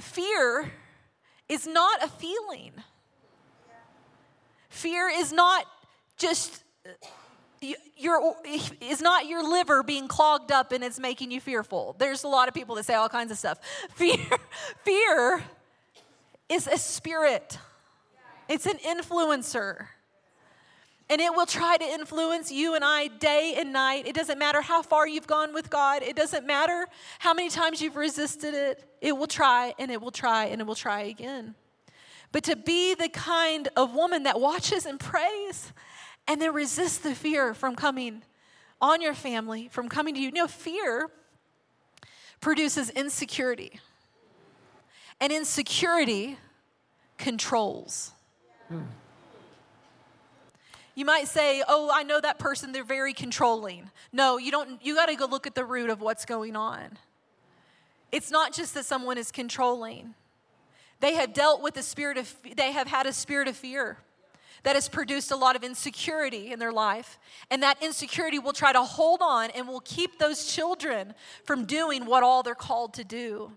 fear 0.00 0.72
is 1.48 1.66
not 1.66 2.02
a 2.02 2.08
feeling. 2.08 2.72
Fear 4.68 5.10
is 5.14 5.32
not 5.32 5.66
just 6.16 6.62
your 7.96 8.36
is 8.80 9.00
not 9.00 9.26
your 9.26 9.48
liver 9.48 9.82
being 9.82 10.08
clogged 10.08 10.52
up 10.52 10.72
and 10.72 10.84
it's 10.84 10.98
making 10.98 11.30
you 11.30 11.40
fearful. 11.40 11.96
There's 11.98 12.24
a 12.24 12.28
lot 12.28 12.48
of 12.48 12.54
people 12.54 12.74
that 12.74 12.84
say 12.84 12.94
all 12.94 13.08
kinds 13.08 13.30
of 13.30 13.38
stuff. 13.38 13.58
Fear 13.94 14.18
fear 14.84 15.42
is 16.48 16.66
a 16.66 16.76
spirit. 16.76 17.58
It's 18.48 18.66
an 18.66 18.78
influencer. 18.78 19.86
And 21.14 21.20
it 21.20 21.32
will 21.32 21.46
try 21.46 21.76
to 21.76 21.84
influence 21.84 22.50
you 22.50 22.74
and 22.74 22.84
I 22.84 23.06
day 23.06 23.54
and 23.56 23.72
night. 23.72 24.08
It 24.08 24.16
doesn't 24.16 24.36
matter 24.36 24.60
how 24.60 24.82
far 24.82 25.06
you've 25.06 25.28
gone 25.28 25.54
with 25.54 25.70
God. 25.70 26.02
It 26.02 26.16
doesn't 26.16 26.44
matter 26.44 26.88
how 27.20 27.32
many 27.32 27.50
times 27.50 27.80
you've 27.80 27.94
resisted 27.94 28.52
it. 28.52 28.84
It 29.00 29.16
will 29.16 29.28
try 29.28 29.74
and 29.78 29.92
it 29.92 30.00
will 30.00 30.10
try 30.10 30.46
and 30.46 30.60
it 30.60 30.66
will 30.66 30.74
try 30.74 31.02
again. 31.02 31.54
But 32.32 32.42
to 32.42 32.56
be 32.56 32.96
the 32.96 33.08
kind 33.08 33.68
of 33.76 33.94
woman 33.94 34.24
that 34.24 34.40
watches 34.40 34.86
and 34.86 34.98
prays 34.98 35.72
and 36.26 36.42
then 36.42 36.52
resists 36.52 36.98
the 36.98 37.14
fear 37.14 37.54
from 37.54 37.76
coming 37.76 38.24
on 38.80 39.00
your 39.00 39.14
family, 39.14 39.68
from 39.68 39.88
coming 39.88 40.14
to 40.14 40.20
you. 40.20 40.30
You 40.30 40.32
know, 40.32 40.48
fear 40.48 41.10
produces 42.40 42.90
insecurity, 42.90 43.78
and 45.20 45.32
insecurity 45.32 46.38
controls. 47.18 48.10
Hmm. 48.66 48.80
You 50.94 51.04
might 51.04 51.28
say, 51.28 51.62
"Oh, 51.66 51.90
I 51.92 52.02
know 52.02 52.20
that 52.20 52.38
person, 52.38 52.72
they're 52.72 52.84
very 52.84 53.12
controlling." 53.12 53.90
No, 54.12 54.38
you 54.38 54.50
don't 54.50 54.84
you 54.84 54.94
got 54.94 55.06
to 55.06 55.16
go 55.16 55.26
look 55.26 55.46
at 55.46 55.54
the 55.54 55.64
root 55.64 55.90
of 55.90 56.00
what's 56.00 56.24
going 56.24 56.56
on. 56.56 56.98
It's 58.12 58.30
not 58.30 58.52
just 58.52 58.74
that 58.74 58.86
someone 58.86 59.18
is 59.18 59.32
controlling. 59.32 60.14
They 61.00 61.14
have 61.14 61.32
dealt 61.32 61.62
with 61.62 61.76
a 61.76 61.82
spirit 61.82 62.16
of 62.16 62.34
they 62.56 62.72
have 62.72 62.86
had 62.86 63.06
a 63.06 63.12
spirit 63.12 63.48
of 63.48 63.56
fear 63.56 63.98
that 64.64 64.74
has 64.76 64.88
produced 64.88 65.30
a 65.30 65.36
lot 65.36 65.56
of 65.56 65.62
insecurity 65.62 66.50
in 66.50 66.58
their 66.58 66.72
life. 66.72 67.18
And 67.50 67.62
that 67.62 67.82
insecurity 67.82 68.38
will 68.38 68.54
try 68.54 68.72
to 68.72 68.82
hold 68.82 69.20
on 69.22 69.50
and 69.50 69.68
will 69.68 69.80
keep 69.80 70.18
those 70.18 70.46
children 70.46 71.14
from 71.44 71.66
doing 71.66 72.06
what 72.06 72.22
all 72.22 72.42
they're 72.42 72.54
called 72.54 72.94
to 72.94 73.04
do. 73.04 73.52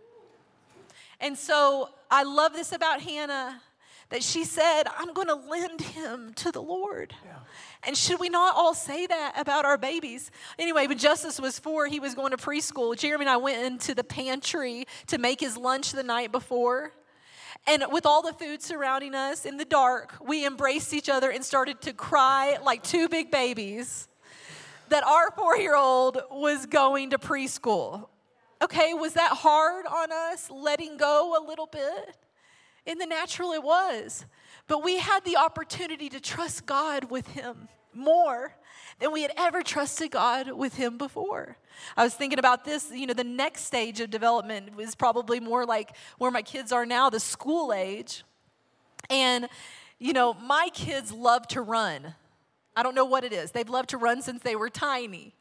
And 1.19 1.37
so 1.37 1.89
I 2.11 2.23
love 2.23 2.53
this 2.53 2.71
about 2.73 3.01
Hannah 3.01 3.61
that 4.09 4.23
she 4.23 4.45
said, 4.45 4.83
I'm 4.97 5.13
going 5.13 5.27
to 5.27 5.35
lend 5.35 5.81
him 5.81 6.33
to 6.35 6.51
the 6.51 6.61
Lord. 6.61 7.13
Yeah. 7.25 7.39
And 7.83 7.97
should 7.97 8.19
we 8.19 8.29
not 8.29 8.55
all 8.55 8.73
say 8.73 9.05
that 9.05 9.33
about 9.37 9.65
our 9.65 9.77
babies? 9.77 10.31
Anyway, 10.57 10.87
when 10.87 10.97
Justice 10.97 11.39
was 11.39 11.59
four, 11.59 11.87
he 11.87 11.99
was 11.99 12.15
going 12.15 12.31
to 12.31 12.37
preschool. 12.37 12.97
Jeremy 12.97 13.23
and 13.23 13.29
I 13.29 13.37
went 13.37 13.65
into 13.65 13.93
the 13.93 14.03
pantry 14.03 14.85
to 15.07 15.17
make 15.17 15.39
his 15.39 15.57
lunch 15.57 15.91
the 15.91 16.03
night 16.03 16.31
before. 16.31 16.93
And 17.65 17.83
with 17.91 18.05
all 18.05 18.21
the 18.21 18.33
food 18.33 18.61
surrounding 18.61 19.13
us 19.13 19.45
in 19.45 19.57
the 19.57 19.65
dark, 19.65 20.15
we 20.25 20.45
embraced 20.45 20.93
each 20.93 21.09
other 21.09 21.29
and 21.29 21.43
started 21.43 21.81
to 21.81 21.93
cry 21.93 22.57
like 22.63 22.83
two 22.83 23.09
big 23.09 23.29
babies 23.29 24.07
that 24.89 25.03
our 25.03 25.31
four 25.31 25.57
year 25.57 25.75
old 25.75 26.17
was 26.31 26.65
going 26.65 27.09
to 27.09 27.17
preschool. 27.17 28.07
Okay, 28.61 28.93
was 28.93 29.13
that 29.13 29.33
hard 29.33 29.85
on 29.85 30.11
us, 30.11 30.49
letting 30.49 30.97
go 30.97 31.35
a 31.37 31.41
little 31.45 31.67
bit? 31.67 32.15
In 32.87 32.97
the 32.97 33.05
natural, 33.05 33.51
it 33.51 33.61
was. 33.61 34.25
But 34.67 34.83
we 34.83 34.97
had 34.97 35.23
the 35.25 35.37
opportunity 35.37 36.09
to 36.09 36.19
trust 36.19 36.65
God 36.65 37.11
with 37.11 37.27
him 37.27 37.67
more 37.93 38.55
than 38.99 39.11
we 39.11 39.21
had 39.21 39.33
ever 39.37 39.61
trusted 39.61 40.11
God 40.11 40.51
with 40.51 40.75
him 40.75 40.97
before. 40.97 41.57
I 41.95 42.03
was 42.03 42.13
thinking 42.13 42.39
about 42.39 42.63
this, 42.63 42.89
you 42.91 43.05
know, 43.05 43.13
the 43.13 43.23
next 43.23 43.63
stage 43.63 43.99
of 43.99 44.09
development 44.09 44.75
was 44.75 44.95
probably 44.95 45.39
more 45.39 45.65
like 45.65 45.95
where 46.17 46.31
my 46.31 46.41
kids 46.41 46.71
are 46.71 46.85
now, 46.85 47.09
the 47.09 47.19
school 47.19 47.73
age. 47.73 48.23
And, 49.09 49.47
you 49.99 50.13
know, 50.13 50.33
my 50.33 50.69
kids 50.73 51.11
love 51.11 51.47
to 51.49 51.61
run. 51.61 52.15
I 52.75 52.83
don't 52.83 52.95
know 52.95 53.05
what 53.05 53.23
it 53.23 53.33
is. 53.33 53.51
They've 53.51 53.69
loved 53.69 53.89
to 53.89 53.97
run 53.97 54.21
since 54.21 54.41
they 54.43 54.55
were 54.55 54.69
tiny. 54.69 55.33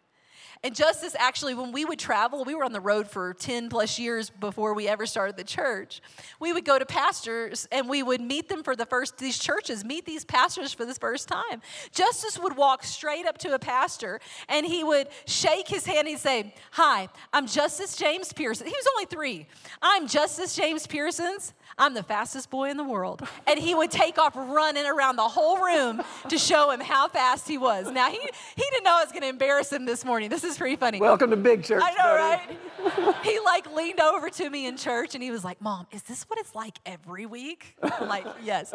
And 0.62 0.74
Justice, 0.74 1.14
actually, 1.18 1.54
when 1.54 1.72
we 1.72 1.84
would 1.84 1.98
travel, 1.98 2.44
we 2.44 2.54
were 2.54 2.64
on 2.64 2.72
the 2.72 2.80
road 2.80 3.08
for 3.08 3.34
10 3.34 3.68
plus 3.68 3.98
years 3.98 4.30
before 4.30 4.74
we 4.74 4.88
ever 4.88 5.06
started 5.06 5.36
the 5.36 5.44
church. 5.44 6.00
We 6.40 6.52
would 6.52 6.64
go 6.64 6.78
to 6.78 6.86
pastors 6.86 7.68
and 7.70 7.88
we 7.88 8.02
would 8.02 8.20
meet 8.20 8.48
them 8.48 8.62
for 8.62 8.74
the 8.74 8.86
first, 8.86 9.18
these 9.18 9.38
churches, 9.38 9.84
meet 9.84 10.06
these 10.06 10.24
pastors 10.24 10.72
for 10.72 10.84
the 10.84 10.94
first 10.94 11.28
time. 11.28 11.60
Justice 11.92 12.38
would 12.38 12.56
walk 12.56 12.84
straight 12.84 13.26
up 13.26 13.38
to 13.38 13.54
a 13.54 13.58
pastor 13.58 14.20
and 14.48 14.64
he 14.64 14.82
would 14.82 15.08
shake 15.26 15.68
his 15.68 15.84
hand 15.84 16.06
and 16.06 16.08
he'd 16.08 16.18
say, 16.18 16.54
Hi, 16.72 17.08
I'm 17.32 17.46
Justice 17.46 17.96
James 17.96 18.32
Pearsons. 18.32 18.68
He 18.68 18.76
was 18.76 18.86
only 18.94 19.06
three. 19.06 19.46
I'm 19.82 20.06
Justice 20.06 20.54
James 20.54 20.86
Pearsons. 20.86 21.52
I'm 21.78 21.94
the 21.94 22.02
fastest 22.02 22.48
boy 22.48 22.70
in 22.70 22.76
the 22.76 22.84
world. 22.84 23.26
And 23.46 23.58
he 23.58 23.74
would 23.74 23.90
take 23.90 24.18
off 24.18 24.34
running 24.34 24.86
around 24.86 25.16
the 25.16 25.28
whole 25.28 25.58
room 25.58 26.02
to 26.28 26.38
show 26.38 26.70
him 26.70 26.80
how 26.80 27.08
fast 27.08 27.46
he 27.46 27.58
was. 27.58 27.90
Now, 27.90 28.10
he, 28.10 28.18
he 28.18 28.62
didn't 28.70 28.84
know 28.84 28.96
I 28.96 29.02
was 29.02 29.12
going 29.12 29.22
to 29.22 29.28
embarrass 29.28 29.72
him 29.72 29.84
this 29.84 30.04
morning. 30.04 30.30
This 30.30 30.44
is 30.46 30.58
pretty 30.58 30.76
funny. 30.76 31.00
Welcome 31.00 31.30
to 31.30 31.36
big 31.36 31.64
church. 31.64 31.82
I 31.84 31.90
know, 31.90 31.96
buddy. 32.02 32.56
right? 32.56 33.24
he 33.24 33.38
like 33.40 33.74
leaned 33.74 34.00
over 34.00 34.30
to 34.30 34.48
me 34.50 34.66
in 34.66 34.76
church 34.76 35.14
and 35.14 35.22
he 35.22 35.30
was 35.30 35.44
like, 35.44 35.60
Mom, 35.60 35.86
is 35.92 36.02
this 36.02 36.24
what 36.24 36.38
it's 36.38 36.54
like 36.54 36.78
every 36.86 37.26
week? 37.26 37.76
I'm 37.82 38.08
like, 38.08 38.26
yes. 38.44 38.72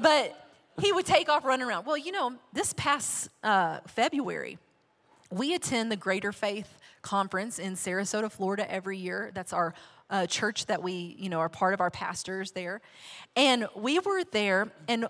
But 0.00 0.48
he 0.80 0.92
would 0.92 1.06
take 1.06 1.28
off 1.28 1.44
running 1.44 1.66
around. 1.66 1.86
Well, 1.86 1.98
you 1.98 2.12
know, 2.12 2.34
this 2.52 2.72
past 2.76 3.28
uh, 3.42 3.80
February, 3.86 4.58
we 5.30 5.54
attend 5.54 5.92
the 5.92 5.96
Greater 5.96 6.32
Faith 6.32 6.78
Conference 7.02 7.58
in 7.58 7.74
Sarasota, 7.74 8.30
Florida 8.30 8.70
every 8.70 8.98
year. 8.98 9.30
That's 9.34 9.52
our 9.52 9.74
uh, 10.10 10.26
church 10.26 10.66
that 10.66 10.82
we, 10.82 11.16
you 11.18 11.28
know, 11.28 11.38
are 11.38 11.48
part 11.48 11.74
of 11.74 11.80
our 11.80 11.90
pastors 11.90 12.52
there. 12.52 12.80
And 13.36 13.68
we 13.76 13.98
were 14.00 14.24
there 14.32 14.72
and 14.88 15.06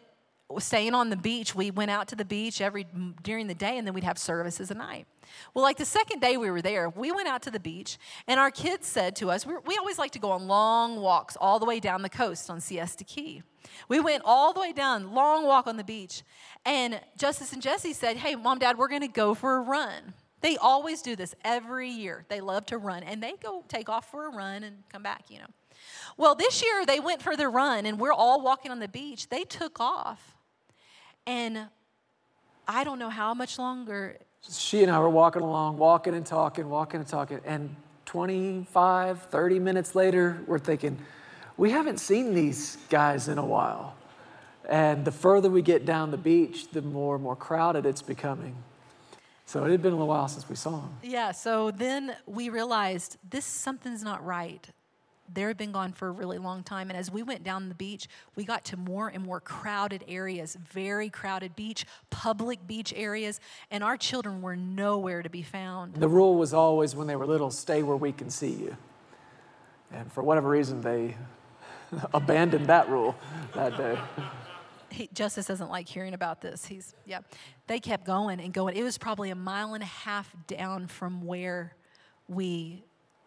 staying 0.58 0.94
on 0.94 1.10
the 1.10 1.16
beach. 1.16 1.54
We 1.54 1.70
went 1.70 1.90
out 1.90 2.08
to 2.08 2.16
the 2.16 2.24
beach 2.24 2.60
every 2.60 2.86
during 3.22 3.46
the 3.46 3.54
day 3.54 3.78
and 3.78 3.86
then 3.86 3.94
we'd 3.94 4.04
have 4.04 4.18
services 4.18 4.70
at 4.70 4.76
night. 4.76 5.06
Well, 5.54 5.62
like 5.62 5.76
the 5.76 5.84
second 5.84 6.20
day 6.20 6.36
we 6.36 6.50
were 6.50 6.62
there, 6.62 6.88
we 6.88 7.12
went 7.12 7.28
out 7.28 7.42
to 7.42 7.50
the 7.50 7.60
beach 7.60 7.98
and 8.26 8.40
our 8.40 8.50
kids 8.50 8.86
said 8.86 9.14
to 9.16 9.30
us, 9.30 9.46
we 9.46 9.76
always 9.76 9.98
like 9.98 10.10
to 10.12 10.18
go 10.18 10.32
on 10.32 10.46
long 10.46 11.00
walks 11.00 11.36
all 11.40 11.58
the 11.58 11.66
way 11.66 11.78
down 11.78 12.02
the 12.02 12.08
coast 12.08 12.50
on 12.50 12.60
Siesta 12.60 13.04
Key. 13.04 13.42
We 13.88 14.00
went 14.00 14.22
all 14.24 14.52
the 14.52 14.60
way 14.60 14.72
down, 14.72 15.12
long 15.12 15.46
walk 15.46 15.66
on 15.66 15.76
the 15.76 15.84
beach. 15.84 16.22
And 16.64 17.00
Justice 17.16 17.52
and 17.52 17.62
Jesse 17.62 17.92
said, 17.92 18.16
Hey, 18.16 18.34
mom, 18.34 18.58
dad, 18.58 18.78
we're 18.78 18.88
going 18.88 19.02
to 19.02 19.08
go 19.08 19.34
for 19.34 19.56
a 19.56 19.60
run. 19.60 20.14
They 20.40 20.56
always 20.56 21.02
do 21.02 21.16
this 21.16 21.34
every 21.44 21.90
year. 21.90 22.24
They 22.28 22.40
love 22.40 22.66
to 22.66 22.78
run 22.78 23.02
and 23.02 23.22
they 23.22 23.34
go 23.42 23.62
take 23.68 23.88
off 23.88 24.10
for 24.10 24.26
a 24.26 24.30
run 24.30 24.64
and 24.64 24.82
come 24.90 25.02
back, 25.02 25.24
you 25.28 25.38
know. 25.38 25.46
Well, 26.16 26.34
this 26.34 26.62
year 26.62 26.84
they 26.86 27.00
went 27.00 27.22
for 27.22 27.36
their 27.36 27.50
run 27.50 27.86
and 27.86 27.98
we're 27.98 28.12
all 28.12 28.42
walking 28.42 28.70
on 28.70 28.80
the 28.80 28.88
beach. 28.88 29.28
They 29.28 29.44
took 29.44 29.80
off. 29.80 30.36
And 31.30 31.68
I 32.66 32.82
don't 32.82 32.98
know 32.98 33.08
how 33.08 33.34
much 33.34 33.56
longer. 33.56 34.18
She 34.50 34.82
and 34.82 34.90
I 34.90 34.98
were 34.98 35.08
walking 35.08 35.42
along, 35.42 35.78
walking 35.78 36.12
and 36.14 36.26
talking, 36.26 36.68
walking 36.68 36.98
and 36.98 37.08
talking. 37.08 37.38
And 37.44 37.76
25, 38.06 39.22
30 39.22 39.58
minutes 39.60 39.94
later, 39.94 40.42
we're 40.48 40.58
thinking, 40.58 40.98
we 41.56 41.70
haven't 41.70 41.98
seen 41.98 42.34
these 42.34 42.78
guys 42.88 43.28
in 43.28 43.38
a 43.38 43.44
while. 43.44 43.94
And 44.68 45.04
the 45.04 45.12
further 45.12 45.48
we 45.48 45.62
get 45.62 45.84
down 45.84 46.10
the 46.10 46.16
beach, 46.16 46.72
the 46.72 46.82
more 46.82 47.14
and 47.14 47.22
more 47.22 47.36
crowded 47.36 47.86
it's 47.86 48.02
becoming. 48.02 48.56
So 49.46 49.64
it 49.64 49.70
had 49.70 49.82
been 49.82 49.92
a 49.92 49.96
little 49.96 50.08
while 50.08 50.26
since 50.26 50.48
we 50.48 50.56
saw 50.56 50.80
him. 50.80 50.90
Yeah, 51.04 51.30
so 51.30 51.70
then 51.70 52.16
we 52.26 52.48
realized 52.48 53.18
this 53.30 53.44
something's 53.44 54.02
not 54.02 54.24
right. 54.24 54.68
They 55.32 55.42
had 55.42 55.56
been 55.56 55.72
gone 55.72 55.92
for 55.92 56.08
a 56.08 56.10
really 56.10 56.38
long 56.38 56.62
time. 56.62 56.90
And 56.90 56.98
as 56.98 57.10
we 57.10 57.22
went 57.22 57.44
down 57.44 57.68
the 57.68 57.74
beach, 57.74 58.08
we 58.36 58.44
got 58.44 58.64
to 58.66 58.76
more 58.76 59.08
and 59.08 59.24
more 59.24 59.40
crowded 59.40 60.04
areas, 60.08 60.56
very 60.56 61.08
crowded 61.08 61.56
beach, 61.56 61.84
public 62.10 62.66
beach 62.66 62.92
areas, 62.96 63.40
and 63.70 63.84
our 63.84 63.96
children 63.96 64.42
were 64.42 64.56
nowhere 64.56 65.22
to 65.22 65.30
be 65.30 65.42
found. 65.42 65.94
The 65.94 66.08
rule 66.08 66.36
was 66.36 66.54
always 66.54 66.94
when 66.94 67.06
they 67.06 67.16
were 67.16 67.26
little 67.26 67.50
stay 67.50 67.82
where 67.82 67.96
we 67.96 68.12
can 68.12 68.30
see 68.30 68.52
you. 68.52 68.76
And 69.92 70.12
for 70.12 70.22
whatever 70.22 70.48
reason, 70.48 70.80
they 70.80 71.16
abandoned 72.14 72.66
that 72.66 72.88
rule 72.88 73.16
that 73.54 73.76
day 73.76 73.98
he, 74.90 75.08
Justice 75.12 75.46
doesn't 75.46 75.70
like 75.70 75.88
hearing 75.88 76.14
about 76.14 76.40
this. 76.40 76.64
He's, 76.64 76.94
yeah. 77.06 77.20
They 77.66 77.80
kept 77.80 78.04
going 78.04 78.40
and 78.40 78.52
going. 78.52 78.76
It 78.76 78.82
was 78.82 78.98
probably 78.98 79.30
a 79.30 79.34
mile 79.34 79.74
and 79.74 79.82
a 79.82 79.86
half 79.86 80.34
down 80.46 80.86
from 80.86 81.24
where 81.24 81.74
we 82.28 82.84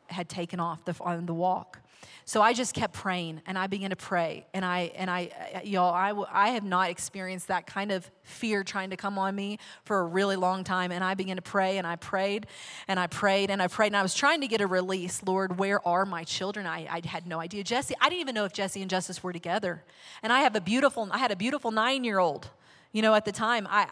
had 0.07 0.29
taken 0.29 0.59
off 0.59 0.85
the, 0.85 0.95
on 1.01 1.25
the 1.25 1.33
walk. 1.33 1.79
So 2.25 2.41
I 2.41 2.53
just 2.53 2.73
kept 2.73 2.93
praying 2.93 3.41
and 3.45 3.57
I 3.57 3.67
began 3.67 3.89
to 3.89 3.95
pray. 3.95 4.45
And 4.53 4.63
I, 4.63 4.91
and 4.95 5.09
I, 5.09 5.61
y'all, 5.63 5.93
I, 5.93 6.13
I 6.31 6.49
have 6.49 6.63
not 6.63 6.89
experienced 6.89 7.47
that 7.49 7.67
kind 7.67 7.91
of 7.91 8.09
fear 8.23 8.63
trying 8.63 8.89
to 8.91 8.97
come 8.97 9.17
on 9.17 9.35
me 9.35 9.59
for 9.83 9.99
a 9.99 10.03
really 10.05 10.35
long 10.35 10.63
time. 10.63 10.91
And 10.91 11.03
I 11.03 11.13
began 11.13 11.35
to 11.35 11.41
pray 11.41 11.77
and 11.77 11.85
I 11.85 11.95
prayed 11.95 12.47
and 12.87 12.99
I 12.99 13.07
prayed 13.07 13.49
and 13.49 13.61
I 13.61 13.67
prayed. 13.67 13.87
And 13.87 13.97
I 13.97 14.01
was 14.01 14.15
trying 14.15 14.41
to 14.41 14.47
get 14.47 14.61
a 14.61 14.67
release. 14.67 15.21
Lord, 15.23 15.59
where 15.59 15.85
are 15.87 16.05
my 16.05 16.23
children? 16.23 16.65
I, 16.65 16.87
I 16.89 17.01
had 17.05 17.27
no 17.27 17.39
idea. 17.39 17.63
Jesse, 17.63 17.95
I 17.99 18.09
didn't 18.09 18.21
even 18.21 18.35
know 18.35 18.45
if 18.45 18.53
Jesse 18.53 18.81
and 18.81 18.89
Justice 18.89 19.23
were 19.23 19.33
together. 19.33 19.83
And 20.21 20.31
I 20.31 20.41
have 20.41 20.55
a 20.55 20.61
beautiful, 20.61 21.09
I 21.11 21.17
had 21.17 21.31
a 21.31 21.35
beautiful 21.35 21.71
nine 21.71 22.03
year 22.03 22.19
old, 22.19 22.49
you 22.91 23.01
know, 23.01 23.13
at 23.13 23.25
the 23.25 23.31
time. 23.31 23.67
I, 23.69 23.85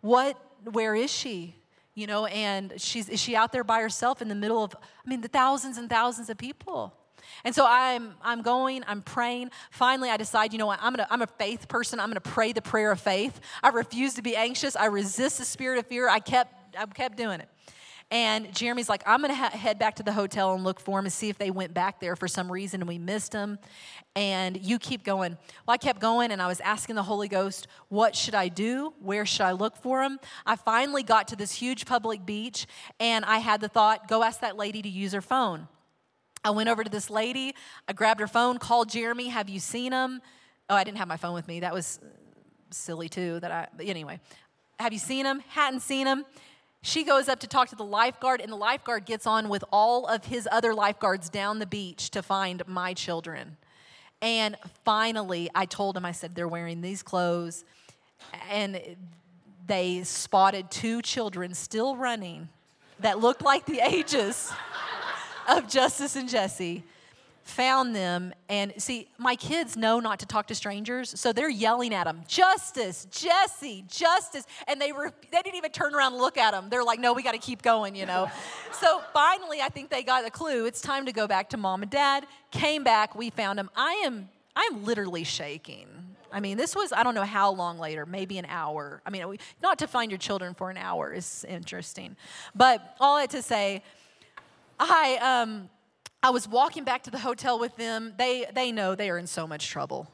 what, 0.00 0.40
where 0.64 0.94
is 0.94 1.12
she? 1.12 1.54
you 1.98 2.06
know, 2.06 2.26
and 2.26 2.74
she's 2.76 3.08
is 3.08 3.18
she 3.18 3.34
out 3.34 3.50
there 3.50 3.64
by 3.64 3.80
herself 3.80 4.22
in 4.22 4.28
the 4.28 4.34
middle 4.36 4.62
of, 4.62 4.72
I 4.76 5.08
mean, 5.08 5.20
the 5.20 5.26
thousands 5.26 5.78
and 5.78 5.90
thousands 5.90 6.30
of 6.30 6.38
people. 6.38 6.94
And 7.44 7.54
so 7.54 7.64
I'm, 7.66 8.14
I'm 8.22 8.42
going, 8.42 8.84
I'm 8.86 9.02
praying. 9.02 9.50
Finally, 9.70 10.10
I 10.10 10.16
decide, 10.16 10.52
you 10.52 10.58
know 10.58 10.66
what, 10.66 10.78
I'm, 10.82 10.92
gonna, 10.92 11.06
I'm 11.10 11.22
a 11.22 11.26
faith 11.26 11.68
person. 11.68 12.00
I'm 12.00 12.08
going 12.08 12.14
to 12.14 12.20
pray 12.20 12.52
the 12.52 12.62
prayer 12.62 12.92
of 12.92 13.00
faith. 13.00 13.40
I 13.62 13.68
refuse 13.70 14.14
to 14.14 14.22
be 14.22 14.36
anxious. 14.36 14.76
I 14.76 14.86
resist 14.86 15.38
the 15.38 15.44
spirit 15.44 15.78
of 15.78 15.86
fear. 15.86 16.08
I 16.08 16.20
kept, 16.20 16.76
I 16.76 16.86
kept 16.86 17.16
doing 17.16 17.40
it. 17.40 17.48
And 18.10 18.54
Jeremy's 18.54 18.88
like, 18.88 19.02
I'm 19.06 19.20
going 19.20 19.30
to 19.30 19.36
ha- 19.36 19.50
head 19.50 19.78
back 19.78 19.96
to 19.96 20.02
the 20.02 20.12
hotel 20.12 20.54
and 20.54 20.64
look 20.64 20.80
for 20.80 20.98
him 20.98 21.04
and 21.04 21.12
see 21.12 21.28
if 21.28 21.36
they 21.36 21.50
went 21.50 21.74
back 21.74 22.00
there 22.00 22.16
for 22.16 22.26
some 22.26 22.50
reason 22.50 22.80
and 22.80 22.88
we 22.88 22.96
missed 22.96 23.32
them. 23.32 23.58
And 24.16 24.56
you 24.56 24.78
keep 24.78 25.04
going. 25.04 25.36
Well, 25.66 25.74
I 25.74 25.76
kept 25.76 26.00
going 26.00 26.32
and 26.32 26.40
I 26.40 26.46
was 26.46 26.60
asking 26.60 26.94
the 26.94 27.02
Holy 27.02 27.28
Ghost, 27.28 27.68
what 27.88 28.16
should 28.16 28.34
I 28.34 28.48
do? 28.48 28.94
Where 29.00 29.26
should 29.26 29.42
I 29.42 29.52
look 29.52 29.76
for 29.76 30.02
him? 30.02 30.18
I 30.46 30.56
finally 30.56 31.02
got 31.02 31.28
to 31.28 31.36
this 31.36 31.52
huge 31.52 31.84
public 31.84 32.24
beach 32.24 32.66
and 32.98 33.26
I 33.26 33.38
had 33.38 33.60
the 33.60 33.68
thought, 33.68 34.08
go 34.08 34.22
ask 34.22 34.40
that 34.40 34.56
lady 34.56 34.80
to 34.80 34.88
use 34.88 35.12
her 35.12 35.20
phone. 35.20 35.68
I 36.44 36.50
went 36.50 36.68
over 36.68 36.84
to 36.84 36.90
this 36.90 37.10
lady, 37.10 37.54
I 37.88 37.92
grabbed 37.92 38.20
her 38.20 38.28
phone, 38.28 38.58
called 38.58 38.88
Jeremy, 38.88 39.28
have 39.28 39.48
you 39.48 39.60
seen 39.60 39.92
him? 39.92 40.20
Oh, 40.70 40.74
I 40.74 40.84
didn't 40.84 40.98
have 40.98 41.08
my 41.08 41.16
phone 41.16 41.34
with 41.34 41.48
me. 41.48 41.60
That 41.60 41.74
was 41.74 42.00
silly 42.70 43.08
too 43.08 43.40
that 43.40 43.50
I 43.50 43.66
anyway. 43.82 44.20
Have 44.78 44.92
you 44.92 44.98
seen 44.98 45.26
him? 45.26 45.42
Hadn't 45.48 45.80
seen 45.80 46.06
him. 46.06 46.24
She 46.82 47.02
goes 47.02 47.28
up 47.28 47.40
to 47.40 47.46
talk 47.46 47.68
to 47.70 47.76
the 47.76 47.84
lifeguard, 47.84 48.40
and 48.40 48.52
the 48.52 48.56
lifeguard 48.56 49.04
gets 49.04 49.26
on 49.26 49.48
with 49.48 49.64
all 49.72 50.06
of 50.06 50.26
his 50.26 50.48
other 50.50 50.74
lifeguards 50.74 51.28
down 51.28 51.58
the 51.58 51.66
beach 51.66 52.10
to 52.10 52.22
find 52.22 52.62
my 52.68 52.94
children. 52.94 53.56
And 54.22 54.56
finally, 54.84 55.50
I 55.54 55.66
told 55.66 55.96
him, 55.96 56.04
I 56.04 56.12
said, 56.12 56.34
they're 56.34 56.48
wearing 56.48 56.80
these 56.80 57.02
clothes. 57.02 57.64
And 58.50 58.80
they 59.66 60.02
spotted 60.04 60.70
two 60.70 61.02
children 61.02 61.54
still 61.54 61.96
running 61.96 62.48
that 63.00 63.18
looked 63.18 63.42
like 63.42 63.66
the 63.66 63.80
ages 63.80 64.52
of 65.48 65.68
Justice 65.68 66.16
and 66.16 66.28
Jesse 66.28 66.84
found 67.48 67.96
them 67.96 68.32
and 68.50 68.74
see 68.76 69.08
my 69.16 69.34
kids 69.34 69.74
know 69.74 70.00
not 70.00 70.18
to 70.18 70.26
talk 70.26 70.46
to 70.46 70.54
strangers 70.54 71.18
so 71.18 71.32
they're 71.32 71.48
yelling 71.48 71.94
at 71.94 72.04
them 72.04 72.20
justice 72.28 73.06
jesse 73.10 73.82
justice 73.88 74.44
and 74.66 74.78
they 74.78 74.92
were 74.92 75.10
they 75.32 75.40
didn't 75.40 75.56
even 75.56 75.70
turn 75.70 75.94
around 75.94 76.12
and 76.12 76.20
look 76.20 76.36
at 76.36 76.50
them 76.50 76.68
they're 76.68 76.84
like 76.84 77.00
no 77.00 77.14
we 77.14 77.22
got 77.22 77.32
to 77.32 77.38
keep 77.38 77.62
going 77.62 77.96
you 77.96 78.06
know? 78.06 78.30
So 78.72 79.02
finally 79.14 79.62
i 79.62 79.68
think 79.68 79.88
they 79.88 80.02
got 80.02 80.26
a 80.26 80.30
clue. 80.30 80.66
It's 80.66 80.80
time 80.80 81.06
to 81.06 81.12
go 81.12 81.26
back 81.26 81.48
to 81.50 81.56
mom 81.56 81.82
and 81.82 81.90
dad. 81.90 82.26
Came 82.50 82.84
back 82.84 83.14
we 83.14 83.30
found 83.30 83.58
them 83.58 83.70
i 83.74 84.02
am 84.04 84.28
i'm 84.54 84.84
literally 84.84 85.24
shaking. 85.24 85.86
I 86.30 86.40
mean, 86.40 86.58
this 86.58 86.76
was, 86.76 86.92
I 86.92 87.02
don't 87.04 87.14
know 87.14 87.24
how 87.24 87.52
long 87.52 87.78
later, 87.78 88.04
maybe 88.04 88.36
an 88.36 88.46
hour. 88.50 89.00
I 89.06 89.10
mean, 89.10 89.38
not 89.62 89.78
to 89.78 89.86
find 89.86 90.10
your 90.10 90.18
children 90.18 90.52
for 90.52 90.70
an 90.70 90.76
hour 90.76 91.12
is 91.12 91.44
interesting. 91.48 92.16
But 92.54 92.96
all 93.00 93.16
that 93.16 93.30
to 93.30 93.40
say, 93.40 93.82
I, 94.78 95.42
um, 95.42 95.68
I 96.22 96.30
was 96.30 96.48
walking 96.48 96.84
back 96.84 97.04
to 97.04 97.10
the 97.10 97.18
hotel 97.18 97.58
with 97.58 97.76
them. 97.76 98.14
They, 98.16 98.46
they 98.52 98.72
know 98.72 98.94
they 98.94 99.10
are 99.10 99.18
in 99.18 99.26
so 99.26 99.46
much 99.46 99.68
trouble. 99.68 100.10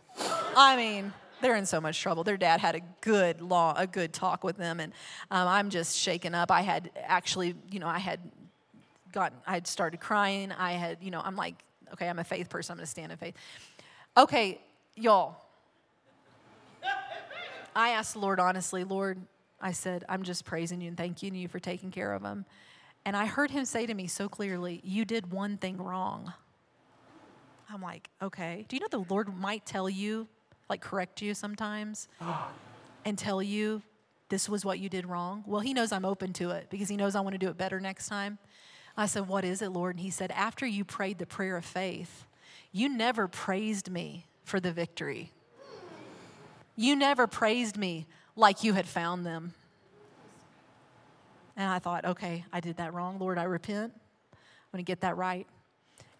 I 0.57 0.77
mean, 0.77 1.13
they're 1.41 1.57
in 1.57 1.67
so 1.67 1.81
much 1.81 2.01
trouble. 2.01 2.25
Their 2.25 2.37
dad 2.37 2.61
had 2.61 2.75
a 2.75 2.81
good 3.01 3.41
law, 3.41 3.75
a 3.77 3.87
good 3.87 4.13
talk 4.13 4.45
with 4.45 4.57
them, 4.57 4.81
and 4.81 4.93
um, 5.31 5.49
I'm 5.49 5.71
just 5.71 5.97
shaken 5.97 6.35
up. 6.35 6.51
I 6.51 6.63
had 6.63 6.91
actually, 7.03 7.55
you 7.71 7.81
know, 7.81 7.89
I 7.89 7.99
had 7.99 8.21
gotten, 9.13 9.39
I 9.47 9.55
had 9.55 9.67
started 9.67 10.01
crying. 10.01 10.53
I 10.53 10.73
had, 10.73 10.99
you 11.01 11.11
know, 11.11 11.21
I'm 11.25 11.37
like, 11.37 11.55
okay, 11.93 12.09
I'm 12.09 12.19
a 12.19 12.25
faith 12.25 12.49
person. 12.49 12.73
I'm 12.73 12.79
going 12.79 12.87
to 12.87 12.91
stand 12.91 13.13
in 13.13 13.19
faith. 13.19 13.35
Okay, 14.17 14.61
y'all. 14.97 15.37
I 17.77 17.91
asked 17.91 18.15
the 18.15 18.21
Lord 18.21 18.39
honestly, 18.39 18.85
Lord, 18.85 19.19
I 19.61 19.73
said, 19.73 20.05
I'm 20.09 20.23
just 20.23 20.45
praising 20.45 20.81
you 20.81 20.89
and 20.89 20.97
thanking 20.97 21.35
you 21.35 21.49
for 21.49 21.59
taking 21.59 21.91
care 21.91 22.13
of 22.13 22.23
them. 22.23 22.45
And 23.07 23.17
I 23.17 23.27
heard 23.27 23.51
him 23.51 23.65
say 23.65 23.87
to 23.87 23.95
me 23.95 24.07
so 24.07 24.29
clearly, 24.29 24.81
You 24.85 25.05
did 25.05 25.33
one 25.33 25.57
thing 25.57 25.77
wrong. 25.77 26.33
I'm 27.71 27.83
like, 27.83 28.09
Okay. 28.23 28.65
Do 28.69 28.77
you 28.77 28.81
know 28.81 28.89
the 28.91 29.13
Lord 29.13 29.37
might 29.37 29.67
tell 29.67 29.89
you, 29.89 30.29
like 30.69 30.81
correct 30.81 31.23
you 31.23 31.35
sometimes, 31.35 32.09
and 33.05 33.19
tell 33.19 33.43
you 33.43 33.83
this 34.29 34.49
was 34.49 34.65
what 34.65 34.79
you 34.79 34.89
did 34.89 35.07
wrong? 35.07 35.45
Well, 35.47 35.61
he 35.61 35.75
knows 35.75 35.93
I'm 35.93 36.05
open 36.05 36.33
to 36.35 36.51
it 36.51 36.69
because 36.71 36.89
he 36.89 36.97
knows 36.97 37.15
I 37.15 37.21
want 37.21 37.35
to 37.35 37.39
do 37.39 37.49
it 37.49 37.59
better 37.59 37.81
next 37.81 38.09
time. 38.09 38.39
I 38.97 39.07
said, 39.07 39.29
What 39.29 39.45
is 39.45 39.63
it, 39.63 39.71
Lord? 39.71 39.97
And 39.97 40.01
he 40.01 40.11
said, 40.11 40.31
After 40.31 40.67
you 40.67 40.85
prayed 40.85 41.19
the 41.19 41.27
prayer 41.27 41.57
of 41.57 41.65
faith, 41.65 42.27
you 42.73 42.89
never 42.89 43.29
praised 43.29 43.91
me 43.91 44.27
for 44.45 44.61
the 44.61 44.73
victory. 44.73 45.31
You 46.77 46.97
never 46.97 47.27
praised 47.27 47.77
me 47.77 48.07
like 48.37 48.65
you 48.65 48.73
had 48.73 48.87
found 48.87 49.25
them. 49.25 49.55
And 51.57 51.71
I 51.71 51.79
thought, 51.79 52.05
okay, 52.05 52.45
I 52.53 52.61
did 52.61 52.77
that 52.79 52.95
wrong. 52.95 53.19
Lord, 53.19 53.39
I 53.39 53.45
repent. 53.45 53.93
I'm 54.33 54.39
going 54.73 54.85
to 54.85 54.87
get 54.87 55.01
that 55.03 55.17
right. 55.17 55.47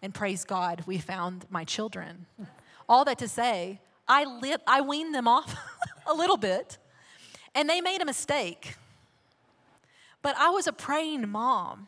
And 0.01 0.13
praise 0.13 0.45
God, 0.45 0.83
we 0.85 0.97
found 0.97 1.45
my 1.49 1.63
children. 1.63 2.25
All 2.89 3.05
that 3.05 3.17
to 3.19 3.27
say, 3.27 3.79
I, 4.07 4.23
lit, 4.23 4.61
I 4.67 4.81
weaned 4.81 5.15
them 5.15 5.27
off 5.27 5.55
a 6.07 6.13
little 6.13 6.37
bit, 6.37 6.77
and 7.53 7.69
they 7.69 7.81
made 7.81 8.01
a 8.01 8.05
mistake. 8.05 8.75
But 10.21 10.35
I 10.37 10.49
was 10.49 10.67
a 10.67 10.73
praying 10.73 11.27
mom. 11.29 11.87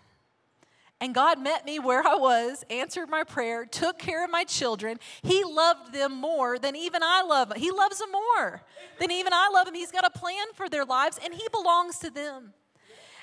And 1.00 1.14
God 1.14 1.40
met 1.40 1.64
me 1.64 1.78
where 1.78 2.06
I 2.06 2.16
was, 2.16 2.66
answered 2.72 3.08
my 3.08 3.24
prayer, 3.24 3.66
took 3.66 4.00
care 4.00 4.24
of 4.24 4.32
my 4.32 4.44
children. 4.44 5.00
He 5.22 5.44
loved 5.44 5.94
them 5.94 6.16
more 6.16 6.58
than 6.58 6.76
even 6.76 7.04
I 7.04 7.22
love 7.22 7.50
them. 7.50 7.60
He 7.60 7.70
loves 7.70 8.00
them 8.00 8.12
more 8.12 8.64
than 9.00 9.12
even 9.12 9.32
I 9.32 9.50
love 9.54 9.66
them. 9.66 9.76
He's 9.76 9.92
got 9.92 10.06
a 10.06 10.10
plan 10.10 10.48
for 10.56 10.68
their 10.68 10.86
lives, 10.86 11.20
and 11.24 11.36
He 11.36 11.48
belongs 11.52 12.00
to 12.00 12.10
them. 12.10 12.54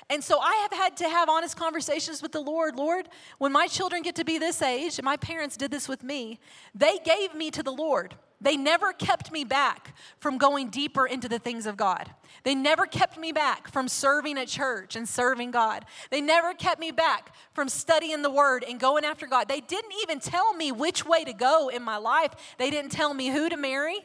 And 0.09 0.23
so 0.23 0.39
I 0.39 0.53
have 0.69 0.71
had 0.71 0.97
to 0.97 1.09
have 1.09 1.29
honest 1.29 1.57
conversations 1.57 2.21
with 2.21 2.31
the 2.31 2.41
Lord. 2.41 2.75
Lord, 2.75 3.09
when 3.39 3.51
my 3.51 3.65
children 3.65 4.03
get 4.03 4.15
to 4.15 4.23
be 4.23 4.37
this 4.37 4.61
age, 4.61 4.99
and 4.99 5.05
my 5.05 5.17
parents 5.17 5.57
did 5.57 5.71
this 5.71 5.89
with 5.89 6.03
me, 6.03 6.39
they 6.75 6.99
gave 7.03 7.33
me 7.33 7.49
to 7.51 7.63
the 7.63 7.71
Lord. 7.71 8.15
They 8.39 8.57
never 8.57 8.93
kept 8.93 9.31
me 9.31 9.43
back 9.43 9.95
from 10.19 10.37
going 10.37 10.69
deeper 10.69 11.07
into 11.07 11.27
the 11.27 11.39
things 11.39 11.65
of 11.65 11.77
God. 11.77 12.11
They 12.43 12.53
never 12.53 12.85
kept 12.85 13.17
me 13.17 13.31
back 13.31 13.71
from 13.71 13.87
serving 13.87 14.37
at 14.37 14.47
church 14.47 14.95
and 14.95 15.09
serving 15.09 15.49
God. 15.49 15.85
They 16.11 16.21
never 16.21 16.53
kept 16.53 16.79
me 16.79 16.91
back 16.91 17.33
from 17.53 17.67
studying 17.67 18.21
the 18.21 18.29
Word 18.29 18.63
and 18.67 18.79
going 18.79 19.05
after 19.05 19.25
God. 19.25 19.47
They 19.47 19.61
didn't 19.61 19.93
even 20.03 20.19
tell 20.19 20.53
me 20.53 20.71
which 20.71 21.03
way 21.03 21.23
to 21.23 21.33
go 21.33 21.69
in 21.69 21.81
my 21.81 21.97
life. 21.97 22.33
They 22.59 22.69
didn't 22.69 22.91
tell 22.91 23.15
me 23.15 23.29
who 23.29 23.49
to 23.49 23.57
marry. 23.57 24.01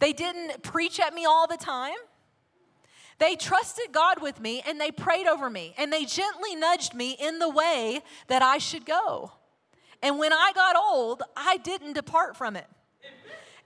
They 0.00 0.12
didn't 0.12 0.64
preach 0.64 0.98
at 0.98 1.14
me 1.14 1.24
all 1.24 1.46
the 1.46 1.56
time. 1.56 1.94
They 3.18 3.36
trusted 3.36 3.92
God 3.92 4.20
with 4.20 4.40
me 4.40 4.62
and 4.66 4.80
they 4.80 4.90
prayed 4.90 5.26
over 5.26 5.48
me 5.48 5.74
and 5.78 5.92
they 5.92 6.04
gently 6.04 6.56
nudged 6.56 6.94
me 6.94 7.16
in 7.18 7.38
the 7.38 7.48
way 7.48 8.00
that 8.28 8.42
I 8.42 8.58
should 8.58 8.84
go. 8.84 9.32
And 10.02 10.18
when 10.18 10.32
I 10.32 10.52
got 10.54 10.76
old, 10.76 11.22
I 11.36 11.56
didn't 11.58 11.94
depart 11.94 12.36
from 12.36 12.56
it. 12.56 12.66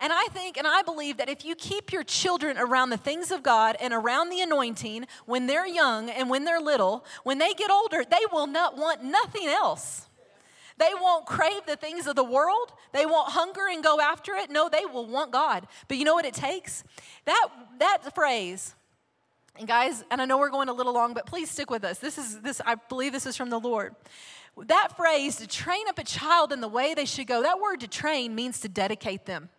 And 0.00 0.12
I 0.12 0.26
think 0.30 0.56
and 0.56 0.66
I 0.66 0.82
believe 0.82 1.16
that 1.16 1.28
if 1.28 1.44
you 1.44 1.56
keep 1.56 1.92
your 1.92 2.04
children 2.04 2.56
around 2.56 2.90
the 2.90 2.96
things 2.96 3.32
of 3.32 3.42
God 3.42 3.76
and 3.80 3.92
around 3.92 4.30
the 4.30 4.40
anointing 4.40 5.06
when 5.26 5.46
they're 5.46 5.66
young 5.66 6.08
and 6.08 6.30
when 6.30 6.44
they're 6.44 6.60
little, 6.60 7.04
when 7.24 7.38
they 7.38 7.52
get 7.54 7.70
older, 7.70 8.04
they 8.08 8.24
will 8.32 8.46
not 8.46 8.76
want 8.76 9.02
nothing 9.02 9.48
else. 9.48 10.06
They 10.78 10.90
won't 11.00 11.26
crave 11.26 11.66
the 11.66 11.74
things 11.74 12.06
of 12.06 12.14
the 12.14 12.22
world. 12.22 12.72
They 12.92 13.04
won't 13.04 13.32
hunger 13.32 13.66
and 13.68 13.82
go 13.82 14.00
after 14.00 14.34
it. 14.34 14.48
No, 14.50 14.68
they 14.68 14.84
will 14.84 15.06
want 15.06 15.32
God. 15.32 15.66
But 15.88 15.96
you 15.96 16.04
know 16.04 16.14
what 16.14 16.24
it 16.24 16.34
takes? 16.34 16.84
That 17.24 17.48
that 17.80 18.14
phrase, 18.14 18.76
and 19.58 19.66
guys, 19.66 20.04
and 20.10 20.22
I 20.22 20.24
know 20.24 20.38
we're 20.38 20.50
going 20.50 20.68
a 20.68 20.72
little 20.72 20.94
long, 20.94 21.14
but 21.14 21.26
please 21.26 21.50
stick 21.50 21.68
with 21.68 21.84
us. 21.84 21.98
This 21.98 22.16
is 22.16 22.40
this 22.40 22.60
I 22.64 22.76
believe 22.76 23.12
this 23.12 23.26
is 23.26 23.36
from 23.36 23.50
the 23.50 23.58
Lord. 23.58 23.94
That 24.56 24.96
phrase 24.96 25.36
to 25.36 25.46
train 25.46 25.86
up 25.88 25.98
a 25.98 26.04
child 26.04 26.52
in 26.52 26.60
the 26.60 26.68
way 26.68 26.94
they 26.94 27.04
should 27.04 27.26
go. 27.26 27.42
That 27.42 27.60
word 27.60 27.80
to 27.80 27.88
train 27.88 28.34
means 28.34 28.60
to 28.60 28.68
dedicate 28.68 29.26
them 29.26 29.50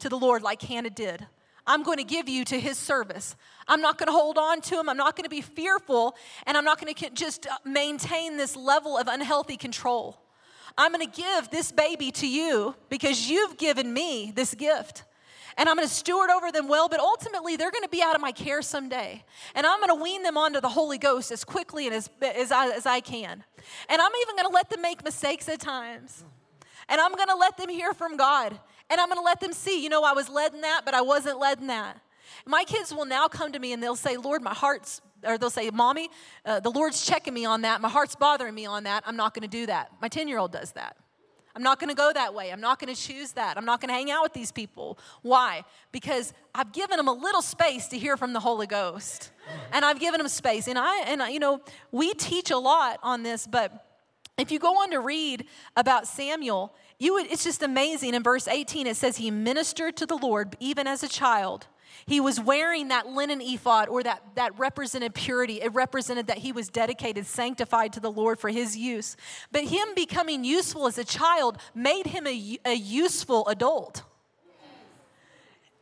to 0.00 0.08
the 0.08 0.18
Lord 0.18 0.42
like 0.42 0.62
Hannah 0.62 0.90
did. 0.90 1.26
I'm 1.66 1.82
going 1.82 1.98
to 1.98 2.04
give 2.04 2.28
you 2.28 2.44
to 2.46 2.58
his 2.58 2.78
service. 2.78 3.36
I'm 3.66 3.80
not 3.80 3.98
going 3.98 4.06
to 4.06 4.12
hold 4.12 4.38
on 4.38 4.60
to 4.62 4.78
him. 4.78 4.88
I'm 4.88 4.96
not 4.96 5.16
going 5.16 5.24
to 5.24 5.30
be 5.30 5.42
fearful. 5.42 6.16
And 6.46 6.56
I'm 6.56 6.64
not 6.64 6.80
going 6.80 6.94
to 6.94 7.10
just 7.10 7.46
uh, 7.46 7.56
maintain 7.64 8.38
this 8.38 8.56
level 8.56 8.96
of 8.96 9.06
unhealthy 9.06 9.56
control. 9.56 10.18
I'm 10.78 10.92
going 10.92 11.06
to 11.06 11.20
give 11.20 11.50
this 11.50 11.70
baby 11.70 12.10
to 12.12 12.26
you 12.26 12.74
because 12.88 13.28
you've 13.28 13.58
given 13.58 13.92
me 13.92 14.32
this 14.34 14.54
gift 14.54 15.02
and 15.58 15.68
I'm 15.68 15.74
going 15.74 15.88
to 15.88 15.92
steward 15.92 16.30
over 16.30 16.52
them 16.52 16.68
well, 16.68 16.88
but 16.88 17.00
ultimately 17.00 17.56
they're 17.56 17.72
going 17.72 17.82
to 17.82 17.88
be 17.88 18.00
out 18.00 18.14
of 18.14 18.20
my 18.20 18.30
care 18.30 18.62
someday. 18.62 19.24
And 19.56 19.66
I'm 19.66 19.80
going 19.80 19.88
to 19.88 20.00
wean 20.00 20.22
them 20.22 20.38
onto 20.38 20.60
the 20.60 20.68
Holy 20.68 20.98
Ghost 20.98 21.32
as 21.32 21.42
quickly 21.44 21.86
and 21.86 21.96
as, 21.96 22.08
as, 22.22 22.52
I, 22.52 22.68
as 22.68 22.86
I 22.86 23.00
can. 23.00 23.42
And 23.88 24.00
I'm 24.00 24.12
even 24.22 24.36
going 24.36 24.48
to 24.48 24.54
let 24.54 24.70
them 24.70 24.80
make 24.80 25.04
mistakes 25.04 25.48
at 25.48 25.58
times. 25.58 26.24
And 26.88 27.00
I'm 27.00 27.12
going 27.12 27.28
to 27.28 27.34
let 27.34 27.56
them 27.56 27.68
hear 27.68 27.92
from 27.92 28.16
God. 28.16 28.58
And 28.88 29.00
I'm 29.00 29.08
going 29.08 29.18
to 29.18 29.24
let 29.24 29.40
them 29.40 29.52
see, 29.52 29.82
you 29.82 29.88
know, 29.88 30.04
I 30.04 30.12
was 30.12 30.28
led 30.28 30.54
in 30.54 30.60
that, 30.60 30.82
but 30.84 30.94
I 30.94 31.00
wasn't 31.00 31.40
led 31.40 31.58
in 31.58 31.66
that. 31.66 32.00
My 32.46 32.62
kids 32.62 32.94
will 32.94 33.04
now 33.04 33.26
come 33.26 33.50
to 33.50 33.58
me 33.58 33.72
and 33.72 33.82
they'll 33.82 33.96
say, 33.96 34.16
Lord, 34.16 34.42
my 34.42 34.54
heart's, 34.54 35.00
or 35.24 35.38
they'll 35.38 35.50
say, 35.50 35.70
Mommy, 35.70 36.08
uh, 36.44 36.60
the 36.60 36.70
Lord's 36.70 37.04
checking 37.04 37.34
me 37.34 37.44
on 37.44 37.62
that. 37.62 37.80
My 37.80 37.88
heart's 37.88 38.14
bothering 38.14 38.54
me 38.54 38.64
on 38.64 38.84
that. 38.84 39.02
I'm 39.06 39.16
not 39.16 39.34
going 39.34 39.42
to 39.42 39.48
do 39.48 39.66
that. 39.66 39.90
My 40.00 40.08
10 40.08 40.28
year 40.28 40.38
old 40.38 40.52
does 40.52 40.72
that. 40.72 40.96
I'm 41.58 41.64
not 41.64 41.80
going 41.80 41.88
to 41.88 41.96
go 41.96 42.12
that 42.12 42.34
way. 42.34 42.52
I'm 42.52 42.60
not 42.60 42.78
going 42.78 42.94
to 42.94 43.00
choose 43.00 43.32
that. 43.32 43.56
I'm 43.58 43.64
not 43.64 43.80
going 43.80 43.88
to 43.88 43.94
hang 43.94 44.12
out 44.12 44.22
with 44.22 44.32
these 44.32 44.52
people. 44.52 44.96
Why? 45.22 45.64
Because 45.90 46.32
I've 46.54 46.72
given 46.72 46.98
them 46.98 47.08
a 47.08 47.12
little 47.12 47.42
space 47.42 47.88
to 47.88 47.98
hear 47.98 48.16
from 48.16 48.32
the 48.32 48.38
Holy 48.38 48.68
Ghost. 48.68 49.32
And 49.72 49.84
I've 49.84 49.98
given 49.98 50.18
them 50.18 50.28
space. 50.28 50.68
And 50.68 50.78
I 50.78 51.00
and 51.00 51.20
I, 51.20 51.30
you 51.30 51.40
know, 51.40 51.60
we 51.90 52.14
teach 52.14 52.52
a 52.52 52.58
lot 52.58 53.00
on 53.02 53.24
this, 53.24 53.44
but 53.44 53.84
If 54.38 54.52
you 54.52 54.60
go 54.60 54.82
on 54.82 54.90
to 54.92 55.00
read 55.00 55.46
about 55.76 56.06
Samuel, 56.06 56.72
you 56.98 57.14
would, 57.14 57.26
it's 57.26 57.42
just 57.42 57.62
amazing. 57.62 58.14
In 58.14 58.22
verse 58.22 58.46
18, 58.46 58.86
it 58.86 58.96
says 58.96 59.16
he 59.16 59.30
ministered 59.32 59.96
to 59.96 60.06
the 60.06 60.16
Lord 60.16 60.56
even 60.60 60.86
as 60.86 61.02
a 61.02 61.08
child. 61.08 61.66
He 62.06 62.20
was 62.20 62.40
wearing 62.40 62.88
that 62.88 63.06
linen 63.06 63.40
ephod 63.40 63.88
or 63.88 64.02
that, 64.02 64.22
that 64.34 64.58
represented 64.58 65.14
purity. 65.14 65.60
It 65.60 65.72
represented 65.74 66.26
that 66.28 66.38
he 66.38 66.52
was 66.52 66.68
dedicated, 66.68 67.26
sanctified 67.26 67.92
to 67.94 68.00
the 68.00 68.10
Lord 68.10 68.38
for 68.38 68.48
his 68.48 68.76
use. 68.76 69.16
But 69.52 69.64
him 69.64 69.88
becoming 69.94 70.44
useful 70.44 70.86
as 70.86 70.98
a 70.98 71.04
child 71.04 71.58
made 71.74 72.06
him 72.06 72.26
a, 72.26 72.58
a 72.64 72.74
useful 72.74 73.46
adult. 73.48 74.02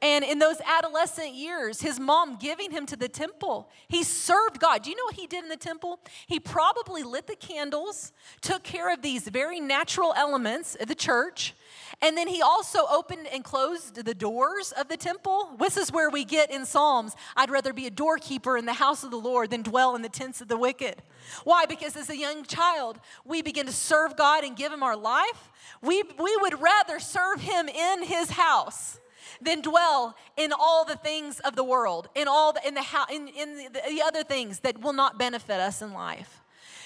And 0.03 0.25
in 0.25 0.39
those 0.39 0.61
adolescent 0.61 1.35
years, 1.35 1.81
his 1.81 1.99
mom 1.99 2.37
giving 2.37 2.71
him 2.71 2.85
to 2.87 2.97
the 2.97 3.09
temple, 3.09 3.71
he 3.89 4.03
served 4.03 4.61
God. 4.61 4.83
Do 4.83 4.91
you 4.91 4.97
know 4.97 5.05
what 5.05 5.15
he 5.15 5.27
did 5.27 5.43
in 5.43 5.49
the 5.49 5.57
temple? 5.57 6.01
He 6.27 6.39
probably 6.39 7.03
lit 7.03 7.27
the 7.27 7.37
candles, 7.37 8.13
took 8.43 8.63
care 8.63 8.93
of 8.93 9.01
these 9.01 9.27
very 9.29 9.59
natural 9.59 10.13
elements 10.15 10.75
of 10.75 10.89
the 10.89 10.95
church, 10.95 11.55
and 12.03 12.17
then 12.17 12.29
he 12.29 12.43
also 12.43 12.81
opened 12.91 13.27
and 13.33 13.43
closed 13.43 13.95
the 14.05 14.15
doors 14.15 14.73
of 14.73 14.89
the 14.89 14.99
temple. 14.99 15.57
This 15.59 15.79
is 15.79 15.91
where 15.91 16.11
we 16.11 16.25
get 16.25 16.51
in 16.51 16.67
Psalms 16.67 17.17
I'd 17.35 17.51
rather 17.51 17.73
be 17.73 17.87
a 17.87 17.91
doorkeeper 17.91 18.59
in 18.59 18.67
the 18.67 18.75
house 18.75 19.03
of 19.03 19.11
the 19.11 19.17
Lord 19.17 19.51
than 19.51 19.63
dwell 19.63 19.97
in 19.97 20.03
the 20.03 20.09
tents 20.11 20.43
of 20.43 20.49
the 20.49 20.59
wicked. 20.59 20.97
Why? 21.45 21.65
Because 21.65 21.97
as 21.97 22.11
a 22.11 22.17
young 22.17 22.45
child, 22.45 23.01
we 23.25 23.41
begin 23.41 23.65
to 23.67 23.73
serve 23.73 24.17
God 24.17 24.45
and 24.45 24.57
give 24.57 24.73
him 24.73 24.83
our 24.83 24.97
life. 24.97 25.51
We, 25.81 26.03
we 26.19 26.37
would 26.43 26.61
rather 26.61 27.01
serve 27.01 27.41
him 27.41 27.69
in 27.69 28.03
his 28.03 28.31
house 28.31 29.01
than 29.41 29.61
dwell 29.61 30.17
in 30.37 30.53
all 30.53 30.85
the 30.85 30.97
things 30.97 31.41
of 31.41 31.57
the 31.57 31.65
world, 31.65 32.09
in 32.15 32.29
all 32.29 32.53
the, 32.53 32.67
in 32.67 32.75
the, 32.75 32.85
in, 33.13 33.29
in 33.29 33.57
the, 33.57 33.81
the 33.89 34.03
other 34.03 34.23
things 34.23 34.61
that 34.61 34.81
will 34.81 34.93
not 34.93 35.19
benefit 35.19 35.61
us 35.61 35.83
in 35.83 35.93
life. 35.93 36.43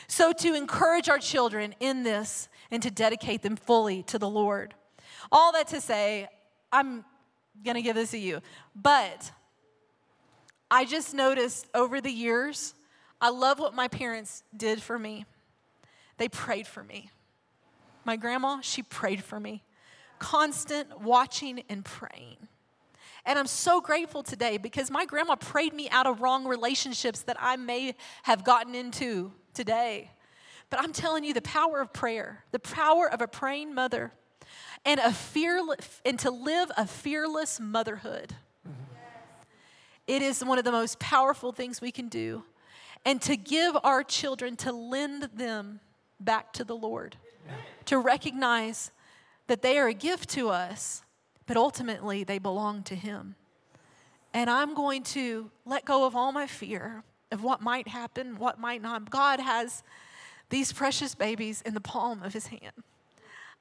So 0.07 0.33
to 0.33 0.55
encourage 0.55 1.09
our 1.09 1.19
children 1.19 1.75
in 1.81 2.03
this 2.03 2.49
and 2.71 2.83
to 2.83 2.91
dedicate 2.91 3.43
them 3.43 3.57
fully 3.57 4.03
to 4.05 4.19
the 4.19 4.29
Lord. 4.29 4.75
All 5.31 5.53
that 5.53 5.69
to 5.69 5.81
say, 5.81 6.29
I'm 6.73 7.05
going 7.65 7.77
to 7.77 7.83
give 7.83 7.95
this 7.95 8.11
to 8.13 8.19
you. 8.19 8.41
But 8.75 9.31
I 10.71 10.85
just 10.85 11.15
noticed 11.15 11.67
over 11.75 12.01
the 12.01 12.11
years, 12.11 12.75
I 13.21 13.31
love 13.31 13.59
what 13.59 13.75
my 13.75 13.89
parents 13.89 14.43
did 14.57 14.83
for 14.83 14.99
me. 14.99 15.27
They 16.17 16.29
prayed 16.29 16.67
for 16.67 16.83
me. 16.83 17.11
My 18.05 18.17
grandma, 18.17 18.61
she 18.63 18.83
prayed 18.83 19.23
for 19.23 19.39
me 19.39 19.63
constant 20.21 21.01
watching 21.01 21.65
and 21.69 21.85
praying. 21.85 22.37
And 23.27 23.39
I'm 23.39 23.49
so 23.49 23.81
grateful 23.81 24.23
today 24.23 24.57
because 24.57 24.91
my 24.91 25.05
grandma 25.05 25.35
prayed 25.35 25.75
me 25.75 25.89
out 25.91 26.07
of 26.07 26.21
wrong 26.21 26.47
relationships 26.47 27.23
that 27.23 27.37
I 27.41 27.57
may 27.57 27.97
have 28.23 28.45
gotten 28.45 28.75
into 28.75 29.33
today. 29.53 30.13
But 30.71 30.81
I'm 30.81 30.93
telling 30.93 31.25
you 31.25 31.35
the 31.35 31.43
power 31.43 31.81
of 31.81 31.93
prayer, 31.93 32.45
the 32.53 32.61
power 32.61 33.13
of 33.13 33.21
a 33.21 33.27
praying 33.27 33.75
mother, 33.75 34.13
and 34.85 35.01
a 35.01 35.13
fearless 35.13 36.01
and 36.05 36.19
to 36.21 36.31
live 36.31 36.71
a 36.77 36.87
fearless 36.87 37.59
motherhood. 37.61 38.35
It 40.07 40.23
is 40.23 40.45
one 40.45 40.59
of 40.59 40.65
the 40.65 40.73
most 40.73 40.99
powerful 40.99 41.53
things 41.53 41.81
we 41.81 41.93
can 41.93 42.09
do. 42.09 42.45
And 43.05 43.23
to 43.23 43.37
give 43.37 43.77
our 43.85 44.03
children 44.03 44.57
to 44.57 44.73
lend 44.73 45.31
them 45.35 45.81
back 46.19 46.53
to 46.55 46.65
the 46.65 46.77
Lord. 46.77 47.17
Yeah. 47.47 47.55
To 47.87 47.99
recognize 47.99 48.91
that 49.51 49.63
they 49.63 49.81
are 49.81 49.89
a 49.89 49.93
gift 49.93 50.29
to 50.29 50.49
us, 50.49 51.03
but 51.47 51.57
ultimately 51.57 52.23
they 52.23 52.39
belong 52.39 52.85
to 52.85 52.95
Him. 52.95 53.35
And 54.33 54.49
I'm 54.49 54.75
going 54.75 55.03
to 55.03 55.51
let 55.67 55.85
go 55.85 56.07
of 56.07 56.15
all 56.15 56.31
my 56.31 56.47
fear 56.47 57.03
of 57.33 57.43
what 57.43 57.61
might 57.61 57.89
happen, 57.89 58.37
what 58.37 58.61
might 58.61 58.81
not. 58.81 59.11
God 59.11 59.41
has 59.41 59.83
these 60.51 60.73
precious 60.73 61.17
babies 61.17 61.63
in 61.63 61.75
the 61.75 61.81
palm 61.81 62.23
of 62.23 62.33
His 62.33 62.47
hand. 62.47 62.71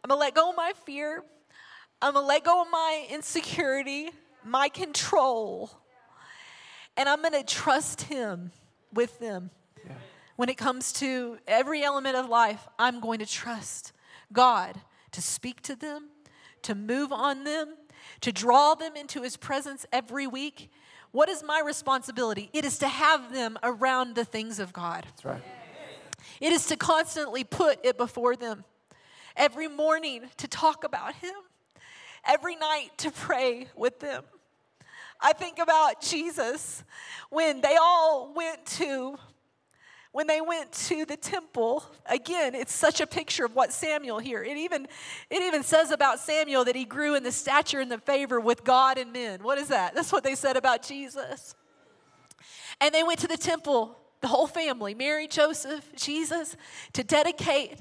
I'm 0.04 0.10
gonna 0.10 0.20
let 0.20 0.36
go 0.36 0.52
of 0.52 0.56
my 0.56 0.74
fear. 0.86 1.24
I'm 2.04 2.14
gonna 2.14 2.28
let 2.28 2.44
go 2.44 2.62
of 2.62 2.68
my 2.70 3.08
insecurity, 3.10 4.12
my 4.46 4.70
control, 4.70 5.72
and 6.98 7.10
I'm 7.10 7.24
gonna 7.24 7.44
trust 7.44 8.02
Him 8.02 8.52
with 8.94 9.18
them. 9.18 9.50
Yeah. 9.84 9.94
When 10.36 10.50
it 10.50 10.58
comes 10.58 10.94
to 10.94 11.40
every 11.48 11.82
element 11.82 12.16
of 12.16 12.30
life, 12.30 12.68
I'm 12.78 13.00
going 13.00 13.18
to 13.18 13.26
trust 13.26 13.92
God 14.32 14.80
to 15.20 15.26
speak 15.26 15.62
to 15.62 15.76
them, 15.76 16.08
to 16.62 16.74
move 16.74 17.12
on 17.12 17.44
them, 17.44 17.76
to 18.22 18.32
draw 18.32 18.74
them 18.74 18.96
into 18.96 19.22
his 19.22 19.36
presence 19.36 19.86
every 19.92 20.26
week. 20.26 20.72
What 21.12 21.28
is 21.28 21.44
my 21.44 21.62
responsibility? 21.66 22.50
It 22.54 22.64
is 22.64 22.78
to 22.80 22.88
have 22.88 23.34
them 23.34 23.60
around 23.62 24.16
the 24.16 24.24
things 24.24 24.60
of 24.60 24.72
God. 24.72 25.04
That's 25.04 25.26
right. 25.26 25.42
It 26.40 26.54
is 26.54 26.68
to 26.68 26.78
constantly 26.78 27.44
put 27.44 27.84
it 27.84 27.98
before 27.98 28.38
them. 28.38 28.64
Every 29.36 29.68
morning 29.68 30.24
to 30.38 30.48
talk 30.48 30.86
about 30.86 31.16
him. 31.16 31.36
Every 32.26 32.56
night 32.56 32.90
to 33.00 33.12
pray 33.12 33.68
with 33.76 34.00
them. 34.00 34.24
I 35.20 35.34
think 35.34 35.60
about 35.60 36.02
Jesus 36.02 36.86
when 37.30 37.60
they 37.60 37.76
all 37.76 38.34
went 38.34 38.66
to 38.78 39.18
when 40.12 40.28
they 40.28 40.42
went 40.42 40.72
to 40.72 41.06
the 41.06 41.18
temple 41.18 41.84
again 42.06 42.56
it's 42.56 42.74
such 42.74 43.00
a 43.00 43.08
picture 43.08 43.46
of 43.46 43.56
what 43.56 43.72
samuel 43.72 44.20
here 44.20 44.44
it 44.44 44.58
even 44.58 44.88
it 45.30 45.42
even 45.44 45.64
says 45.64 45.92
about 45.92 46.20
samuel 46.20 46.66
that 46.66 46.76
he 46.76 46.86
grew 46.86 47.16
in 47.16 47.24
the 47.24 47.32
stature 47.32 47.80
and 47.80 47.92
the 47.92 48.00
favor 48.00 48.40
with 48.40 48.64
god 48.64 48.98
and 48.98 49.14
men. 49.14 49.44
What 49.44 49.58
is 49.58 49.68
that? 49.70 49.94
That's 49.94 50.12
what 50.12 50.24
they 50.24 50.36
said 50.36 50.58
about 50.58 50.84
jesus. 50.84 51.56
And 52.82 52.94
they 52.94 53.04
went 53.04 53.20
to 53.20 53.28
the 53.28 53.38
temple 53.38 53.98
the 54.22 54.28
whole 54.28 54.48
family 54.48 54.94
mary 54.94 55.28
joseph 55.28 55.90
jesus 55.96 56.58
to 56.94 57.04
dedicate 57.04 57.78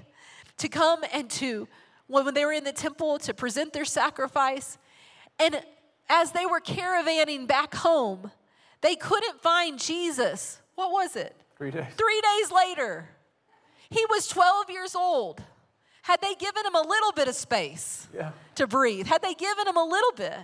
to 0.59 0.68
come 0.68 1.01
and 1.12 1.29
to 1.31 1.66
when 2.07 2.33
they 2.35 2.45
were 2.45 2.53
in 2.53 2.64
the 2.64 2.72
temple 2.72 3.18
to 3.18 3.35
present 3.35 3.72
their 3.72 3.85
sacrifice. 3.85 4.79
And 5.39 5.62
as 6.09 6.33
they 6.33 6.47
were 6.47 6.61
caravanning 6.61 7.47
back 7.47 7.74
home 7.74 8.31
they 8.81 8.95
couldn't 8.95 9.41
find 9.41 9.79
jesus. 9.79 10.61
What 10.74 10.93
was 10.93 11.16
it 11.16 11.35
Three 11.59 11.73
days. 11.73 11.87
Three 11.97 12.21
days 12.21 12.53
later, 12.53 13.09
he 13.91 14.05
was 14.09 14.29
12 14.29 14.71
years 14.71 14.95
old. 14.95 15.43
Had 16.03 16.21
they 16.21 16.35
given 16.37 16.65
him 16.65 16.75
a 16.75 16.81
little 16.81 17.13
bit 17.13 17.29
of 17.29 17.35
space 17.35 18.07
yeah. 18.15 18.31
to 18.55 18.67
breathe, 18.67 19.07
had 19.07 19.23
they 19.23 19.35
given 19.35 19.67
him 19.67 19.77
a 19.77 19.85
little 19.85 20.13
bit, 20.13 20.39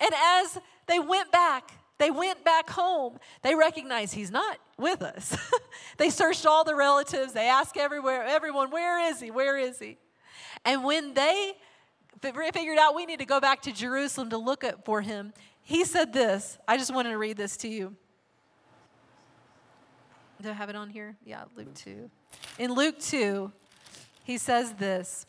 and 0.00 0.10
as 0.12 0.58
they 0.86 0.98
went 0.98 1.30
back, 1.30 1.70
they 1.98 2.10
went 2.10 2.44
back 2.44 2.68
home, 2.68 3.18
they 3.42 3.54
recognized 3.54 4.12
he's 4.12 4.32
not 4.32 4.58
with 4.76 5.02
us. 5.02 5.36
they 5.96 6.10
searched 6.10 6.44
all 6.44 6.64
the 6.64 6.74
relatives, 6.74 7.32
they 7.32 7.48
asked 7.48 7.76
everywhere, 7.76 8.24
everyone, 8.24 8.70
where 8.70 9.08
is 9.08 9.20
he? 9.20 9.30
Where 9.30 9.56
is 9.56 9.78
he? 9.78 9.96
And 10.64 10.82
when 10.82 11.14
they 11.14 11.52
figured 12.20 12.78
out 12.78 12.94
we 12.94 13.06
need 13.06 13.20
to 13.20 13.26
go 13.26 13.40
back 13.40 13.62
to 13.62 13.72
Jerusalem 13.72 14.30
to 14.30 14.38
look 14.38 14.64
for 14.84 15.00
him, 15.00 15.32
he 15.62 15.84
said 15.84 16.12
this. 16.12 16.58
I 16.66 16.76
just 16.76 16.92
wanted 16.92 17.10
to 17.10 17.18
read 17.18 17.36
this 17.36 17.56
to 17.58 17.68
you. 17.68 17.96
Do 20.44 20.50
I 20.50 20.52
have 20.52 20.68
it 20.68 20.76
on 20.76 20.90
here? 20.90 21.16
Yeah, 21.24 21.44
Luke 21.56 21.72
2. 21.74 22.10
In 22.58 22.74
Luke 22.74 23.00
2, 23.00 23.50
he 24.24 24.36
says 24.36 24.74
this. 24.74 25.24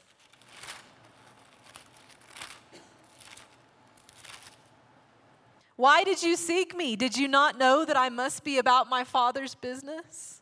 Why 5.78 6.04
did 6.04 6.22
you 6.22 6.36
seek 6.36 6.76
me? 6.76 6.98
Did 6.98 7.16
you 7.16 7.30
not 7.30 7.58
know 7.58 7.86
that 7.86 7.96
I 7.96 8.10
must 8.10 8.44
be 8.44 8.58
about 8.58 8.90
my 8.90 9.06
Father's 9.06 9.56
business? 9.56 10.42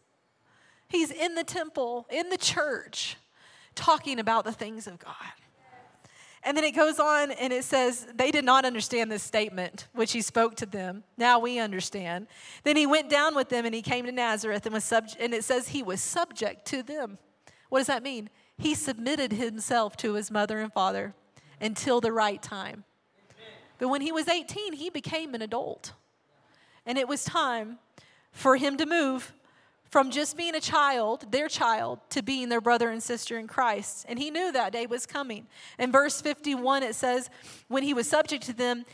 He's 0.88 1.12
in 1.12 1.36
the 1.36 1.44
temple, 1.44 2.08
in 2.10 2.30
the 2.30 2.38
church, 2.38 3.18
talking 3.76 4.18
about 4.18 4.44
the 4.44 4.52
things 4.52 4.88
of 4.88 4.98
God. 4.98 5.14
And 6.46 6.58
then 6.58 6.66
it 6.66 6.72
goes 6.72 7.00
on 7.00 7.32
and 7.32 7.54
it 7.54 7.64
says, 7.64 8.06
They 8.14 8.30
did 8.30 8.44
not 8.44 8.66
understand 8.66 9.12
this 9.12 9.24
statement, 9.24 9.88
which 9.94 10.12
he 10.12 10.22
spoke 10.22 10.56
to 10.56 10.66
them. 10.66 11.04
Now 11.18 11.40
we 11.40 11.60
understand. 11.60 12.28
Then 12.64 12.76
he 12.76 12.86
went 12.86 13.10
down 13.10 13.36
with 13.36 13.50
them 13.50 13.66
and 13.66 13.74
he 13.74 13.82
came 13.82 14.06
to 14.06 14.12
Nazareth 14.12 14.66
and 14.66 14.74
was 14.74 14.84
subject, 14.84 15.22
and 15.22 15.34
it 15.34 15.44
says 15.44 15.70
he 15.70 15.84
was 15.84 16.02
subject 16.02 16.66
to 16.68 16.84
them. 16.84 17.18
What 17.70 17.80
does 17.80 17.88
that 17.88 18.04
mean? 18.04 18.30
He 18.58 18.76
submitted 18.76 19.32
himself 19.32 19.96
to 19.98 20.14
his 20.14 20.30
mother 20.30 20.60
and 20.60 20.72
father 20.72 21.16
until 21.62 22.02
the 22.02 22.12
right 22.12 22.42
time. 22.42 22.84
But 23.80 23.88
when 23.88 24.02
he 24.02 24.12
was 24.12 24.28
18, 24.28 24.74
he 24.74 24.90
became 24.90 25.34
an 25.34 25.42
adult. 25.42 25.94
And 26.86 26.98
it 26.98 27.08
was 27.08 27.24
time 27.24 27.80
for 28.32 28.58
him 28.58 28.78
to 28.78 28.86
move 28.86 29.34
from 29.94 30.10
just 30.10 30.36
being 30.36 30.56
a 30.56 30.60
child, 30.60 31.32
their 31.32 31.48
child, 31.48 32.00
to 32.10 32.24
being 32.24 32.50
their 32.50 32.60
brother 32.60 32.90
and 32.90 33.04
sister 33.04 33.38
in 33.38 33.46
Christ. 33.46 34.08
And 34.10 34.18
he 34.18 34.32
knew 34.32 34.52
that 34.52 34.74
day 34.74 34.88
was 34.88 35.06
coming. 35.06 35.46
In 35.78 35.92
verse 35.92 36.20
51, 36.20 36.82
it 36.82 36.96
says, 36.96 37.30
when 37.68 37.84
he 37.84 37.94
was 37.94 38.10
subject 38.10 38.44
to 38.46 38.54
them, 38.54 38.86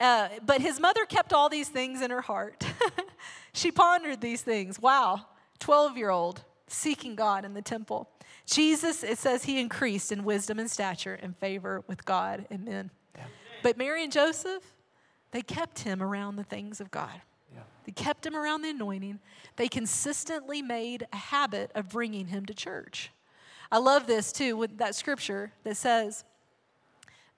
uh, 0.00 0.30
but 0.44 0.60
his 0.60 0.80
mother 0.80 1.04
kept 1.04 1.32
all 1.32 1.48
these 1.48 1.68
things 1.68 2.02
in 2.02 2.10
her 2.10 2.22
heart. 2.22 2.66
she 3.52 3.70
pondered 3.70 4.20
these 4.20 4.42
things. 4.42 4.80
Wow, 4.80 5.26
12 5.60 5.96
year 5.96 6.10
old 6.10 6.42
seeking 6.66 7.14
God 7.14 7.44
in 7.44 7.54
the 7.54 7.62
temple. 7.62 8.10
Jesus, 8.44 9.04
it 9.04 9.18
says 9.18 9.44
he 9.44 9.60
increased 9.60 10.10
in 10.10 10.24
wisdom 10.24 10.58
and 10.58 10.68
stature 10.68 11.14
and 11.22 11.36
favor 11.36 11.84
with 11.86 12.04
God 12.04 12.46
and 12.50 12.64
men. 12.64 12.90
Yeah. 13.14 13.26
But 13.62 13.78
Mary 13.78 14.02
and 14.02 14.10
Joseph, 14.10 14.64
they 15.30 15.42
kept 15.42 15.78
him 15.78 16.02
around 16.02 16.34
the 16.34 16.42
things 16.42 16.80
of 16.80 16.90
God. 16.90 17.20
They 17.88 17.92
kept 17.92 18.26
him 18.26 18.36
around 18.36 18.60
the 18.60 18.68
anointing. 18.68 19.18
They 19.56 19.66
consistently 19.66 20.60
made 20.60 21.06
a 21.10 21.16
habit 21.16 21.70
of 21.74 21.88
bringing 21.88 22.26
him 22.26 22.44
to 22.44 22.52
church. 22.52 23.10
I 23.72 23.78
love 23.78 24.06
this 24.06 24.30
too 24.30 24.58
with 24.58 24.76
that 24.76 24.94
scripture 24.94 25.52
that 25.64 25.74
says 25.74 26.26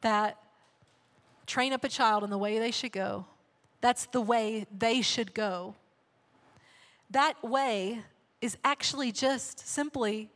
that 0.00 0.38
train 1.46 1.72
up 1.72 1.84
a 1.84 1.88
child 1.88 2.24
in 2.24 2.30
the 2.30 2.38
way 2.38 2.58
they 2.58 2.72
should 2.72 2.90
go. 2.90 3.26
That's 3.80 4.06
the 4.06 4.20
way 4.20 4.66
they 4.76 5.02
should 5.02 5.34
go. 5.34 5.76
That 7.10 7.34
way 7.44 8.02
is 8.40 8.58
actually 8.64 9.12
just 9.12 9.68
simply 9.68 10.30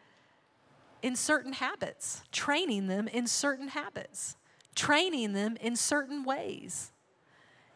in 1.02 1.16
certain 1.16 1.54
habits, 1.54 2.22
training 2.30 2.86
them 2.86 3.08
in 3.08 3.26
certain 3.26 3.66
habits, 3.66 4.36
training 4.76 5.32
them 5.32 5.56
in 5.60 5.74
certain 5.74 6.22
ways. 6.22 6.92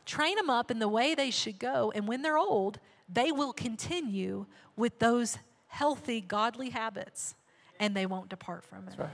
Train 0.09 0.37
them 0.37 0.49
up 0.49 0.71
in 0.71 0.79
the 0.79 0.89
way 0.89 1.15
they 1.15 1.31
should 1.31 1.59
go, 1.59 1.93
and 1.95 2.09
when 2.09 2.23
they're 2.23 2.39
old, 2.39 2.81
they 3.11 3.31
will 3.31 3.53
continue 3.53 4.47
with 4.75 4.99
those 5.01 5.37
healthy, 5.67 6.23
godly 6.23 6.71
habits, 6.71 7.35
and 7.79 7.95
they 7.95 8.07
won't 8.07 8.31
depart 8.31 8.65
from 8.65 8.89
it. 8.89 8.97
That's 8.97 8.99
right. 8.99 9.11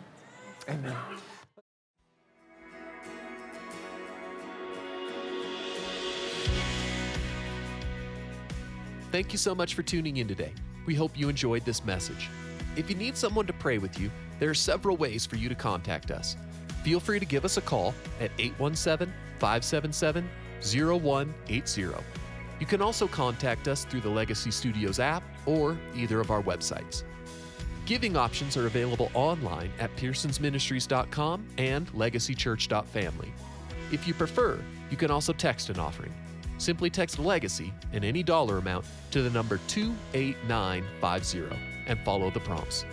Amen. 0.69 0.95
Thank 9.11 9.33
you 9.33 9.39
so 9.39 9.53
much 9.53 9.75
for 9.75 9.83
tuning 9.83 10.19
in 10.19 10.29
today. 10.29 10.53
We 10.87 10.95
hope 10.95 11.19
you 11.19 11.29
enjoyed 11.29 11.65
this 11.65 11.85
message. 11.85 12.31
If 12.77 12.89
you 12.89 12.95
need 12.95 13.17
someone 13.17 13.49
to 13.49 13.53
pray 13.53 13.79
with 13.79 13.99
you, 13.99 14.13
there 14.39 14.49
are 14.49 14.55
several 14.55 14.97
ways 14.97 15.27
for 15.27 15.35
you 15.35 15.49
to 15.49 15.57
contact 15.57 16.13
us. 16.13 16.37
Feel 16.85 17.01
free 17.01 17.19
to 17.19 17.27
give 17.27 17.45
us 17.45 17.57
a 17.57 17.63
call 17.63 17.95
at 18.21 18.31
817 18.39 19.13
577 19.41 20.29
0180. 20.65 22.03
You 22.61 22.67
can 22.67 22.81
also 22.81 23.07
contact 23.07 23.69
us 23.69 23.85
through 23.85 24.01
the 24.01 24.09
Legacy 24.09 24.51
Studios 24.51 25.01
app 25.01 25.23
or 25.47 25.77
either 25.95 26.21
of 26.21 26.31
our 26.31 26.43
websites. 26.43 27.03
Giving 27.87 28.17
options 28.17 28.57
are 28.57 28.67
available 28.67 29.11
online 29.13 29.71
at 29.79 29.95
pearsonsministries.com 29.97 31.47
and 31.59 31.87
legacychurch.family. 31.93 33.33
If 33.93 34.09
you 34.09 34.15
prefer, 34.15 34.59
you 34.91 34.97
can 34.97 35.11
also 35.11 35.33
text 35.33 35.69
an 35.69 35.79
offering. 35.79 36.15
Simply 36.57 36.89
text 36.89 37.19
Legacy 37.19 37.73
and 37.93 38.05
any 38.05 38.23
dollar 38.23 38.59
amount 38.59 38.87
to 39.11 39.21
the 39.23 39.31
number 39.31 39.61
28950 39.69 41.57
and 41.87 41.99
follow 42.01 42.31
the 42.31 42.41
prompts. 42.41 42.87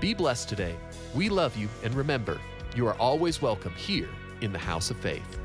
Be 0.00 0.14
blessed 0.14 0.48
today. 0.48 0.76
We 1.14 1.28
love 1.28 1.56
you, 1.56 1.68
and 1.82 1.94
remember, 1.94 2.40
you 2.76 2.86
are 2.86 2.94
always 2.94 3.40
welcome 3.40 3.72
here 3.72 4.08
in 4.42 4.52
the 4.52 4.58
House 4.58 4.90
of 4.90 4.98
Faith. 4.98 5.40